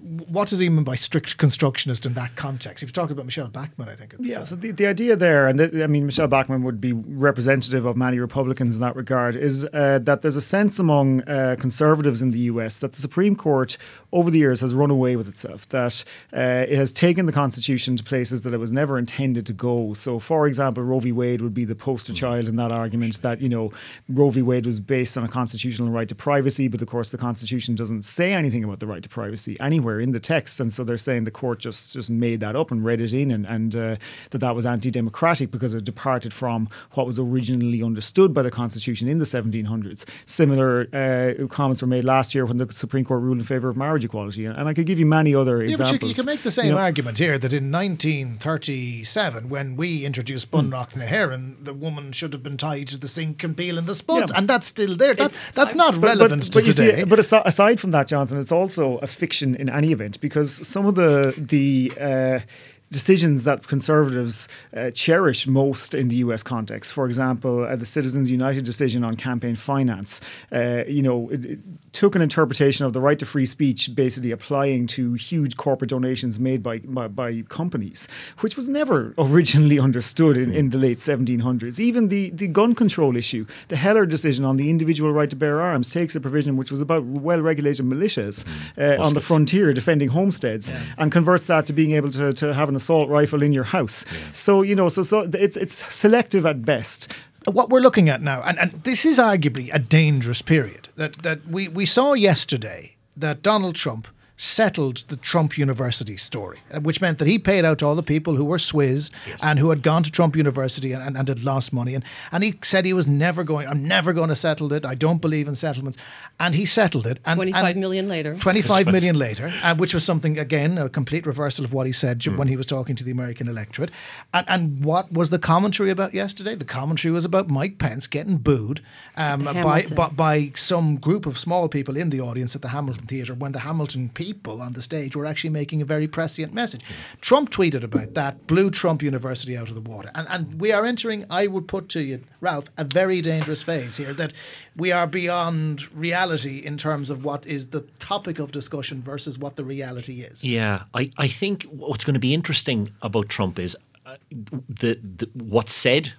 what 0.00 0.48
does 0.48 0.58
he 0.58 0.68
mean 0.68 0.84
by 0.84 0.94
strict 0.94 1.36
constructionist 1.38 2.06
in 2.06 2.14
that 2.14 2.36
context? 2.36 2.82
He 2.82 2.86
was 2.86 2.92
talking 2.92 3.12
about 3.12 3.26
Michelle 3.26 3.48
Bachmann, 3.48 3.88
I 3.88 3.94
think. 3.94 4.14
Yeah, 4.20 4.36
time. 4.36 4.46
so 4.46 4.56
the, 4.56 4.70
the 4.70 4.86
idea 4.86 5.16
there, 5.16 5.48
and 5.48 5.58
the, 5.58 5.82
I 5.82 5.86
mean, 5.86 6.06
Michelle 6.06 6.28
Bachmann 6.28 6.62
would 6.62 6.80
be 6.80 6.92
representative 6.92 7.84
of 7.84 7.96
many 7.96 8.18
Republicans 8.18 8.76
in 8.76 8.80
that 8.82 8.94
regard, 8.96 9.36
is 9.36 9.64
uh, 9.66 9.98
that 10.02 10.22
there's 10.22 10.36
a 10.36 10.40
sense 10.40 10.78
among 10.78 11.22
uh, 11.22 11.56
conservatives 11.58 12.22
in 12.22 12.30
the 12.30 12.38
US 12.40 12.78
that 12.80 12.92
the 12.92 13.00
Supreme 13.00 13.34
Court 13.34 13.76
over 14.12 14.30
the 14.30 14.38
years 14.38 14.60
has 14.60 14.72
run 14.72 14.90
away 14.90 15.16
with 15.16 15.28
itself, 15.28 15.68
that 15.68 16.04
uh, 16.34 16.64
it 16.68 16.76
has 16.76 16.92
taken 16.92 17.26
the 17.26 17.32
Constitution 17.32 17.96
to 17.96 18.02
places 18.02 18.42
that 18.42 18.54
it 18.54 18.58
was 18.58 18.72
never 18.72 18.98
intended 18.98 19.44
to 19.46 19.52
go. 19.52 19.92
So, 19.94 20.18
for 20.18 20.46
example, 20.46 20.82
Roe 20.82 21.00
v. 21.00 21.12
Wade 21.12 21.40
would 21.42 21.52
be 21.52 21.64
the 21.64 21.74
poster 21.74 22.14
child 22.14 22.48
in 22.48 22.56
that 22.56 22.72
argument 22.72 23.20
that, 23.22 23.40
you 23.40 23.48
know, 23.48 23.72
Roe 24.08 24.30
v. 24.30 24.42
Wade 24.42 24.64
was 24.64 24.80
based 24.80 25.18
on 25.18 25.24
a 25.24 25.28
constitutional 25.28 25.90
right 25.90 26.08
to 26.08 26.14
privacy, 26.14 26.68
but 26.68 26.80
of 26.80 26.88
course 26.88 27.10
the 27.10 27.18
Constitution 27.18 27.74
doesn't 27.74 28.04
say 28.04 28.32
anything 28.32 28.64
about 28.64 28.80
the 28.80 28.86
right 28.86 29.02
to 29.02 29.08
privacy 29.08 29.58
anywhere 29.60 29.87
in 30.00 30.12
the 30.12 30.20
text. 30.20 30.60
And 30.60 30.72
so 30.72 30.84
they're 30.84 30.98
saying 30.98 31.24
the 31.24 31.30
court 31.30 31.58
just, 31.60 31.92
just 31.94 32.10
made 32.10 32.40
that 32.40 32.54
up 32.56 32.70
and 32.70 32.84
read 32.84 33.00
it 33.00 33.12
in 33.12 33.30
and, 33.30 33.46
and 33.46 33.74
uh, 33.76 33.96
that 34.30 34.38
that 34.38 34.54
was 34.54 34.66
anti-democratic 34.66 35.50
because 35.50 35.72
it 35.74 35.84
departed 35.84 36.32
from 36.32 36.68
what 36.92 37.06
was 37.06 37.18
originally 37.18 37.82
understood 37.82 38.32
by 38.34 38.42
the 38.42 38.50
Constitution 38.50 39.08
in 39.08 39.18
the 39.18 39.24
1700s. 39.24 40.04
Similar 40.26 40.88
uh, 40.92 41.46
comments 41.48 41.80
were 41.82 41.88
made 41.88 42.04
last 42.04 42.34
year 42.34 42.44
when 42.46 42.58
the 42.58 42.72
Supreme 42.72 43.04
Court 43.04 43.22
ruled 43.22 43.38
in 43.38 43.44
favour 43.44 43.68
of 43.68 43.76
marriage 43.76 44.04
equality. 44.04 44.44
And 44.44 44.68
I 44.68 44.74
could 44.74 44.86
give 44.86 44.98
you 44.98 45.06
many 45.06 45.34
other 45.34 45.62
Yeah, 45.62 45.70
examples. 45.70 45.98
but 45.98 46.02
you, 46.02 46.08
you 46.10 46.14
can 46.14 46.26
make 46.26 46.42
the 46.42 46.50
same 46.50 46.66
You 46.66 46.72
know, 46.72 46.78
argument 46.78 47.18
here 47.18 47.38
that 47.38 47.52
in 47.52 47.70
1937, 47.72 49.48
when 49.48 49.76
we 49.76 50.04
introduced 50.04 50.50
Bunreacht 50.50 50.96
na 50.96 51.04
hÉireann, 51.04 51.64
the 51.64 51.72
woman 51.74 52.12
should 52.12 52.32
have 52.32 52.42
been 52.42 52.56
tied 52.56 52.88
to 52.88 52.96
the 52.96 53.08
sink 53.08 53.42
and 53.44 53.56
peeling 53.56 53.86
the 53.86 53.94
spuds, 53.94 54.30
Yeah. 54.30 54.38
and 54.38 54.48
that's 54.48 54.66
still 54.66 54.96
there. 54.96 55.14
That, 55.14 55.32
that's 55.54 55.74
not 55.74 55.94
But- 56.00 56.02
relevant 56.08 56.42
but, 56.46 56.54
but 56.54 56.60
to 56.60 56.66
you 56.66 56.72
today. 56.72 56.96
See, 57.00 57.04
but 57.04 57.18
aside 57.18 57.80
from 57.80 57.90
that, 57.92 58.08
Jonathan, 58.08 58.38
it's 58.38 58.52
also 58.52 58.98
a 58.98 59.06
fiction 59.06 59.54
in 59.54 59.68
any 59.78 59.92
event 59.92 60.20
because 60.20 60.66
some 60.66 60.84
of 60.86 60.94
the 60.94 61.32
the 61.36 61.92
uh, 62.00 62.40
decisions 62.90 63.44
that 63.44 63.66
conservatives 63.66 64.48
uh, 64.76 64.90
cherish 64.90 65.46
most 65.46 65.94
in 65.94 66.08
the 66.08 66.16
U.S. 66.16 66.42
context, 66.42 66.92
for 66.92 67.06
example, 67.06 67.64
uh, 67.64 67.76
the 67.76 67.86
Citizens 67.86 68.30
United 68.30 68.64
decision 68.64 69.04
on 69.04 69.16
campaign 69.16 69.56
finance, 69.56 70.20
uh, 70.52 70.84
you 70.86 71.02
know, 71.02 71.28
it, 71.30 71.44
it 71.44 71.58
took 71.92 72.14
an 72.14 72.22
interpretation 72.22 72.86
of 72.86 72.92
the 72.92 73.00
right 73.00 73.18
to 73.18 73.26
free 73.26 73.46
speech, 73.46 73.94
basically 73.94 74.30
applying 74.30 74.86
to 74.86 75.14
huge 75.14 75.56
corporate 75.56 75.90
donations 75.90 76.38
made 76.38 76.62
by 76.62 76.78
by, 76.78 77.08
by 77.08 77.42
companies, 77.48 78.08
which 78.40 78.56
was 78.56 78.68
never 78.68 79.14
originally 79.18 79.78
understood 79.78 80.36
in, 80.36 80.54
in 80.54 80.70
the 80.70 80.78
late 80.78 80.98
1700s. 80.98 81.80
Even 81.80 82.08
the 82.08 82.30
the 82.30 82.48
gun 82.48 82.74
control 82.74 83.16
issue, 83.16 83.46
the 83.68 83.76
Heller 83.76 84.06
decision 84.06 84.44
on 84.44 84.56
the 84.56 84.70
individual 84.70 85.12
right 85.12 85.30
to 85.30 85.36
bear 85.36 85.60
arms, 85.60 85.92
takes 85.92 86.14
a 86.14 86.20
provision 86.20 86.56
which 86.56 86.70
was 86.70 86.80
about 86.80 87.04
well-regulated 87.04 87.84
militias 87.84 88.44
uh, 88.78 89.02
on 89.02 89.14
the 89.14 89.20
frontier 89.20 89.72
defending 89.72 90.08
homesteads, 90.08 90.72
and 90.96 91.12
converts 91.12 91.46
that 91.46 91.66
to 91.66 91.72
being 91.72 91.92
able 91.92 92.10
to, 92.10 92.32
to 92.32 92.54
have 92.54 92.68
an 92.68 92.77
assault 92.78 93.08
rifle 93.10 93.42
in 93.42 93.52
your 93.52 93.68
house. 93.76 94.04
So 94.32 94.62
you 94.62 94.74
know, 94.74 94.88
so 94.88 95.02
so 95.02 95.28
it's 95.34 95.56
it's 95.56 95.76
selective 95.94 96.44
at 96.46 96.64
best. 96.64 97.14
what 97.46 97.70
we're 97.70 97.80
looking 97.88 98.08
at 98.10 98.20
now, 98.20 98.42
and, 98.42 98.58
and 98.58 98.70
this 98.84 99.04
is 99.04 99.18
arguably 99.18 99.70
a 99.72 99.78
dangerous 99.78 100.42
period 100.42 100.88
that 100.96 101.12
that 101.22 101.38
we, 101.46 101.68
we 101.68 101.86
saw 101.86 102.14
yesterday 102.14 102.96
that 103.16 103.42
Donald 103.42 103.74
Trump 103.74 104.08
settled 104.40 104.98
the 105.08 105.16
Trump 105.16 105.58
University 105.58 106.16
story, 106.16 106.58
uh, 106.72 106.78
which 106.78 107.00
meant 107.00 107.18
that 107.18 107.26
he 107.26 107.40
paid 107.40 107.64
out 107.64 107.80
to 107.80 107.84
all 107.84 107.96
the 107.96 108.04
people 108.04 108.36
who 108.36 108.44
were 108.44 108.58
swizzed 108.58 109.12
and 109.42 109.58
who 109.58 109.70
had 109.70 109.82
gone 109.82 110.04
to 110.04 110.12
Trump 110.12 110.36
University 110.36 110.92
and, 110.92 111.02
and, 111.02 111.18
and 111.18 111.26
had 111.26 111.42
lost 111.42 111.72
money. 111.72 111.92
And, 111.92 112.04
and 112.30 112.44
he 112.44 112.56
said 112.62 112.84
he 112.84 112.92
was 112.92 113.08
never 113.08 113.42
going, 113.42 113.66
I'm 113.66 113.86
never 113.86 114.12
going 114.12 114.28
to 114.28 114.36
settle 114.36 114.72
it. 114.72 114.84
I 114.84 114.94
don't 114.94 115.20
believe 115.20 115.48
in 115.48 115.56
settlements. 115.56 115.98
And 116.38 116.54
he 116.54 116.64
settled 116.66 117.04
it. 117.04 117.18
And, 117.26 117.36
Twenty-five 117.36 117.64
and 117.64 117.80
million 117.80 118.06
later. 118.06 118.36
25 118.36 118.86
million 118.86 119.18
later, 119.18 119.52
uh, 119.64 119.74
which 119.74 119.92
was 119.92 120.04
something, 120.04 120.38
again, 120.38 120.78
a 120.78 120.88
complete 120.88 121.26
reversal 121.26 121.64
of 121.64 121.72
what 121.72 121.88
he 121.88 121.92
said 121.92 122.24
when 122.36 122.46
he 122.46 122.56
was 122.56 122.66
talking 122.66 122.94
to 122.94 123.02
the 123.02 123.10
American 123.10 123.48
electorate. 123.48 123.90
And, 124.32 124.48
and 124.48 124.84
what 124.84 125.12
was 125.12 125.30
the 125.30 125.40
commentary 125.40 125.90
about 125.90 126.14
yesterday? 126.14 126.54
The 126.54 126.64
commentary 126.64 127.10
was 127.10 127.24
about 127.24 127.48
Mike 127.48 127.78
Pence 127.78 128.06
getting 128.06 128.36
booed 128.36 128.82
um, 129.16 129.44
by, 129.44 129.86
by, 129.86 130.08
by 130.10 130.52
some 130.54 130.96
group 130.96 131.26
of 131.26 131.38
small 131.38 131.68
people 131.68 131.96
in 131.96 132.10
the 132.10 132.20
audience 132.20 132.54
at 132.54 132.62
the 132.62 132.68
Hamilton 132.68 133.06
Theatre 133.06 133.34
when 133.34 133.50
the 133.50 133.60
Hamilton 133.60 134.10
people 134.10 134.27
on 134.60 134.72
the 134.72 134.82
stage 134.82 135.16
were 135.16 135.26
actually 135.26 135.50
making 135.50 135.82
a 135.82 135.84
very 135.84 136.08
prescient 136.08 136.52
message. 136.52 136.82
Trump 137.20 137.50
tweeted 137.50 137.82
about 137.82 138.14
that, 138.14 138.46
blew 138.46 138.70
Trump 138.70 139.02
University 139.02 139.56
out 139.56 139.68
of 139.68 139.74
the 139.74 139.80
water. 139.80 140.10
And, 140.14 140.26
and 140.30 140.60
we 140.60 140.72
are 140.72 140.84
entering, 140.84 141.24
I 141.30 141.46
would 141.46 141.68
put 141.68 141.88
to 141.90 142.00
you, 142.00 142.24
Ralph, 142.40 142.66
a 142.76 142.84
very 142.84 143.20
dangerous 143.20 143.62
phase 143.62 143.96
here 143.96 144.12
that 144.14 144.32
we 144.76 144.92
are 144.92 145.06
beyond 145.06 145.92
reality 145.92 146.58
in 146.58 146.76
terms 146.76 147.10
of 147.10 147.24
what 147.24 147.46
is 147.46 147.68
the 147.70 147.82
topic 147.98 148.38
of 148.38 148.52
discussion 148.52 149.02
versus 149.02 149.38
what 149.38 149.56
the 149.56 149.64
reality 149.64 150.22
is. 150.22 150.42
Yeah, 150.42 150.84
I, 150.94 151.10
I 151.18 151.28
think 151.28 151.64
what's 151.64 152.04
going 152.04 152.14
to 152.14 152.20
be 152.20 152.34
interesting 152.34 152.90
about 153.02 153.28
Trump 153.28 153.58
is 153.58 153.76
uh, 154.06 154.16
the, 154.30 154.98
the 155.02 155.28
what's 155.34 155.72
said 155.72 156.12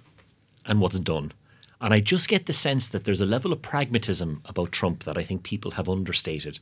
and 0.66 0.80
what's 0.80 0.98
done. 0.98 1.32
And 1.80 1.94
I 1.94 2.00
just 2.00 2.28
get 2.28 2.46
the 2.46 2.52
sense 2.52 2.88
that 2.88 3.04
there's 3.04 3.22
a 3.22 3.26
level 3.26 3.52
of 3.52 3.62
pragmatism 3.62 4.42
about 4.44 4.72
Trump 4.72 5.04
that 5.04 5.16
I 5.16 5.22
think 5.22 5.42
people 5.42 5.72
have 5.72 5.88
understated. 5.88 6.58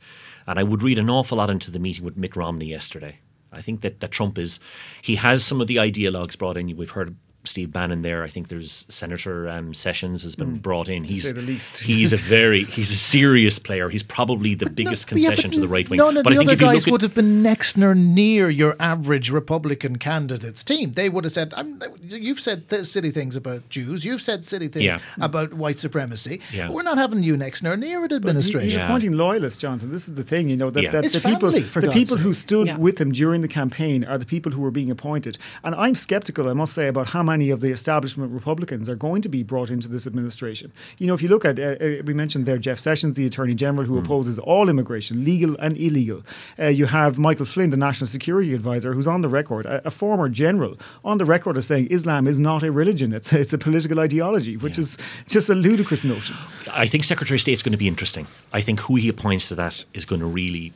And 0.47 0.57
I 0.57 0.63
would 0.63 0.81
read 0.81 0.97
an 0.97 1.09
awful 1.09 1.37
lot 1.37 1.49
into 1.49 1.71
the 1.71 1.79
meeting 1.79 2.05
with 2.05 2.15
Mitt 2.15 2.35
Romney 2.35 2.67
yesterday. 2.67 3.19
I 3.51 3.61
think 3.61 3.81
that, 3.81 3.99
that 3.99 4.11
Trump 4.11 4.37
is, 4.37 4.59
he 5.01 5.15
has 5.15 5.43
some 5.43 5.59
of 5.59 5.67
the 5.67 5.77
ideologues 5.77 6.37
brought 6.37 6.55
in. 6.55 6.75
We've 6.77 6.91
heard 6.91 7.15
Steve 7.45 7.71
Bannon 7.71 8.01
there. 8.01 8.23
I 8.23 8.27
think 8.27 8.49
there's 8.49 8.85
Senator 8.89 9.47
um, 9.47 9.73
Sessions 9.73 10.21
has 10.23 10.35
been 10.35 10.57
brought 10.57 10.89
in. 10.89 11.03
He's 11.05 11.31
the 11.31 11.41
least. 11.41 11.77
he's 11.81 12.11
a 12.11 12.17
very 12.17 12.63
he's 12.65 12.91
a 12.91 12.95
serious 12.95 13.57
player. 13.59 13.89
He's 13.89 14.03
probably 14.03 14.55
the 14.55 14.69
biggest 14.69 15.07
concession 15.07 15.49
to 15.51 15.59
the 15.61 15.67
right 15.67 15.89
wing. 15.89 15.97
None 15.99 16.17
of 16.17 16.23
but 16.25 16.31
the 16.31 16.35
I 16.35 16.39
think 16.39 16.49
other 16.61 16.73
guys 16.73 16.85
would 16.87 17.01
have 17.01 17.13
been 17.13 17.41
next 17.41 17.77
nor 17.77 17.95
near 17.95 18.49
your 18.49 18.75
average 18.79 19.31
Republican 19.31 19.97
candidate's 19.97 20.63
team. 20.63 20.91
They 20.93 21.07
would 21.09 21.23
have 21.23 21.33
said, 21.33 21.53
I'm, 21.55 21.81
"You've 22.03 22.39
said 22.41 22.69
th- 22.69 22.85
silly 22.85 23.11
things 23.11 23.35
about 23.35 23.69
Jews. 23.69 24.05
You've 24.05 24.21
said 24.21 24.43
silly 24.45 24.67
things 24.67 24.85
Yeah. 24.85 24.99
about 25.21 25.53
white 25.53 25.79
supremacy. 25.79 26.41
Yeah. 26.51 26.69
We're 26.69 26.83
not 26.83 26.97
having 26.97 27.23
you 27.23 27.37
next 27.37 27.63
nor 27.63 27.77
near 27.77 28.03
an 28.03 28.09
He- 28.09 28.15
administration." 28.15 28.69
He's 28.69 28.75
Yeah. 28.77 28.85
appointing 28.85 29.13
loyalists, 29.13 29.61
Jonathan. 29.61 29.91
This 29.91 30.07
is 30.09 30.15
the 30.15 30.23
thing, 30.23 30.49
you 30.49 30.57
know, 30.57 30.69
that, 30.71 30.83
Yeah. 30.83 30.91
that 30.91 31.03
His 31.03 31.13
the 31.13 31.21
people, 31.21 31.51
family, 31.51 31.63
for 31.63 31.79
the 31.81 31.87
God's 31.87 31.99
people 31.99 32.17
who 32.17 32.33
stood 32.33 32.67
Yeah. 32.67 32.77
with 32.77 32.99
him 32.99 33.11
during 33.13 33.41
the 33.41 33.47
campaign 33.47 34.03
are 34.03 34.17
the 34.17 34.25
people 34.25 34.51
who 34.51 34.61
were 34.61 34.71
being 34.71 34.91
appointed. 34.91 35.37
And 35.63 35.73
I'm 35.75 35.95
skeptical, 35.95 36.49
I 36.49 36.53
must 36.53 36.73
say, 36.73 36.87
about 36.87 37.07
how 37.09 37.23
many 37.33 37.47
of 37.55 37.59
the 37.65 37.71
establishment 37.79 38.29
Republicans 38.41 38.85
are 38.91 38.99
going 39.07 39.21
to 39.21 39.31
be 39.37 39.41
brought 39.51 39.69
into 39.75 39.87
this 39.87 40.05
administration. 40.11 40.67
You 40.99 41.07
know, 41.07 41.15
if 41.17 41.21
you 41.23 41.29
look 41.35 41.45
at, 41.51 41.55
uh, 41.59 41.63
uh, 41.85 42.03
we 42.07 42.13
mentioned 42.23 42.43
there 42.45 42.57
Jeff 42.67 42.79
Sessions, 42.87 43.13
the 43.15 43.25
Attorney 43.31 43.55
General, 43.63 43.85
who 43.89 43.97
opposes 44.03 44.37
all 44.39 44.65
immigration, 44.73 45.13
legal 45.31 45.55
and 45.65 45.73
illegal. 45.87 46.19
Uh, 46.57 46.67
you 46.79 46.85
have 46.99 47.11
Michael 47.27 47.49
Flynn, 47.53 47.69
the 47.69 47.83
National 47.87 48.07
Security 48.07 48.51
Advisor, 48.59 48.93
who's 48.93 49.09
on 49.15 49.21
the 49.25 49.31
record, 49.39 49.63
a, 49.65 49.75
a 49.91 49.91
former 49.91 50.27
general, 50.43 50.73
on 51.03 51.15
the 51.21 51.25
record 51.35 51.55
as 51.57 51.65
saying 51.67 51.87
Islam 51.97 52.27
is 52.27 52.39
not 52.39 52.63
a 52.63 52.71
religion; 52.71 53.13
it's 53.13 53.31
it's 53.43 53.53
a 53.53 53.57
political 53.67 53.99
ideology, 53.99 54.55
which 54.65 54.77
is 54.83 54.97
just 55.35 55.47
a 55.49 55.55
ludicrous 55.55 56.03
notion. 56.13 56.35
I 56.83 56.85
think 56.91 57.03
Secretary 57.03 57.37
of 57.37 57.41
State's 57.41 57.63
going 57.65 57.77
to 57.79 57.83
be 57.85 57.91
interesting. 57.93 58.25
I 58.59 58.61
think 58.61 58.77
who 58.85 58.95
he 58.95 59.07
appoints 59.15 59.47
to 59.49 59.55
that 59.55 59.75
is 59.93 60.05
going 60.05 60.21
to 60.21 60.29
really 60.41 60.73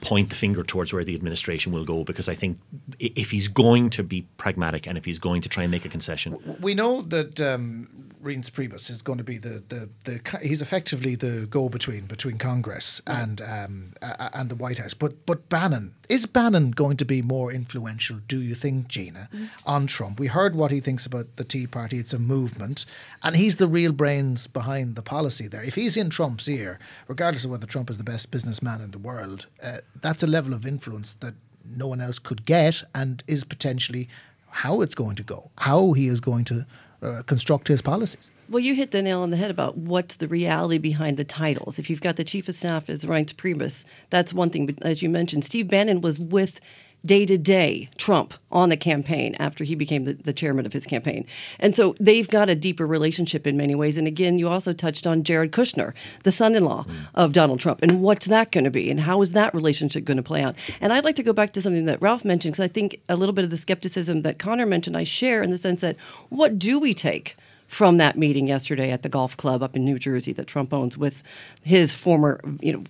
point 0.00 0.30
the 0.30 0.36
finger 0.36 0.62
towards 0.62 0.92
where 0.92 1.04
the 1.04 1.14
administration 1.14 1.72
will 1.72 1.84
go 1.84 2.04
because 2.04 2.28
I 2.28 2.34
think 2.34 2.58
if 2.98 3.30
he's 3.30 3.48
going 3.48 3.90
to 3.90 4.02
be 4.02 4.26
pragmatic 4.36 4.86
and 4.86 4.96
if 4.96 5.04
he's 5.04 5.18
going 5.18 5.42
to 5.42 5.48
try 5.48 5.64
and 5.64 5.70
make 5.70 5.84
a 5.84 5.88
concession, 5.88 6.36
we 6.60 6.74
know 6.74 7.02
that 7.02 7.40
um, 7.40 8.10
Reince 8.22 8.50
Priebus 8.50 8.90
is 8.90 9.00
going 9.02 9.18
to 9.18 9.24
be 9.24 9.38
the, 9.38 9.62
the, 9.68 9.88
the 10.04 10.38
he's 10.42 10.60
effectively 10.60 11.14
the 11.14 11.46
go-between 11.46 12.06
between 12.06 12.36
Congress 12.36 13.00
and 13.06 13.40
um, 13.40 13.94
uh, 14.02 14.28
and 14.34 14.50
the 14.50 14.54
White 14.54 14.78
House. 14.78 14.92
But 14.94 15.24
but 15.24 15.48
Bannon 15.48 15.94
is 16.10 16.26
Bannon 16.26 16.72
going 16.72 16.96
to 16.98 17.04
be 17.04 17.22
more 17.22 17.52
influential? 17.52 18.18
Do 18.26 18.40
you 18.40 18.54
think, 18.54 18.88
Gina, 18.88 19.30
on 19.64 19.86
Trump? 19.86 20.18
We 20.18 20.26
heard 20.26 20.54
what 20.54 20.70
he 20.70 20.80
thinks 20.80 21.06
about 21.06 21.36
the 21.36 21.44
Tea 21.44 21.66
Party. 21.66 21.98
It's 21.98 22.12
a 22.12 22.18
movement, 22.18 22.84
and 23.22 23.36
he's 23.36 23.56
the 23.56 23.68
real 23.68 23.92
brains 23.92 24.46
behind 24.46 24.96
the 24.96 25.02
policy 25.02 25.46
there. 25.46 25.62
If 25.62 25.76
he's 25.76 25.96
in 25.96 26.10
Trump's 26.10 26.48
ear, 26.48 26.78
regardless 27.08 27.44
of 27.44 27.52
whether 27.52 27.66
Trump 27.66 27.88
is 27.88 27.96
the 27.96 28.04
best 28.04 28.30
businessman 28.30 28.80
in 28.80 28.90
the 28.90 28.98
world, 28.98 29.46
uh, 29.62 29.78
that's 30.00 30.22
a 30.22 30.26
level 30.26 30.54
of 30.54 30.66
influence 30.66 31.14
that 31.14 31.34
no 31.76 31.86
one 31.86 32.00
else 32.00 32.18
could 32.18 32.44
get, 32.44 32.82
and 32.94 33.22
is 33.26 33.44
potentially 33.44 34.08
how 34.50 34.80
it's 34.80 34.94
going 34.94 35.16
to 35.16 35.22
go, 35.22 35.50
how 35.58 35.92
he 35.92 36.08
is 36.08 36.20
going 36.20 36.44
to 36.44 36.66
uh, 37.02 37.22
construct 37.22 37.68
his 37.68 37.80
policies. 37.80 38.30
Well, 38.48 38.60
you 38.60 38.74
hit 38.74 38.90
the 38.90 39.00
nail 39.00 39.22
on 39.22 39.30
the 39.30 39.36
head 39.36 39.50
about 39.50 39.76
what's 39.76 40.16
the 40.16 40.26
reality 40.26 40.78
behind 40.78 41.16
the 41.16 41.24
titles. 41.24 41.78
If 41.78 41.88
you've 41.88 42.00
got 42.00 42.16
the 42.16 42.24
chief 42.24 42.48
of 42.48 42.56
staff 42.56 42.90
as 42.90 43.04
Reince 43.04 43.32
Priebus, 43.32 43.84
that's 44.10 44.34
one 44.34 44.50
thing. 44.50 44.66
But 44.66 44.82
as 44.82 45.02
you 45.02 45.08
mentioned, 45.08 45.44
Steve 45.44 45.68
Bannon 45.68 46.00
was 46.00 46.18
with 46.18 46.60
day 47.04 47.24
to 47.26 47.38
day 47.38 47.88
Trump 47.96 48.34
on 48.52 48.68
the 48.68 48.76
campaign 48.76 49.34
after 49.38 49.64
he 49.64 49.74
became 49.74 50.04
the, 50.04 50.14
the 50.14 50.32
chairman 50.32 50.66
of 50.66 50.72
his 50.72 50.86
campaign. 50.86 51.26
And 51.58 51.74
so 51.74 51.94
they've 51.98 52.28
got 52.28 52.50
a 52.50 52.54
deeper 52.54 52.86
relationship 52.86 53.46
in 53.46 53.56
many 53.56 53.74
ways. 53.74 53.96
And 53.96 54.06
again, 54.06 54.38
you 54.38 54.48
also 54.48 54.72
touched 54.72 55.06
on 55.06 55.22
Jared 55.22 55.52
Kushner, 55.52 55.94
the 56.24 56.32
son 56.32 56.54
in 56.54 56.64
law 56.64 56.84
of 57.14 57.32
Donald 57.32 57.60
Trump. 57.60 57.82
And 57.82 58.02
what's 58.02 58.26
that 58.26 58.52
going 58.52 58.64
to 58.64 58.70
be? 58.70 58.90
And 58.90 59.00
how 59.00 59.22
is 59.22 59.32
that 59.32 59.54
relationship 59.54 60.04
going 60.04 60.16
to 60.16 60.22
play 60.22 60.42
out? 60.42 60.56
And 60.80 60.92
I'd 60.92 61.04
like 61.04 61.16
to 61.16 61.22
go 61.22 61.32
back 61.32 61.52
to 61.52 61.62
something 61.62 61.86
that 61.86 62.02
Ralph 62.02 62.24
mentioned, 62.24 62.54
because 62.54 62.64
I 62.64 62.68
think 62.68 63.00
a 63.08 63.16
little 63.16 63.34
bit 63.34 63.44
of 63.44 63.50
the 63.50 63.56
skepticism 63.56 64.22
that 64.22 64.38
Conor 64.38 64.66
mentioned, 64.66 64.96
I 64.96 65.04
share 65.04 65.42
in 65.42 65.50
the 65.50 65.58
sense 65.58 65.80
that 65.80 65.96
what 66.28 66.58
do 66.58 66.78
we 66.78 66.94
take? 66.94 67.36
from 67.70 67.98
that 67.98 68.18
meeting 68.18 68.48
yesterday 68.48 68.90
at 68.90 69.04
the 69.04 69.08
golf 69.08 69.36
club 69.36 69.62
up 69.62 69.76
in 69.76 69.84
New 69.84 69.96
Jersey 69.96 70.32
that 70.32 70.48
Trump 70.48 70.74
owns 70.74 70.98
with 70.98 71.22
his 71.62 71.92
former, 71.92 72.40
you 72.60 72.72
know, 72.72 72.82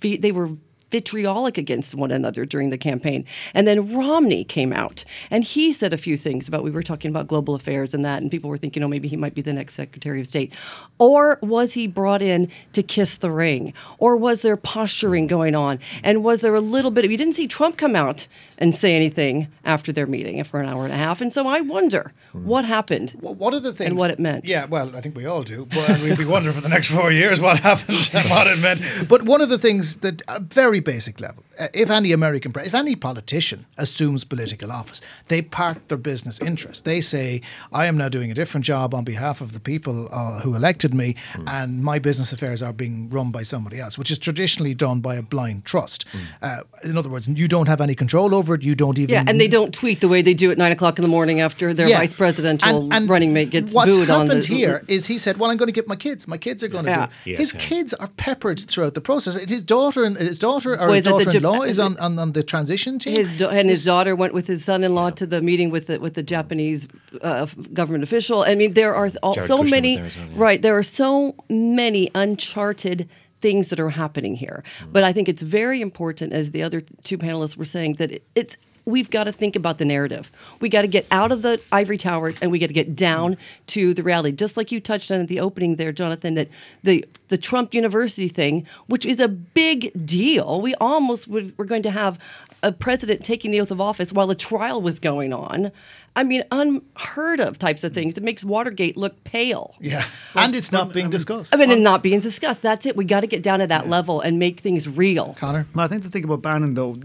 they 0.00 0.30
were 0.30 0.50
vitriolic 0.90 1.58
against 1.58 1.94
one 1.94 2.10
another 2.10 2.44
during 2.44 2.70
the 2.70 2.78
campaign. 2.78 3.24
And 3.54 3.66
then 3.66 3.94
Romney 3.94 4.44
came 4.44 4.72
out 4.72 5.04
and 5.30 5.44
he 5.44 5.72
said 5.72 5.92
a 5.92 5.98
few 5.98 6.16
things 6.16 6.46
about 6.48 6.62
we 6.62 6.70
were 6.70 6.82
talking 6.82 7.10
about 7.10 7.26
global 7.26 7.54
affairs 7.54 7.92
and 7.94 8.04
that 8.04 8.22
and 8.22 8.30
people 8.30 8.50
were 8.50 8.56
thinking 8.56 8.82
oh 8.82 8.88
maybe 8.88 9.08
he 9.08 9.16
might 9.16 9.34
be 9.34 9.42
the 9.42 9.52
next 9.52 9.74
secretary 9.74 10.20
of 10.20 10.26
state. 10.26 10.52
Or 10.98 11.38
was 11.42 11.74
he 11.74 11.86
brought 11.86 12.22
in 12.22 12.50
to 12.72 12.82
kiss 12.82 13.16
the 13.16 13.30
ring? 13.30 13.72
Or 13.98 14.16
was 14.16 14.40
there 14.40 14.56
posturing 14.56 15.26
going 15.26 15.54
on? 15.54 15.78
And 16.02 16.22
was 16.22 16.40
there 16.40 16.54
a 16.54 16.60
little 16.60 16.90
bit 16.90 17.04
of 17.04 17.10
you 17.10 17.16
didn't 17.16 17.34
see 17.34 17.48
Trump 17.48 17.76
come 17.76 17.96
out 17.96 18.26
and 18.58 18.74
say 18.74 18.94
anything 18.94 19.48
after 19.64 19.92
their 19.92 20.06
meeting 20.06 20.42
for 20.44 20.60
an 20.60 20.68
hour 20.68 20.84
and 20.84 20.92
a 20.92 20.96
half. 20.96 21.20
And 21.20 21.32
so 21.32 21.46
I 21.46 21.60
wonder 21.60 22.12
hmm. 22.32 22.46
what 22.46 22.64
happened. 22.64 23.14
Well, 23.20 23.34
what 23.34 23.54
are 23.54 23.60
the 23.60 23.72
things 23.72 23.90
And 23.90 23.98
what 23.98 24.10
it 24.10 24.18
meant. 24.18 24.46
Yeah, 24.46 24.66
well, 24.66 24.94
I 24.96 25.00
think 25.00 25.16
we 25.16 25.26
all 25.26 25.42
do, 25.42 25.66
but 25.66 26.00
we'd 26.00 26.18
be 26.18 26.24
wondering 26.24 26.54
for 26.54 26.60
the 26.60 26.68
next 26.68 26.88
four 26.88 27.12
years 27.12 27.40
what 27.40 27.58
happened 27.60 28.08
and 28.12 28.30
what 28.30 28.46
it 28.46 28.58
meant. 28.58 28.80
But 29.08 29.22
one 29.22 29.40
of 29.40 29.48
the 29.48 29.58
things 29.58 29.96
that, 29.96 30.22
uh, 30.28 30.38
at 30.38 30.75
a 30.75 30.75
very 30.76 30.96
basic 30.96 31.20
level, 31.20 31.42
uh, 31.58 31.68
if 31.72 31.90
any 31.90 32.12
American, 32.12 32.52
if 32.64 32.74
any 32.74 32.96
politician 32.96 33.66
assumes 33.78 34.24
political 34.24 34.70
office, 34.70 35.00
they 35.28 35.42
park 35.42 35.88
their 35.88 35.98
business 35.98 36.40
interests. 36.40 36.82
They 36.82 37.00
say, 37.00 37.40
"I 37.72 37.86
am 37.86 37.96
now 37.96 38.08
doing 38.08 38.30
a 38.30 38.34
different 38.34 38.66
job 38.66 38.94
on 38.94 39.04
behalf 39.04 39.40
of 39.40 39.52
the 39.52 39.60
people 39.60 40.08
uh, 40.12 40.40
who 40.40 40.54
elected 40.54 40.92
me, 40.94 41.14
and 41.46 41.82
my 41.82 41.98
business 41.98 42.32
affairs 42.32 42.62
are 42.62 42.72
being 42.72 43.08
run 43.10 43.30
by 43.30 43.42
somebody 43.44 43.80
else," 43.80 43.98
which 43.98 44.10
is 44.10 44.18
traditionally 44.18 44.74
done 44.74 45.00
by 45.00 45.14
a 45.16 45.22
blind 45.22 45.64
trust. 45.64 46.04
Uh, 46.42 46.60
in 46.84 46.96
other 46.98 47.08
words, 47.10 47.28
you 47.28 47.48
don't 47.48 47.68
have 47.68 47.80
any 47.80 47.94
control 47.94 48.34
over 48.34 48.54
it. 48.54 48.62
You 48.62 48.74
don't 48.74 48.98
even 48.98 49.12
Yeah, 49.14 49.24
and 49.26 49.40
they 49.40 49.48
don't 49.48 49.72
tweet 49.72 50.00
the 50.00 50.08
way 50.08 50.22
they 50.22 50.34
do 50.34 50.50
at 50.50 50.58
nine 50.58 50.72
o'clock 50.72 50.98
in 50.98 51.02
the 51.02 51.08
morning 51.18 51.40
after 51.40 51.74
their 51.74 51.88
vice 51.88 52.14
presidential 52.14 52.88
running 53.06 53.32
mate 53.32 53.50
gets 53.50 53.72
what's 53.72 53.96
booed 53.96 54.10
on 54.10 54.26
happened 54.26 54.42
the 54.42 54.54
here 54.54 54.82
is 54.88 55.06
he 55.06 55.18
said, 55.18 55.38
"Well, 55.38 55.50
I'm 55.50 55.56
going 55.56 55.72
to 55.74 55.78
get 55.80 55.88
my 55.88 55.96
kids. 55.96 56.26
My 56.28 56.38
kids 56.38 56.62
are 56.62 56.68
going 56.68 56.84
to 56.86 56.90
Yeah. 56.90 57.06
do." 57.06 57.12
It. 57.12 57.30
Yes, 57.30 57.38
his 57.38 57.54
yeah. 57.54 57.60
kids 57.70 57.94
are 57.94 58.08
peppered 58.26 58.58
throughout 58.60 58.94
the 58.94 59.00
process. 59.00 59.34
His 59.56 59.64
daughter 59.64 60.04
and 60.04 60.16
his 60.16 60.38
daughter 60.38 60.65
or 60.74 60.86
Well, 60.86 60.92
his 60.92 61.04
the- 61.04 61.10
the 61.18 61.24
daughter-in-law 61.24 61.58
Jap- 61.60 61.68
is 61.68 61.78
on, 61.78 61.96
on, 61.98 62.18
on 62.18 62.32
the 62.32 62.42
transition 62.42 62.98
team. 62.98 63.16
His 63.16 63.34
da- 63.36 63.48
and 63.48 63.70
his 63.70 63.84
daughter 63.84 64.14
went 64.16 64.34
with 64.34 64.46
his 64.46 64.64
son-in-law 64.64 65.10
to 65.10 65.26
the 65.26 65.40
meeting 65.40 65.70
with 65.70 65.86
the 65.86 65.98
with 66.00 66.14
the 66.14 66.22
Japanese 66.22 66.88
uh, 67.22 67.46
government 67.72 68.04
official. 68.04 68.42
I 68.42 68.54
mean, 68.54 68.74
there 68.74 68.94
are 68.94 69.10
all, 69.22 69.34
so 69.34 69.58
Kushner 69.62 69.70
many. 69.70 69.96
there 69.96 70.04
well, 70.04 70.26
yeah. 70.30 70.34
Right, 70.36 70.62
there 70.62 70.76
are 70.76 70.82
so 70.82 71.34
many 71.48 72.10
uncharted 72.14 73.08
things 73.40 73.68
that 73.68 73.78
are 73.78 73.90
happening 73.90 74.34
here. 74.34 74.64
Hmm. 74.80 74.92
But 74.92 75.04
I 75.04 75.12
think 75.12 75.28
it's 75.28 75.42
very 75.42 75.80
important, 75.80 76.32
as 76.32 76.50
the 76.50 76.62
other 76.62 76.82
two 77.04 77.18
panelists 77.18 77.56
were 77.56 77.64
saying, 77.66 77.94
that 77.94 78.10
it, 78.12 78.24
it's 78.34 78.56
we've 78.86 79.10
got 79.10 79.24
to 79.24 79.32
think 79.32 79.56
about 79.56 79.78
the 79.78 79.84
narrative. 79.84 80.30
We 80.60 80.68
got 80.68 80.82
to 80.82 80.88
get 80.88 81.06
out 81.10 81.32
of 81.32 81.42
the 81.42 81.60
ivory 81.72 81.98
towers 81.98 82.38
and 82.40 82.50
we 82.52 82.60
got 82.60 82.68
to 82.68 82.72
get 82.72 82.94
down 82.94 83.36
to 83.68 83.92
the 83.92 84.02
reality. 84.02 84.34
Just 84.34 84.56
like 84.56 84.70
you 84.70 84.80
touched 84.80 85.10
on 85.10 85.20
at 85.20 85.28
the 85.28 85.40
opening 85.40 85.76
there, 85.76 85.92
Jonathan, 85.92 86.34
that 86.34 86.48
the 86.82 87.04
the 87.28 87.36
Trump 87.36 87.74
University 87.74 88.28
thing, 88.28 88.66
which 88.86 89.04
is 89.04 89.18
a 89.18 89.26
big 89.26 89.90
deal. 90.06 90.60
We 90.62 90.74
almost 90.76 91.26
would, 91.26 91.58
were 91.58 91.64
going 91.64 91.82
to 91.82 91.90
have 91.90 92.20
a 92.62 92.70
president 92.70 93.24
taking 93.24 93.50
the 93.50 93.60
oath 93.60 93.72
of 93.72 93.80
office 93.80 94.12
while 94.12 94.30
a 94.30 94.36
trial 94.36 94.80
was 94.80 95.00
going 95.00 95.32
on. 95.32 95.72
I 96.16 96.24
mean, 96.24 96.44
unheard 96.50 97.40
of 97.40 97.58
types 97.58 97.84
of 97.84 97.92
things. 97.92 98.16
It 98.16 98.22
makes 98.22 98.42
Watergate 98.42 98.96
look 98.96 99.22
pale. 99.24 99.74
Yeah. 99.80 100.04
and 100.34 100.56
it's 100.56 100.72
not 100.72 100.94
being 100.94 101.10
discussed. 101.10 101.54
I 101.54 101.58
mean, 101.58 101.70
and 101.70 101.84
not 101.84 102.02
being 102.02 102.20
discussed. 102.20 102.62
That's 102.62 102.86
it. 102.86 102.96
We 102.96 103.04
got 103.04 103.20
to 103.20 103.26
get 103.26 103.42
down 103.42 103.58
to 103.58 103.66
that 103.66 103.88
level 103.88 104.22
and 104.22 104.38
make 104.38 104.60
things 104.60 104.88
real. 104.88 105.36
Conor? 105.38 105.66
Well, 105.74 105.84
I 105.84 105.88
think 105.88 106.02
the 106.02 106.08
thing 106.08 106.24
about 106.24 106.40
Bannon, 106.40 106.72
though, 106.72 106.96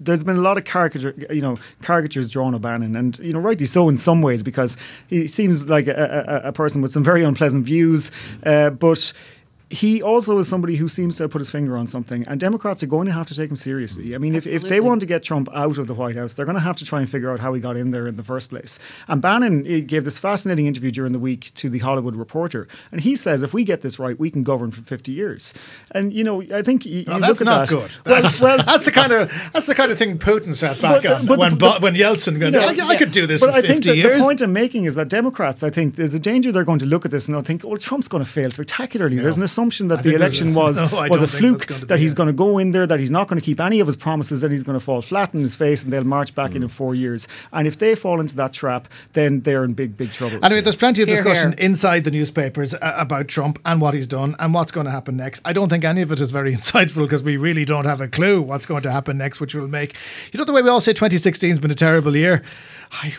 there's 0.00 0.24
been 0.24 0.36
a 0.36 0.40
lot 0.40 0.58
of 0.58 0.64
caricature, 0.64 1.14
you 1.30 1.40
know, 1.40 1.58
caricatures 1.82 2.28
drawn 2.28 2.54
of 2.54 2.62
Bannon, 2.62 2.96
and 2.96 3.16
you 3.20 3.32
know, 3.32 3.38
rightly 3.38 3.66
so 3.66 3.88
in 3.88 3.96
some 3.96 4.20
ways 4.20 4.42
because 4.42 4.76
he 5.06 5.28
seems 5.28 5.68
like 5.68 5.86
a, 5.86 6.42
a, 6.44 6.48
a 6.48 6.52
person 6.52 6.82
with 6.82 6.92
some 6.92 7.04
very 7.04 7.22
unpleasant 7.22 7.64
views, 7.64 8.10
uh, 8.44 8.70
but 8.70 9.12
he 9.68 10.00
also 10.00 10.38
is 10.38 10.46
somebody 10.48 10.76
who 10.76 10.86
seems 10.88 11.16
to 11.16 11.24
have 11.24 11.32
put 11.32 11.38
his 11.40 11.50
finger 11.50 11.76
on 11.76 11.88
something, 11.88 12.22
and 12.28 12.38
Democrats 12.38 12.82
are 12.84 12.86
going 12.86 13.06
to 13.06 13.12
have 13.12 13.26
to 13.26 13.34
take 13.34 13.50
him 13.50 13.56
seriously. 13.56 14.14
I 14.14 14.18
mean, 14.18 14.36
if, 14.36 14.46
if 14.46 14.62
they 14.62 14.78
want 14.78 15.00
to 15.00 15.06
get 15.06 15.24
Trump 15.24 15.48
out 15.52 15.76
of 15.78 15.88
the 15.88 15.94
White 15.94 16.14
House, 16.14 16.34
they're 16.34 16.46
going 16.46 16.54
to 16.54 16.60
have 16.60 16.76
to 16.76 16.84
try 16.84 17.00
and 17.00 17.10
figure 17.10 17.32
out 17.32 17.40
how 17.40 17.52
he 17.52 17.60
got 17.60 17.76
in 17.76 17.90
there 17.90 18.06
in 18.06 18.16
the 18.16 18.22
first 18.22 18.50
place. 18.50 18.78
And 19.08 19.20
Bannon 19.20 19.64
gave 19.86 20.04
this 20.04 20.18
fascinating 20.18 20.66
interview 20.66 20.92
during 20.92 21.12
the 21.12 21.18
week 21.18 21.50
to 21.56 21.68
the 21.68 21.80
Hollywood 21.80 22.14
Reporter, 22.14 22.68
and 22.92 23.00
he 23.00 23.16
says 23.16 23.42
if 23.42 23.52
we 23.52 23.64
get 23.64 23.82
this 23.82 23.98
right, 23.98 24.16
we 24.16 24.30
can 24.30 24.44
govern 24.44 24.70
for 24.70 24.82
50 24.82 25.10
years. 25.10 25.52
And 25.90 26.12
you 26.12 26.22
know, 26.22 26.42
I 26.42 26.62
think 26.62 26.86
you, 26.86 27.02
Well, 27.06 27.16
you 27.16 27.22
that's 27.22 27.40
look 27.40 27.48
at 27.48 27.50
not 27.50 27.68
that. 27.68 27.74
good. 27.74 27.90
Well, 28.06 28.22
That's, 28.22 28.40
well, 28.40 28.58
that's 28.64 28.84
the 28.84 28.92
kind 28.92 29.12
of 29.12 29.32
that's 29.52 29.66
the 29.66 29.74
kind 29.74 29.90
of 29.90 29.98
thing 29.98 30.16
Putin 30.18 30.54
set 30.54 30.80
back 30.80 31.02
But- 31.02 31.12
on 31.12 31.26
but- 31.26 31.38
when 31.40 31.58
but- 31.58 31.82
when 31.82 31.94
Yeltsin 31.96 32.38
going. 32.38 32.54
you 32.54 32.60
know, 32.60 32.84
I, 32.86 32.90
I 32.90 32.96
could 32.96 33.10
do 33.10 33.26
this 33.26 33.40
but 33.40 33.50
for 33.50 33.56
I 33.56 33.62
fifty 33.62 33.90
think 34.00 34.12
the 34.14 34.20
point 34.20 34.40
I'm 34.40 34.52
making 34.52 34.84
is 34.84 34.94
that 34.94 35.08
Democrats, 35.08 35.64
I 35.64 35.70
think 35.70 35.96
there's 35.96 36.14
a 36.14 36.20
danger 36.20 36.52
they're 36.52 36.62
going 36.64 36.78
to 36.78 36.86
look 36.86 37.04
at 37.04 37.10
this 37.10 37.26
and 37.26 37.34
they'll 37.34 37.42
think, 37.42 37.64
oh, 37.64 37.76
Trump's 37.76 38.06
going 38.06 38.24
to 38.24 38.30
fail 38.30 38.50
spectacularly. 38.52 39.16
There's 39.16 39.36
an 39.36 39.42
assumption 39.56 39.90
I 39.90 39.96
that 39.96 40.02
the 40.04 40.14
election 40.14 40.48
a- 40.54 40.58
was 40.62 40.80
No, 40.80 41.06
was 41.10 41.22
a 41.22 41.26
fluke, 41.28 41.66
that 41.88 41.98
he's 41.98 42.14
going 42.14 42.26
to 42.26 42.32
go 42.32 42.58
in 42.58 42.72
there, 42.72 42.86
that 42.86 43.00
he's 43.00 43.10
not 43.10 43.28
going 43.28 43.40
to 43.40 43.44
keep 43.44 43.58
any 43.60 43.80
of 43.80 43.86
his 43.86 43.96
promises, 43.96 44.42
and 44.42 44.52
he's 44.52 44.62
going 44.62 44.78
to 44.78 44.84
fall 44.84 45.00
flat 45.02 45.32
in 45.34 45.40
his 45.40 45.54
face, 45.54 45.82
and 45.84 45.92
they'll 45.92 46.04
march 46.04 46.34
back 46.34 46.50
Hmm. 46.50 46.56
in 46.58 46.62
in 46.64 46.68
four 46.68 46.94
years. 46.94 47.28
And 47.52 47.66
if 47.66 47.78
they 47.78 47.94
fall 47.94 48.20
into 48.20 48.36
that 48.36 48.52
trap, 48.52 48.88
then 49.14 49.40
they're 49.42 49.64
in 49.64 49.72
big, 49.74 49.96
big 49.96 50.10
trouble. 50.12 50.38
Anyway, 50.44 50.60
there's 50.60 50.76
plenty 50.76 51.02
of 51.02 51.08
Hear, 51.08 51.16
discussion 51.16 51.52
hear. 51.52 51.66
inside 51.70 52.04
the 52.04 52.10
newspapers 52.10 52.74
uh, 52.74 52.94
about 52.98 53.28
Trump 53.28 53.58
and 53.64 53.80
what 53.80 53.94
he's 53.94 54.06
done 54.06 54.34
and 54.38 54.52
what's 54.54 54.72
going 54.72 54.86
to 54.86 54.90
happen 54.90 55.16
next. 55.16 55.40
I 55.44 55.52
don't 55.52 55.68
think 55.68 55.84
any 55.84 56.02
of 56.02 56.10
it 56.12 56.20
is 56.20 56.30
very 56.30 56.52
insightful 56.58 57.02
because 57.02 57.22
we 57.22 57.36
really 57.36 57.64
don't 57.64 57.84
have 57.86 58.00
a 58.00 58.08
clue 58.08 58.40
what's 58.42 58.66
going 58.66 58.82
to 58.82 58.90
happen 58.90 59.16
next, 59.18 59.40
which 59.40 59.54
will 59.54 59.68
make, 59.68 59.94
you 60.32 60.38
know, 60.38 60.44
the 60.44 60.52
way 60.52 60.62
we 60.62 60.68
all 60.68 60.80
say 60.80 60.92
2016 60.92 61.50
has 61.50 61.58
been 61.60 61.70
a 61.70 61.74
terrible 61.74 62.14
year. 62.16 62.42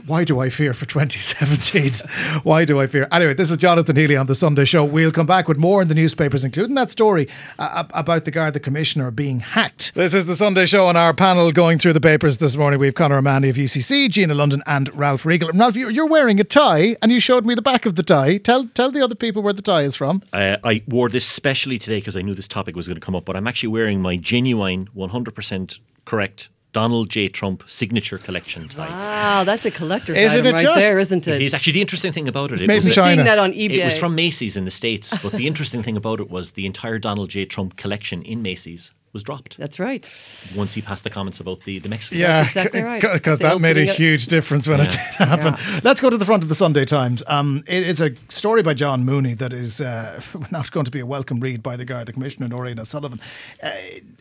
Why 0.05 0.23
do 0.23 0.39
I 0.39 0.49
fear 0.49 0.73
for 0.73 0.85
2017? 0.85 2.07
why 2.43 2.65
do 2.65 2.79
I 2.79 2.87
fear? 2.87 3.07
Anyway, 3.11 3.33
this 3.33 3.51
is 3.51 3.57
Jonathan 3.57 3.95
Healy 3.95 4.15
on 4.15 4.25
the 4.25 4.35
Sunday 4.35 4.65
Show. 4.65 4.83
We'll 4.83 5.11
come 5.11 5.25
back 5.25 5.47
with 5.47 5.57
more 5.57 5.81
in 5.81 5.87
the 5.87 5.95
newspapers, 5.95 6.43
including 6.43 6.75
that 6.75 6.89
story 6.89 7.27
uh, 7.59 7.69
ab- 7.77 7.91
about 7.93 8.25
the 8.25 8.31
Garda 8.31 8.59
Commissioner 8.59 9.11
being 9.11 9.41
hacked. 9.41 9.93
This 9.93 10.13
is 10.13 10.25
the 10.25 10.35
Sunday 10.35 10.65
Show 10.65 10.87
on 10.87 10.95
our 10.95 11.13
panel 11.13 11.51
going 11.51 11.77
through 11.79 11.93
the 11.93 12.01
papers 12.01 12.37
this 12.37 12.55
morning. 12.55 12.79
We 12.79 12.87
have 12.87 12.95
Conor 12.95 13.17
O'Mahony 13.17 13.49
of 13.49 13.55
UCC, 13.55 14.09
Gina 14.09 14.33
London, 14.33 14.63
and 14.65 14.93
Ralph 14.95 15.25
Riegel. 15.25 15.49
Ralph, 15.53 15.75
you- 15.75 15.89
you're 15.89 16.07
wearing 16.07 16.39
a 16.39 16.43
tie, 16.43 16.95
and 17.01 17.11
you 17.11 17.19
showed 17.19 17.45
me 17.45 17.53
the 17.53 17.61
back 17.61 17.85
of 17.85 17.95
the 17.95 18.03
tie. 18.03 18.37
Tell 18.37 18.65
tell 18.69 18.91
the 18.91 19.01
other 19.03 19.15
people 19.15 19.41
where 19.43 19.53
the 19.53 19.61
tie 19.61 19.83
is 19.83 19.95
from. 19.95 20.23
Uh, 20.33 20.57
I 20.63 20.83
wore 20.87 21.09
this 21.09 21.25
specially 21.25 21.77
today 21.77 21.97
because 21.99 22.15
I 22.15 22.21
knew 22.21 22.33
this 22.33 22.47
topic 22.47 22.75
was 22.75 22.87
going 22.87 22.99
to 22.99 23.05
come 23.05 23.15
up, 23.15 23.25
but 23.25 23.35
I'm 23.35 23.47
actually 23.47 23.69
wearing 23.69 24.01
my 24.01 24.15
genuine, 24.17 24.89
100% 24.95 25.79
correct 26.05 26.49
Donald 26.81 27.09
J. 27.09 27.27
Trump 27.39 27.63
signature 27.67 28.17
collection 28.19 28.67
tie. 28.67 28.87
Wow, 28.89 29.43
that's 29.43 29.65
a 29.65 29.71
collector's 29.71 30.17
Isn't 30.17 30.39
item 30.39 30.45
it 30.47 30.53
right 30.53 30.61
just? 30.63 30.79
there, 30.79 30.99
isn't 30.99 31.27
It 31.27 31.35
it? 31.35 31.41
is 31.47 31.53
actually 31.55 31.73
the 31.73 31.81
interesting 31.81 32.13
thing 32.13 32.27
about 32.27 32.51
it. 32.51 32.59
It 32.61 32.67
Made 32.67 32.75
was 32.75 32.85
in 32.85 32.91
a- 32.91 32.95
China. 32.95 33.15
Seeing 33.15 33.25
that 33.25 33.39
on 33.39 33.51
eBay. 33.53 33.79
It 33.81 33.85
was 33.85 33.97
from 33.97 34.13
Macy's 34.15 34.55
in 34.55 34.65
the 34.65 34.71
States, 34.81 35.07
but 35.23 35.31
the 35.33 35.47
interesting 35.47 35.81
thing 35.81 35.97
about 35.97 36.19
it 36.19 36.29
was 36.29 36.51
the 36.51 36.65
entire 36.65 36.99
Donald 36.99 37.29
J. 37.29 37.45
Trump 37.45 37.77
collection 37.77 38.21
in 38.21 38.41
Macy's 38.43 38.91
was 39.17 39.23
dropped 39.23 39.57
That's 39.57 39.79
right. 39.79 40.07
once 40.55 40.75
he 40.75 40.81
passed 40.81 41.03
the 41.03 41.09
comments 41.09 41.39
about 41.39 41.61
the, 41.61 41.79
the 41.79 41.89
Mexican. 41.89 42.19
Yeah, 42.19 42.45
exactly 42.45 42.81
right. 42.83 43.01
Because 43.01 43.39
that 43.39 43.59
made 43.59 43.77
a 43.77 43.81
opening 43.81 43.87
it- 43.89 43.95
huge 43.95 44.27
difference 44.27 44.67
when 44.67 44.79
it 44.81 44.89
did 44.89 44.99
Yeah. 45.19 45.25
happen. 45.25 45.81
Let's 45.83 45.99
go 45.99 46.09
to 46.11 46.17
the 46.17 46.25
front 46.25 46.43
of 46.43 46.49
the 46.49 46.55
Sunday 46.55 46.85
Times. 46.85 47.23
Um, 47.27 47.63
it 47.67 47.81
is 47.83 47.99
a 47.99 48.11
story 48.29 48.61
by 48.61 48.75
John 48.75 49.03
Mooney 49.05 49.33
that 49.35 49.53
is 49.53 49.81
uh, 49.81 50.21
not 50.51 50.71
going 50.71 50.85
to 50.85 50.91
be 50.91 50.99
a 50.99 51.05
welcome 51.05 51.39
read 51.39 51.63
by 51.63 51.75
the 51.75 51.85
guy, 51.85 52.03
the 52.03 52.13
Commissioner, 52.13 52.47
Nóirín 52.47 52.79
O'Sullivan. 52.79 53.19
Uh, 53.63 53.71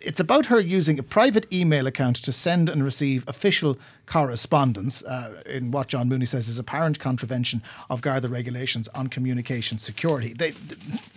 it's 0.01 0.19
about 0.21 0.47
her 0.47 0.59
using 0.61 0.99
a 0.99 1.03
private 1.03 1.47
email 1.53 1.87
account 1.87 2.17
to 2.17 2.33
send 2.33 2.69
and 2.71 2.83
receive 2.83 3.23
official 3.29 3.77
correspondence 4.07 5.05
uh, 5.05 5.43
in 5.47 5.71
what 5.73 5.89
John 5.89 6.09
Mooney 6.09 6.27
says 6.27 6.49
is 6.49 6.59
apparent 6.59 6.99
contravention 6.99 7.61
of 7.91 8.01
Garda 8.01 8.29
regulations 8.29 8.89
on 8.95 9.09
communication 9.09 9.79
security. 9.79 10.33
They, 10.33 10.53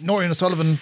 Nóirín 0.04 0.30
O'Sullivan. 0.30 0.80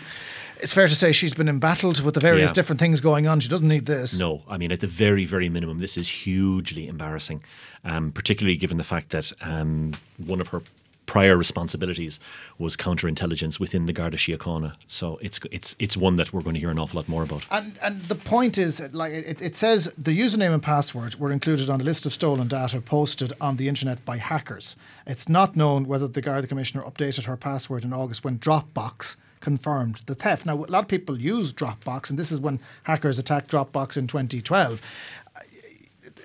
It's 0.61 0.73
fair 0.73 0.87
to 0.87 0.95
say 0.95 1.11
she's 1.11 1.33
been 1.33 1.49
embattled 1.49 2.01
with 2.01 2.13
the 2.13 2.19
various 2.19 2.49
Yeah. 2.49 2.53
different 2.55 2.79
things 2.79 3.01
going 3.01 3.27
on. 3.27 3.39
She 3.39 3.49
doesn't 3.49 3.67
need 3.67 3.85
this. 3.85 4.17
No, 4.19 4.43
I 4.49 4.57
mean, 4.57 4.71
at 4.71 4.79
the 4.79 4.87
very, 4.87 5.25
very 5.25 5.49
minimum, 5.49 5.79
this 5.79 5.97
is 5.97 6.07
hugely 6.09 6.87
embarrassing, 6.87 7.43
um, 7.85 8.11
particularly 8.11 8.57
given 8.57 8.77
the 8.77 8.83
fact 8.83 9.09
that 9.11 9.31
um, 9.41 9.93
one 10.17 10.41
of 10.41 10.47
her 10.49 10.61
prior 11.05 11.37
responsibilities 11.37 12.19
was 12.59 12.75
counterintelligence 12.75 13.59
within 13.61 13.85
the 13.85 13.93
Garda 13.93 14.17
Síochána. 14.17 14.73
So 14.87 15.17
it's 15.21 15.39
it's 15.51 15.73
it's 15.79 15.95
one 15.95 16.17
that 16.17 16.33
we're 16.33 16.41
going 16.41 16.55
to 16.55 16.59
hear 16.59 16.69
an 16.69 16.77
awful 16.79 16.97
lot 16.97 17.07
more 17.07 17.23
about. 17.23 17.45
And 17.49 17.77
and 17.81 18.01
the 18.03 18.15
point 18.15 18.57
is, 18.57 18.81
like 18.93 19.13
it, 19.13 19.41
it 19.41 19.55
says, 19.55 19.93
the 19.97 20.11
username 20.19 20.53
and 20.53 20.61
password 20.61 21.15
were 21.15 21.31
included 21.31 21.69
on 21.69 21.79
a 21.79 21.83
list 21.83 22.05
of 22.05 22.11
stolen 22.13 22.47
data 22.49 22.81
posted 22.81 23.31
on 23.39 23.55
the 23.55 23.67
internet 23.69 24.03
by 24.03 24.17
hackers. 24.17 24.75
It's 25.05 25.29
not 25.29 25.55
known 25.55 25.87
whether 25.87 26.07
the 26.09 26.21
Garda 26.21 26.45
Commissioner 26.47 26.83
updated 26.83 27.23
her 27.23 27.37
password 27.37 27.85
in 27.85 27.93
August 27.93 28.25
when 28.25 28.37
Dropbox 28.37 29.15
confirmed 29.39 30.03
the 30.05 30.15
theft. 30.15 30.45
Now, 30.45 30.55
a 30.55 30.65
lot 30.65 30.83
of 30.83 30.87
people 30.87 31.19
use 31.19 31.53
Dropbox, 31.53 32.09
and 32.09 32.17
this 32.17 32.31
is 32.31 32.39
when 32.39 32.59
hackers 32.83 33.19
attacked 33.19 33.51
Dropbox 33.51 33.97
in 33.97 34.07
2012. 34.07 34.81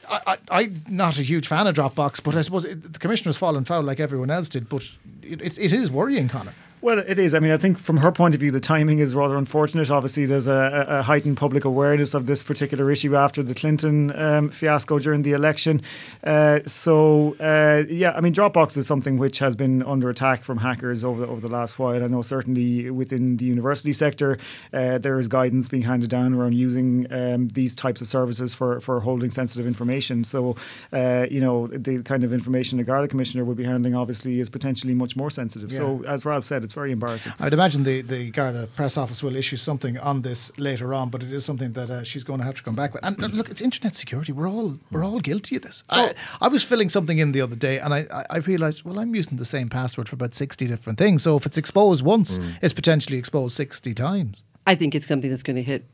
I, 0.08 0.36
I'm 0.50 0.84
not 0.88 1.18
a 1.18 1.22
huge 1.22 1.46
fan 1.46 1.66
of 1.66 1.74
Dropbox, 1.74 2.22
but 2.22 2.34
I 2.34 2.42
suppose 2.42 2.64
it, 2.64 2.92
the 2.92 2.98
commissioner's 2.98 3.36
fallen 3.36 3.64
foul 3.64 3.82
like 3.82 4.00
everyone 4.00 4.30
else 4.30 4.48
did. 4.48 4.68
But 4.68 4.90
it, 5.22 5.40
it, 5.40 5.58
it 5.58 5.72
is 5.72 5.90
worrying, 5.90 6.28
Conor. 6.28 6.52
Well, 6.82 6.98
it 6.98 7.20
is. 7.20 7.32
I 7.32 7.38
mean, 7.38 7.52
I 7.52 7.58
think 7.58 7.78
from 7.78 7.98
her 7.98 8.10
point 8.10 8.34
of 8.34 8.40
view, 8.40 8.50
the 8.50 8.58
timing 8.58 8.98
is 8.98 9.14
rather 9.14 9.36
unfortunate. 9.36 9.88
Obviously, 9.88 10.26
there's 10.26 10.48
a, 10.48 10.84
a 10.88 11.02
heightened 11.02 11.36
public 11.36 11.64
awareness 11.64 12.12
of 12.12 12.26
this 12.26 12.42
particular 12.42 12.90
issue 12.90 13.14
after 13.14 13.40
the 13.40 13.54
Clinton 13.54 14.10
um, 14.20 14.50
fiasco 14.50 14.98
during 14.98 15.22
the 15.22 15.30
election. 15.30 15.80
Uh, 16.24 16.58
so, 16.66 17.36
uh, 17.38 17.84
yeah, 17.88 18.10
I 18.16 18.20
mean, 18.20 18.34
Dropbox 18.34 18.76
is 18.76 18.84
something 18.88 19.16
which 19.16 19.38
has 19.38 19.54
been 19.54 19.84
under 19.84 20.10
attack 20.10 20.42
from 20.42 20.58
hackers 20.58 21.04
over 21.04 21.20
the, 21.20 21.28
over 21.28 21.40
the 21.40 21.48
last 21.48 21.78
while. 21.78 22.02
I 22.02 22.08
know 22.08 22.20
certainly 22.20 22.90
within 22.90 23.36
the 23.36 23.44
university 23.44 23.92
sector, 23.92 24.38
uh, 24.72 24.98
there 24.98 25.20
is 25.20 25.28
guidance 25.28 25.68
being 25.68 25.84
handed 25.84 26.10
down 26.10 26.34
around 26.34 26.54
using 26.54 27.06
um, 27.12 27.46
these 27.50 27.76
types 27.76 28.00
of 28.00 28.08
services 28.08 28.54
for, 28.54 28.80
for 28.80 28.98
holding 28.98 29.30
sensitive 29.30 29.68
information. 29.68 30.24
So, 30.24 30.56
uh, 30.92 31.26
you 31.30 31.40
know, 31.40 31.68
the 31.68 32.02
kind 32.02 32.24
of 32.24 32.32
information 32.32 32.78
the 32.78 32.84
Garda 32.84 33.06
Commissioner 33.06 33.44
would 33.44 33.56
be 33.56 33.64
handling 33.64 33.94
obviously 33.94 34.40
is 34.40 34.48
potentially 34.48 34.94
much 34.94 35.14
more 35.14 35.30
sensitive. 35.30 35.72
So, 35.72 36.02
as 36.08 36.24
Ralph 36.24 36.42
said, 36.42 36.71
it's 36.72 36.74
very 36.74 36.92
embarrassing. 36.92 37.34
I'd 37.38 37.52
imagine 37.52 37.82
the, 37.82 38.02
guy, 38.02 38.16
the 38.16 38.30
Garda 38.30 38.66
press 38.74 38.96
office 38.96 39.22
will 39.22 39.36
issue 39.36 39.58
something 39.58 39.98
on 39.98 40.22
this 40.22 40.50
later 40.58 40.94
on, 40.94 41.10
but 41.10 41.22
it 41.22 41.30
is 41.30 41.44
something 41.44 41.72
that 41.74 41.90
uh, 41.90 42.02
she's 42.02 42.24
going 42.24 42.38
to 42.38 42.46
have 42.46 42.54
to 42.54 42.62
come 42.62 42.74
back 42.74 42.94
with. 42.94 43.04
And 43.04 43.18
look, 43.34 43.50
it's 43.50 43.60
internet 43.60 43.94
security. 43.94 44.32
We're 44.32 44.48
all 44.48 44.78
we're 44.90 45.04
all 45.04 45.20
guilty 45.20 45.56
of 45.56 45.62
this. 45.62 45.84
I, 45.90 46.14
I 46.40 46.48
was 46.48 46.62
filling 46.64 46.88
something 46.88 47.18
in 47.18 47.32
the 47.32 47.42
other 47.42 47.56
day, 47.56 47.78
and 47.78 47.92
I, 47.92 48.06
I, 48.10 48.24
I 48.30 48.36
realised, 48.38 48.84
well, 48.84 48.98
I'm 48.98 49.14
using 49.14 49.36
the 49.36 49.44
same 49.44 49.68
password 49.68 50.08
for 50.08 50.14
about 50.14 50.34
sixty 50.34 50.66
different 50.66 50.98
things. 50.98 51.22
So 51.22 51.36
if 51.36 51.44
it's 51.44 51.58
exposed 51.58 52.02
once, 52.02 52.38
it's 52.62 52.74
potentially 52.74 53.18
exposed 53.18 53.54
sixty 53.54 53.92
times. 53.92 54.42
I 54.66 54.74
think 54.74 54.94
it's 54.94 55.06
something 55.06 55.28
that's 55.28 55.42
going 55.42 55.56
to 55.56 55.62
hit 55.62 55.84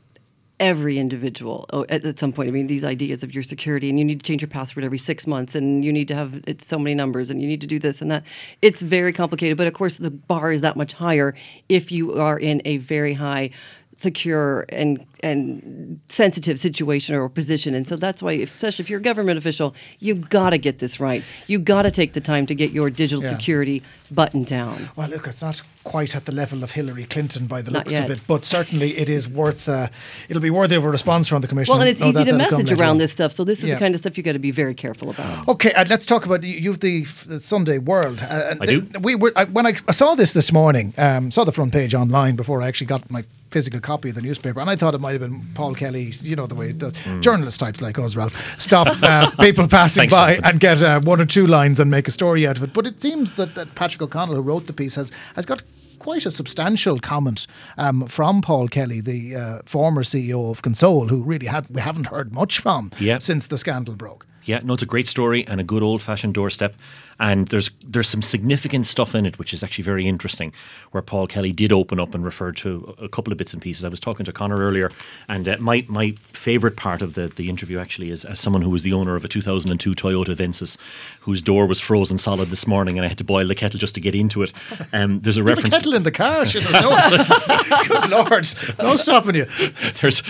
every 0.59 0.97
individual 0.97 1.65
oh, 1.71 1.85
at, 1.89 2.03
at 2.03 2.19
some 2.19 2.33
point. 2.33 2.49
I 2.49 2.51
mean, 2.51 2.67
these 2.67 2.83
ideas 2.83 3.23
of 3.23 3.33
your 3.33 3.43
security, 3.43 3.89
and 3.89 3.97
you 3.97 4.05
need 4.05 4.19
to 4.19 4.25
change 4.25 4.41
your 4.41 4.49
password 4.49 4.83
every 4.83 4.97
six 4.97 5.25
months, 5.25 5.55
and 5.55 5.83
you 5.83 5.93
need 5.93 6.07
to 6.09 6.15
have 6.15 6.43
it's 6.47 6.67
so 6.67 6.77
many 6.77 6.95
numbers, 6.95 7.29
and 7.29 7.41
you 7.41 7.47
need 7.47 7.61
to 7.61 7.67
do 7.67 7.79
this 7.79 8.01
and 8.01 8.11
that. 8.11 8.23
It's 8.61 8.81
very 8.81 9.13
complicated, 9.13 9.57
but 9.57 9.67
of 9.67 9.73
course, 9.73 9.97
the 9.97 10.11
bar 10.11 10.51
is 10.51 10.61
that 10.61 10.75
much 10.75 10.93
higher 10.93 11.35
if 11.69 11.91
you 11.91 12.19
are 12.19 12.37
in 12.37 12.61
a 12.65 12.77
very 12.77 13.13
high 13.13 13.51
secure 13.99 14.65
and 14.69 15.05
and 15.21 15.99
sensitive 16.07 16.57
situation 16.59 17.13
or 17.13 17.27
position 17.27 17.73
and 17.75 17.85
so 17.85 17.97
that's 17.97 18.23
why 18.23 18.31
especially 18.31 18.83
if 18.83 18.89
you're 18.89 19.01
a 19.01 19.03
government 19.03 19.37
official 19.37 19.75
you've 19.99 20.29
got 20.29 20.51
to 20.51 20.57
get 20.57 20.79
this 20.79 20.97
right 21.01 21.23
You've 21.47 21.65
got 21.65 21.81
to 21.81 21.91
take 21.91 22.13
the 22.13 22.21
time 22.21 22.45
to 22.45 22.55
get 22.55 22.71
your 22.71 22.89
digital 22.89 23.21
Yeah. 23.21 23.31
security 23.31 23.83
buttoned 24.09 24.45
down 24.45 24.89
Well, 24.95 25.09
look, 25.09 25.27
it's 25.27 25.41
not 25.41 25.61
quite 25.83 26.15
at 26.15 26.23
the 26.25 26.31
level 26.31 26.63
of 26.63 26.71
Hillary 26.71 27.03
Clinton 27.03 27.47
by 27.47 27.61
the 27.61 27.71
Not 27.71 27.79
looks 27.79 27.93
yet. 27.93 28.05
of 28.05 28.11
it, 28.11 28.19
but 28.27 28.45
certainly 28.45 28.97
it 28.97 29.09
is 29.09 29.27
worth. 29.27 29.67
Uh, 29.67 29.87
it'll 30.29 30.41
be 30.41 30.49
worthy 30.51 30.75
of 30.75 30.85
a 30.85 30.89
response 30.89 31.27
from 31.27 31.41
the 31.41 31.47
commission. 31.49 31.73
well 31.73 31.81
and 31.81 31.89
it's 31.89 31.99
No, 31.99 32.07
easy 32.07 32.19
that- 32.23 32.31
to 32.31 32.37
message 32.37 32.71
around 32.71 32.91
on. 32.91 32.97
this 32.99 33.11
stuff 33.11 33.33
so 33.33 33.43
this 33.43 33.59
is 33.59 33.65
Yeah. 33.65 33.73
the 33.73 33.79
kind 33.81 33.93
of 33.93 33.99
stuff 33.99 34.15
you've 34.17 34.25
got 34.25 34.33
to 34.33 34.39
be 34.39 34.51
very 34.51 34.73
careful 34.73 35.09
about 35.09 35.45
Okay, 35.49 35.73
uh, 35.73 35.83
let's 35.89 36.05
talk 36.05 36.25
about 36.25 36.43
you- 36.43 36.59
you've 36.63 36.79
the, 36.79 37.05
the 37.25 37.39
Sunday 37.41 37.77
World. 37.77 38.23
Uh, 38.23 38.55
I 38.61 38.65
the- 38.65 38.81
do. 38.81 38.99
We 38.99 39.15
were 39.15 39.33
I, 39.35 39.43
when 39.43 39.65
I, 39.65 39.73
I 39.87 39.91
saw 39.91 40.15
this 40.15 40.31
this 40.31 40.53
morning. 40.53 40.93
Um, 40.97 41.29
saw 41.31 41.43
the 41.43 41.51
front 41.51 41.73
page 41.73 41.93
online 41.93 42.37
before 42.37 42.61
I 42.61 42.67
actually 42.69 42.87
got 42.87 43.09
my 43.11 43.23
physical 43.51 43.79
copy 43.79 44.09
of 44.09 44.15
the 44.15 44.21
newspaper, 44.21 44.59
and 44.59 44.69
I 44.69 44.75
thought 44.75 44.93
it 44.93 44.99
might 45.01 45.11
have 45.11 45.21
been 45.21 45.41
Paul 45.55 45.75
Kelly. 45.75 46.13
You 46.21 46.35
know 46.35 46.47
the 46.47 46.55
way 46.55 46.71
the 46.71 46.91
journalist 47.21 47.59
types 47.59 47.81
like 47.81 47.97
us, 47.99 48.15
Ralph, 48.15 48.59
stop 48.59 48.87
uh, 49.03 49.31
people 49.39 49.67
passing 49.67 50.01
Thanks, 50.09 50.13
by 50.13 50.35
Jonathan. 50.35 50.51
and 50.51 50.59
get 50.59 50.83
uh, 50.83 50.99
one 51.01 51.19
or 51.21 51.25
two 51.25 51.47
lines 51.47 51.79
and 51.79 51.89
make 51.89 52.07
a 52.07 52.11
story 52.11 52.45
out 52.47 52.57
of 52.57 52.63
it. 52.63 52.73
But 52.73 52.85
it 52.87 53.01
seems 53.01 53.33
that, 53.33 53.55
that 53.55 53.75
Patrick 53.75 54.01
O'Connell, 54.01 54.35
who 54.35 54.41
wrote 54.41 54.67
the 54.67 54.73
piece, 54.73 54.95
has 54.95 55.11
has 55.35 55.45
got 55.45 55.63
quite 55.99 56.25
a 56.25 56.29
substantial 56.31 56.97
comment 56.99 57.45
um, 57.77 58.07
from 58.07 58.41
Paul 58.41 58.67
Kelly, 58.69 59.01
the 59.01 59.35
uh, 59.35 59.59
former 59.65 60.03
CEO 60.03 60.49
of 60.49 60.61
Console, 60.61 61.07
who 61.09 61.21
really 61.23 61.47
had 61.47 61.67
we 61.69 61.81
haven't 61.81 62.07
heard 62.07 62.31
much 62.31 62.59
from 62.59 62.91
Yeah. 62.99 63.17
since 63.19 63.47
the 63.47 63.57
scandal 63.57 63.95
broke. 63.95 64.25
Yeah, 64.45 64.61
no, 64.63 64.73
it's 64.73 64.83
a 64.83 64.87
great 64.87 65.07
story 65.07 65.45
and 65.47 65.59
a 65.59 65.63
good 65.63 65.83
old 65.83 66.01
fashioned 66.01 66.33
doorstep. 66.33 66.75
And 67.21 67.49
there's 67.49 67.69
there's 67.85 68.07
some 68.07 68.21
significant 68.21 68.87
stuff 68.87 69.13
in 69.13 69.25
it 69.25 69.37
which 69.37 69.53
is 69.53 69.61
actually 69.61 69.83
very 69.83 70.07
interesting, 70.07 70.53
where 70.91 71.01
Paul 71.01 71.27
Kelly 71.27 71.51
did 71.51 71.73
open 71.73 71.99
up 71.99 72.15
and 72.15 72.23
refer 72.23 72.53
to 72.53 72.95
a 72.97 73.09
couple 73.09 73.33
of 73.33 73.37
bits 73.37 73.53
and 73.53 73.61
pieces. 73.61 73.83
I 73.83 73.89
was 73.89 73.99
talking 73.99 74.25
to 74.25 74.31
Conor 74.31 74.55
earlier, 74.55 74.89
and 75.27 75.45
uh, 75.45 75.57
my 75.59 75.85
my 75.89 76.11
favourite 76.31 76.77
part 76.77 77.01
of 77.01 77.15
the, 77.15 77.27
the 77.27 77.49
interview 77.49 77.77
actually 77.77 78.09
is 78.09 78.23
as 78.23 78.39
someone 78.39 78.61
who 78.61 78.69
was 78.69 78.83
the 78.83 78.93
owner 78.93 79.17
of 79.17 79.25
a 79.25 79.27
2002 79.27 79.91
Toyota 79.91 80.33
Avensis, 80.33 80.77
whose 81.19 81.41
door 81.41 81.65
was 81.65 81.81
frozen 81.81 82.17
solid 82.17 82.51
this 82.51 82.65
morning, 82.65 82.97
and 82.97 83.03
I 83.03 83.09
had 83.09 83.17
to 83.17 83.25
boil 83.25 83.45
the 83.47 83.55
kettle 83.55 83.79
just 83.79 83.95
to 83.95 84.01
get 84.01 84.15
into 84.15 84.41
it. 84.41 84.53
Um, 84.93 85.19
there's 85.19 85.35
a 85.35 85.43
reference. 85.43 85.75
kettle 85.75 85.95
in 85.95 86.03
the 86.03 86.11
car, 86.11 86.45
shit, 86.45 86.63
there's 86.63 86.81
no, 86.81 86.89
good 87.85 88.09
lord, 88.09 88.47
no 88.79 88.95
stopping 88.95 89.35
you. 89.35 89.45
There's 90.01 90.23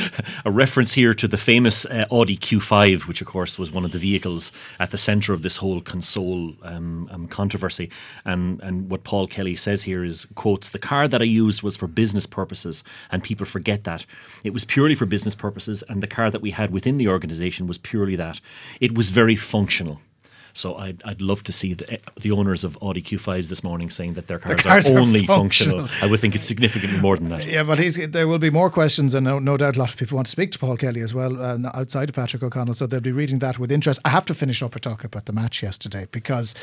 a 0.45 0.49
reference 0.49 0.93
here 0.93 1.13
to 1.13 1.27
the 1.27 1.37
famous 1.37 1.85
uh, 1.85 2.05
Audi 2.09 2.37
Q5, 2.37 3.07
which 3.07 3.21
of 3.21 3.27
course 3.27 3.59
was 3.59 3.71
one 3.71 3.85
of 3.85 3.91
the 3.91 3.98
vehicles 3.99 4.51
at 4.79 4.91
the 4.91 4.97
centre 4.97 5.33
of 5.33 5.41
this 5.41 5.57
whole 5.57 5.81
console 5.81 6.53
um, 6.63 7.07
um, 7.11 7.27
controversy. 7.27 7.89
And 8.25 8.61
and 8.61 8.89
what 8.89 9.03
Paul 9.03 9.27
Kelly 9.27 9.55
says 9.55 9.83
here 9.83 10.03
is 10.03 10.25
quotes: 10.35 10.69
"The 10.69 10.79
car 10.79 11.07
that 11.07 11.21
I 11.21 11.25
used 11.25 11.63
was 11.63 11.77
for 11.77 11.87
business 11.87 12.25
purposes, 12.25 12.83
and 13.11 13.23
people 13.23 13.45
forget 13.45 13.83
that 13.83 14.05
it 14.43 14.53
was 14.53 14.65
purely 14.65 14.95
for 14.95 15.05
business 15.05 15.35
purposes, 15.35 15.83
and 15.89 16.01
the 16.01 16.07
car 16.07 16.31
that 16.31 16.41
we 16.41 16.51
had 16.51 16.71
within 16.71 16.97
the 16.97 17.07
organisation 17.07 17.67
was 17.67 17.77
purely 17.77 18.15
that. 18.15 18.41
It 18.79 18.95
was 18.95 19.09
very 19.09 19.35
functional." 19.35 19.99
So 20.53 20.75
I'd, 20.75 21.01
I'd 21.05 21.21
love 21.21 21.43
to 21.43 21.51
see 21.51 21.73
the, 21.73 21.99
the 22.19 22.31
owners 22.31 22.63
of 22.63 22.77
Audi 22.81 23.01
Q5s 23.01 23.47
this 23.49 23.63
morning 23.63 23.89
saying 23.89 24.13
that 24.13 24.27
their 24.27 24.39
cars, 24.39 24.61
cars 24.61 24.89
are 24.89 24.97
are 24.97 24.99
only 24.99 25.25
functional. 25.25 25.79
functional. 25.81 26.07
I 26.07 26.11
would 26.11 26.19
think 26.19 26.35
it's 26.35 26.45
significantly 26.45 26.99
more 26.99 27.17
than 27.17 27.29
that. 27.29 27.45
Yeah, 27.45 27.63
but 27.63 27.79
he's, 27.79 27.97
there 28.09 28.27
will 28.27 28.39
be 28.39 28.49
more 28.49 28.69
questions, 28.69 29.13
and 29.15 29.25
no, 29.25 29.39
no 29.39 29.57
doubt 29.57 29.75
a 29.75 29.79
lot 29.79 29.89
of 29.89 29.97
people 29.97 30.15
want 30.15 30.27
to 30.27 30.31
speak 30.31 30.51
to 30.51 30.59
Paul 30.59 30.77
Kelly 30.77 31.01
as 31.01 31.13
well 31.13 31.41
uh, 31.41 31.57
outside 31.73 32.09
of 32.09 32.15
Patrick 32.15 32.43
O'Connell, 32.43 32.73
so 32.73 32.87
they'll 32.87 32.99
be 32.99 33.11
reading 33.11 33.39
that 33.39 33.59
with 33.59 33.71
interest. 33.71 33.99
I 34.05 34.09
have 34.09 34.25
to 34.27 34.33
finish 34.33 34.61
up 34.63 34.71
by 34.71 34.79
talking 34.79 35.05
about 35.05 35.25
the 35.25 35.33
match 35.33 35.61
yesterday 35.63 36.07
because, 36.11 36.55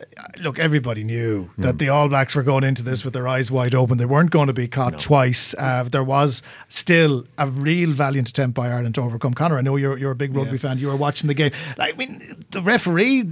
uh, 0.00 0.22
look, 0.40 0.58
everybody 0.58 1.04
knew 1.04 1.50
that 1.58 1.78
the 1.78 1.88
All 1.88 2.08
Blacks 2.08 2.34
were 2.34 2.42
going 2.42 2.64
into 2.64 2.82
this 2.82 3.04
with 3.04 3.14
their 3.14 3.28
eyes 3.28 3.50
wide 3.50 3.74
open. 3.74 3.98
They 3.98 4.04
weren't 4.04 4.30
going 4.30 4.46
to 4.48 4.52
be 4.52 4.68
caught 4.68 4.98
twice. 4.98 5.54
Uh, 5.58 5.84
there 5.84 6.04
was 6.04 6.42
still 6.68 7.26
a 7.38 7.46
real 7.46 7.92
valiant 7.92 8.28
attempt 8.28 8.54
by 8.54 8.68
Ireland 8.70 8.94
to 8.96 9.02
overcome 9.02 9.34
Conor. 9.34 9.58
I 9.58 9.62
know 9.62 9.76
you're, 9.76 9.98
you're 9.98 10.12
a 10.12 10.16
big 10.16 10.34
rugby 10.34 10.58
fan. 10.58 10.78
You 10.78 10.88
were 10.88 10.96
watching 10.96 11.28
the 11.28 11.34
game. 11.34 11.52
I 11.78 11.92
mean, 11.92 12.36
the 12.50 12.62
referee, 12.62 13.30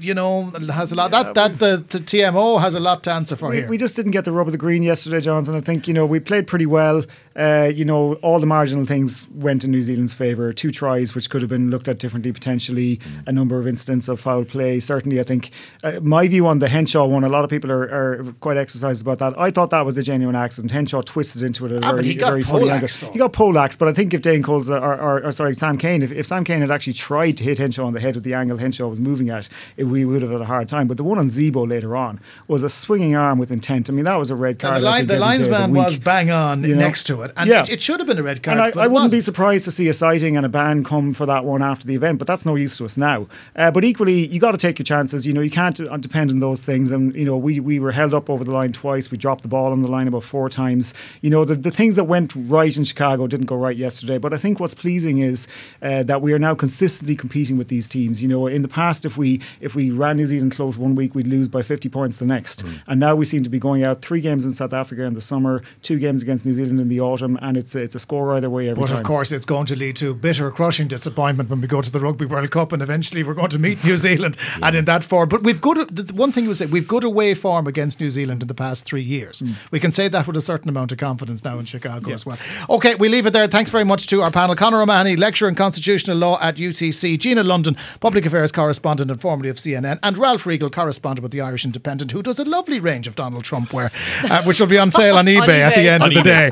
you 0.00 0.14
know, 0.14 0.50
has 0.72 0.92
a 0.92 0.94
lot. 0.94 1.10
that 1.10 1.34
that 1.34 1.58
the, 1.58 1.84
the 1.88 1.98
TMO 1.98 2.60
has 2.60 2.74
a 2.74 2.80
lot 2.80 3.02
to 3.04 3.12
answer 3.12 3.36
for 3.36 3.50
we, 3.50 3.56
here. 3.58 3.68
we 3.68 3.76
just 3.78 3.94
didn't 3.96 4.12
get 4.12 4.24
the 4.24 4.32
rub 4.32 4.48
of 4.48 4.52
the 4.52 4.58
green 4.58 4.82
yesterday, 4.82 5.20
Jonathan. 5.20 5.54
I 5.54 5.60
think 5.60 5.86
you 5.86 5.94
know 5.94 6.06
we 6.06 6.20
played 6.20 6.46
pretty 6.46 6.66
well. 6.66 7.04
Uh, 7.36 7.70
you 7.72 7.84
know, 7.84 8.14
all 8.16 8.40
the 8.40 8.46
marginal 8.46 8.84
things 8.84 9.26
went 9.30 9.62
in 9.62 9.70
New 9.70 9.82
Zealand's 9.82 10.12
favour. 10.12 10.52
Two 10.52 10.70
tries, 10.70 11.14
which 11.14 11.30
could 11.30 11.40
have 11.42 11.48
been 11.48 11.70
looked 11.70 11.88
at 11.88 11.98
differently 11.98 12.32
potentially. 12.32 12.98
A 13.26 13.32
number 13.32 13.58
of 13.58 13.66
incidents 13.66 14.08
of 14.08 14.20
foul 14.20 14.44
play. 14.44 14.80
Certainly, 14.80 15.20
I 15.20 15.22
think 15.22 15.50
uh, 15.84 16.00
my 16.00 16.26
view 16.26 16.46
on 16.46 16.58
the 16.58 16.68
Henshaw 16.68 17.06
one. 17.06 17.22
A 17.24 17.28
lot 17.28 17.44
of 17.44 17.50
people 17.50 17.70
are, 17.70 17.84
are 17.84 18.34
quite 18.40 18.56
exercised 18.56 19.02
about 19.02 19.18
that. 19.20 19.38
I 19.38 19.50
thought 19.50 19.70
that 19.70 19.84
was 19.86 19.96
a 19.96 20.02
genuine 20.02 20.36
accident. 20.36 20.72
Henshaw 20.72 21.02
twisted 21.02 21.42
into 21.42 21.66
it. 21.66 21.72
At 21.72 21.84
a 21.84 21.86
Ah, 21.86 21.92
but 21.92 22.04
he 22.04 22.14
got 22.14 22.30
very 22.30 22.42
funny 22.42 22.70
angle. 22.70 22.88
poleaxed. 22.88 23.12
He 23.12 23.18
got 23.18 23.32
poleaxed, 23.32 23.78
but 23.78 23.88
I 23.88 23.92
think 23.92 24.12
if 24.14 24.22
Dane 24.22 24.42
Coles 24.42 24.68
or, 24.70 24.78
or, 24.78 25.24
or 25.24 25.32
sorry 25.32 25.54
Sam 25.54 25.78
Cane, 25.78 26.02
if, 26.02 26.10
if 26.12 26.26
Sam 26.26 26.44
Cane 26.44 26.60
had 26.62 26.70
actually 26.70 26.94
tried 26.94 27.32
to 27.32 27.44
hit 27.44 27.58
Henshaw 27.58 27.84
on 27.86 27.92
the 27.92 28.00
head 28.00 28.14
with 28.16 28.24
the 28.24 28.34
angle 28.34 28.58
Henshaw 28.58 28.88
was 28.88 29.00
moving 29.00 29.30
at, 29.30 29.48
it, 29.76 29.84
we 29.84 30.04
would 30.04 30.22
have 30.22 30.30
had 30.30 30.40
a 30.40 30.44
hard 30.46 30.68
time. 30.68 30.86
But 30.88 30.96
the 30.96 31.04
one 31.04 31.18
on 31.18 31.28
Zebo 31.28 31.68
later 31.68 31.96
on 31.96 32.20
was 32.48 32.62
a 32.62 32.68
swinging 32.68 33.14
arm 33.16 33.38
with 33.38 33.50
intent. 33.50 33.88
I 33.88 33.92
mean, 33.92 34.04
that 34.04 34.16
was 34.16 34.30
a 34.30 34.36
red 34.36 34.58
card. 34.58 34.80
the, 34.82 34.84
line, 34.84 35.06
the 35.06 35.14
of 35.14 35.18
the 35.20 35.24
linesman 35.24 35.72
was 35.72 35.96
bang 35.96 36.30
on 36.30 36.62
You 36.62 36.74
know? 36.74 36.80
next 36.80 37.04
to 37.04 37.22
it, 37.22 37.32
and 37.36 37.48
Yeah. 37.48 37.62
it, 37.62 37.70
it 37.70 37.82
should 37.82 38.00
have 38.00 38.06
been 38.06 38.18
a 38.18 38.22
red 38.22 38.42
card. 38.42 38.58
And 38.58 38.62
I, 38.80 38.84
I 38.84 38.86
wouldn't 38.86 39.10
be 39.10 39.16
wasn't. 39.16 39.24
surprised 39.24 39.64
to 39.66 39.70
see 39.70 39.88
a 39.88 39.94
citing 39.94 40.36
and 40.36 40.44
a 40.46 40.48
ban 40.48 40.84
come 40.84 41.12
for 41.12 41.26
that 41.26 41.44
one 41.44 41.62
after 41.62 41.86
the 41.86 41.94
event, 41.94 42.18
but 42.18 42.26
that's 42.26 42.44
no 42.46 42.54
use 42.54 42.76
to 42.78 42.84
us 42.84 42.96
now. 42.96 43.26
Uh, 43.56 43.70
but 43.70 43.84
equally, 43.84 44.26
you 44.26 44.40
got 44.40 44.52
to 44.52 44.58
take 44.58 44.78
your 44.78 44.84
chances. 44.84 45.26
You 45.26 45.32
know, 45.32 45.40
you 45.40 45.50
can't 45.50 45.78
uh, 45.80 45.96
depend 45.96 46.30
on 46.30 46.40
those 46.40 46.60
things. 46.60 46.90
And 46.90 47.14
you 47.14 47.24
know, 47.24 47.36
we 47.36 47.60
we 47.60 47.78
were 47.80 47.92
held 47.92 48.14
up 48.14 48.28
over 48.30 48.44
the 48.44 48.50
line 48.52 48.72
twice. 48.72 49.10
We 49.10 49.18
dropped 49.18 49.42
the 49.42 49.48
ball 49.48 49.72
on 49.72 49.82
the 49.82 49.88
line 49.90 50.08
about 50.08 50.24
four 50.24 50.48
times. 50.48 50.94
You 51.20 51.30
know, 51.30 51.44
the 51.44 51.54
the 51.54 51.70
things 51.70 51.96
that 51.96 52.04
went 52.04 52.32
right 52.36 52.76
in 52.76 52.84
Chicago 52.84 53.26
didn't 53.26 53.46
go 53.46 53.56
right 53.56 53.76
yesterday. 53.76 54.18
But 54.18 54.32
I 54.32 54.36
think 54.38 54.60
what's 54.60 54.74
pleasing 54.74 55.18
is 55.18 55.48
uh, 55.82 56.02
that 56.04 56.22
we 56.22 56.32
are 56.32 56.38
now 56.38 56.54
consistently 56.54 57.16
competing 57.16 57.56
with 57.58 57.68
these 57.68 57.88
teams. 57.88 58.22
You 58.22 58.28
know, 58.28 58.46
in 58.46 58.62
the 58.62 58.68
past, 58.68 59.04
if 59.04 59.16
we 59.16 59.39
if 59.60 59.74
we 59.74 59.90
ran 59.90 60.16
New 60.16 60.26
Zealand 60.26 60.52
close 60.52 60.76
one 60.76 60.94
week, 60.94 61.14
we'd 61.14 61.26
lose 61.26 61.48
by 61.48 61.62
50 61.62 61.88
points 61.88 62.16
the 62.16 62.26
next. 62.26 62.62
Hmm. 62.62 62.74
And 62.86 63.00
now 63.00 63.14
we 63.14 63.24
seem 63.24 63.42
to 63.42 63.50
be 63.50 63.58
going 63.58 63.84
out 63.84 64.02
three 64.02 64.20
games 64.20 64.44
in 64.44 64.52
South 64.52 64.72
Africa 64.72 65.04
in 65.04 65.14
the 65.14 65.20
summer, 65.20 65.62
two 65.82 65.98
games 65.98 66.22
against 66.22 66.46
New 66.46 66.52
Zealand 66.52 66.80
in 66.80 66.88
the 66.88 67.00
autumn, 67.00 67.38
and 67.42 67.56
it's 67.56 67.74
a, 67.74 67.82
it's 67.82 67.94
a 67.94 67.98
score 67.98 68.34
either 68.34 68.50
way 68.50 68.68
every 68.68 68.80
But 68.80 68.88
time. 68.88 68.98
of 68.98 69.04
course, 69.04 69.32
it's 69.32 69.44
going 69.44 69.66
to 69.66 69.76
lead 69.76 69.96
to 69.96 70.14
bitter, 70.14 70.50
crushing 70.50 70.88
disappointment 70.88 71.50
when 71.50 71.60
we 71.60 71.66
go 71.66 71.80
to 71.80 71.90
the 71.90 72.00
Rugby 72.00 72.26
World 72.26 72.50
Cup, 72.50 72.72
and 72.72 72.82
eventually 72.82 73.22
we're 73.22 73.34
going 73.34 73.50
to 73.50 73.58
meet 73.58 73.82
New 73.84 73.96
Zealand, 73.96 74.36
and 74.62 74.74
in 74.74 74.84
that 74.86 75.04
form. 75.04 75.28
But 75.28 75.42
we've 75.42 75.60
good. 75.60 76.10
One 76.12 76.32
thing 76.32 76.44
you 76.44 76.50
would 76.50 76.58
say, 76.58 76.66
we've 76.66 76.88
good 76.88 77.04
away 77.04 77.34
form 77.34 77.66
against 77.66 78.00
New 78.00 78.10
Zealand 78.10 78.42
in 78.42 78.48
the 78.48 78.54
past 78.54 78.84
three 78.84 79.02
years. 79.02 79.40
Hmm. 79.40 79.52
We 79.70 79.80
can 79.80 79.90
say 79.90 80.08
that 80.08 80.26
with 80.26 80.36
a 80.36 80.40
certain 80.40 80.68
amount 80.68 80.92
of 80.92 80.98
confidence 80.98 81.44
now 81.44 81.58
in 81.58 81.64
Chicago 81.64 82.12
as 82.12 82.26
well. 82.26 82.38
Okay, 82.68 82.94
we 82.94 83.08
leave 83.08 83.26
it 83.26 83.32
there. 83.32 83.46
Thanks 83.46 83.70
very 83.70 83.84
much 83.84 84.06
to 84.08 84.22
our 84.22 84.30
panel: 84.30 84.54
Conor 84.56 84.82
O'Mahony, 84.82 85.16
lecturer 85.16 85.48
in 85.48 85.54
constitutional 85.54 86.16
law 86.16 86.38
at 86.40 86.56
UCC, 86.56 87.18
Gina 87.18 87.42
London, 87.42 87.76
public 88.00 88.26
affairs 88.26 88.52
correspondent 88.52 89.10
and 89.10 89.20
formerly 89.30 89.48
of 89.48 89.58
CNN, 89.58 90.00
and 90.02 90.18
Ralph 90.18 90.44
Riegel, 90.44 90.70
correspondent 90.70 91.22
with 91.22 91.30
the 91.30 91.40
Irish 91.40 91.64
Independent, 91.64 92.10
who 92.10 92.20
does 92.20 92.40
a 92.40 92.44
lovely 92.44 92.80
range 92.80 93.06
of 93.06 93.14
Donald 93.14 93.44
Trump 93.44 93.72
wear, 93.72 93.92
uh, 94.24 94.42
which 94.42 94.58
will 94.58 94.66
be 94.66 94.76
on 94.76 94.90
sale 94.90 95.16
on 95.16 95.26
eBay, 95.34 95.60
at 95.60 95.76
the 95.76 95.88
end 95.88 96.02
On 96.02 96.08
of 96.08 96.14
the 96.16 96.20
eBay. 96.20 96.24
day. 96.24 96.48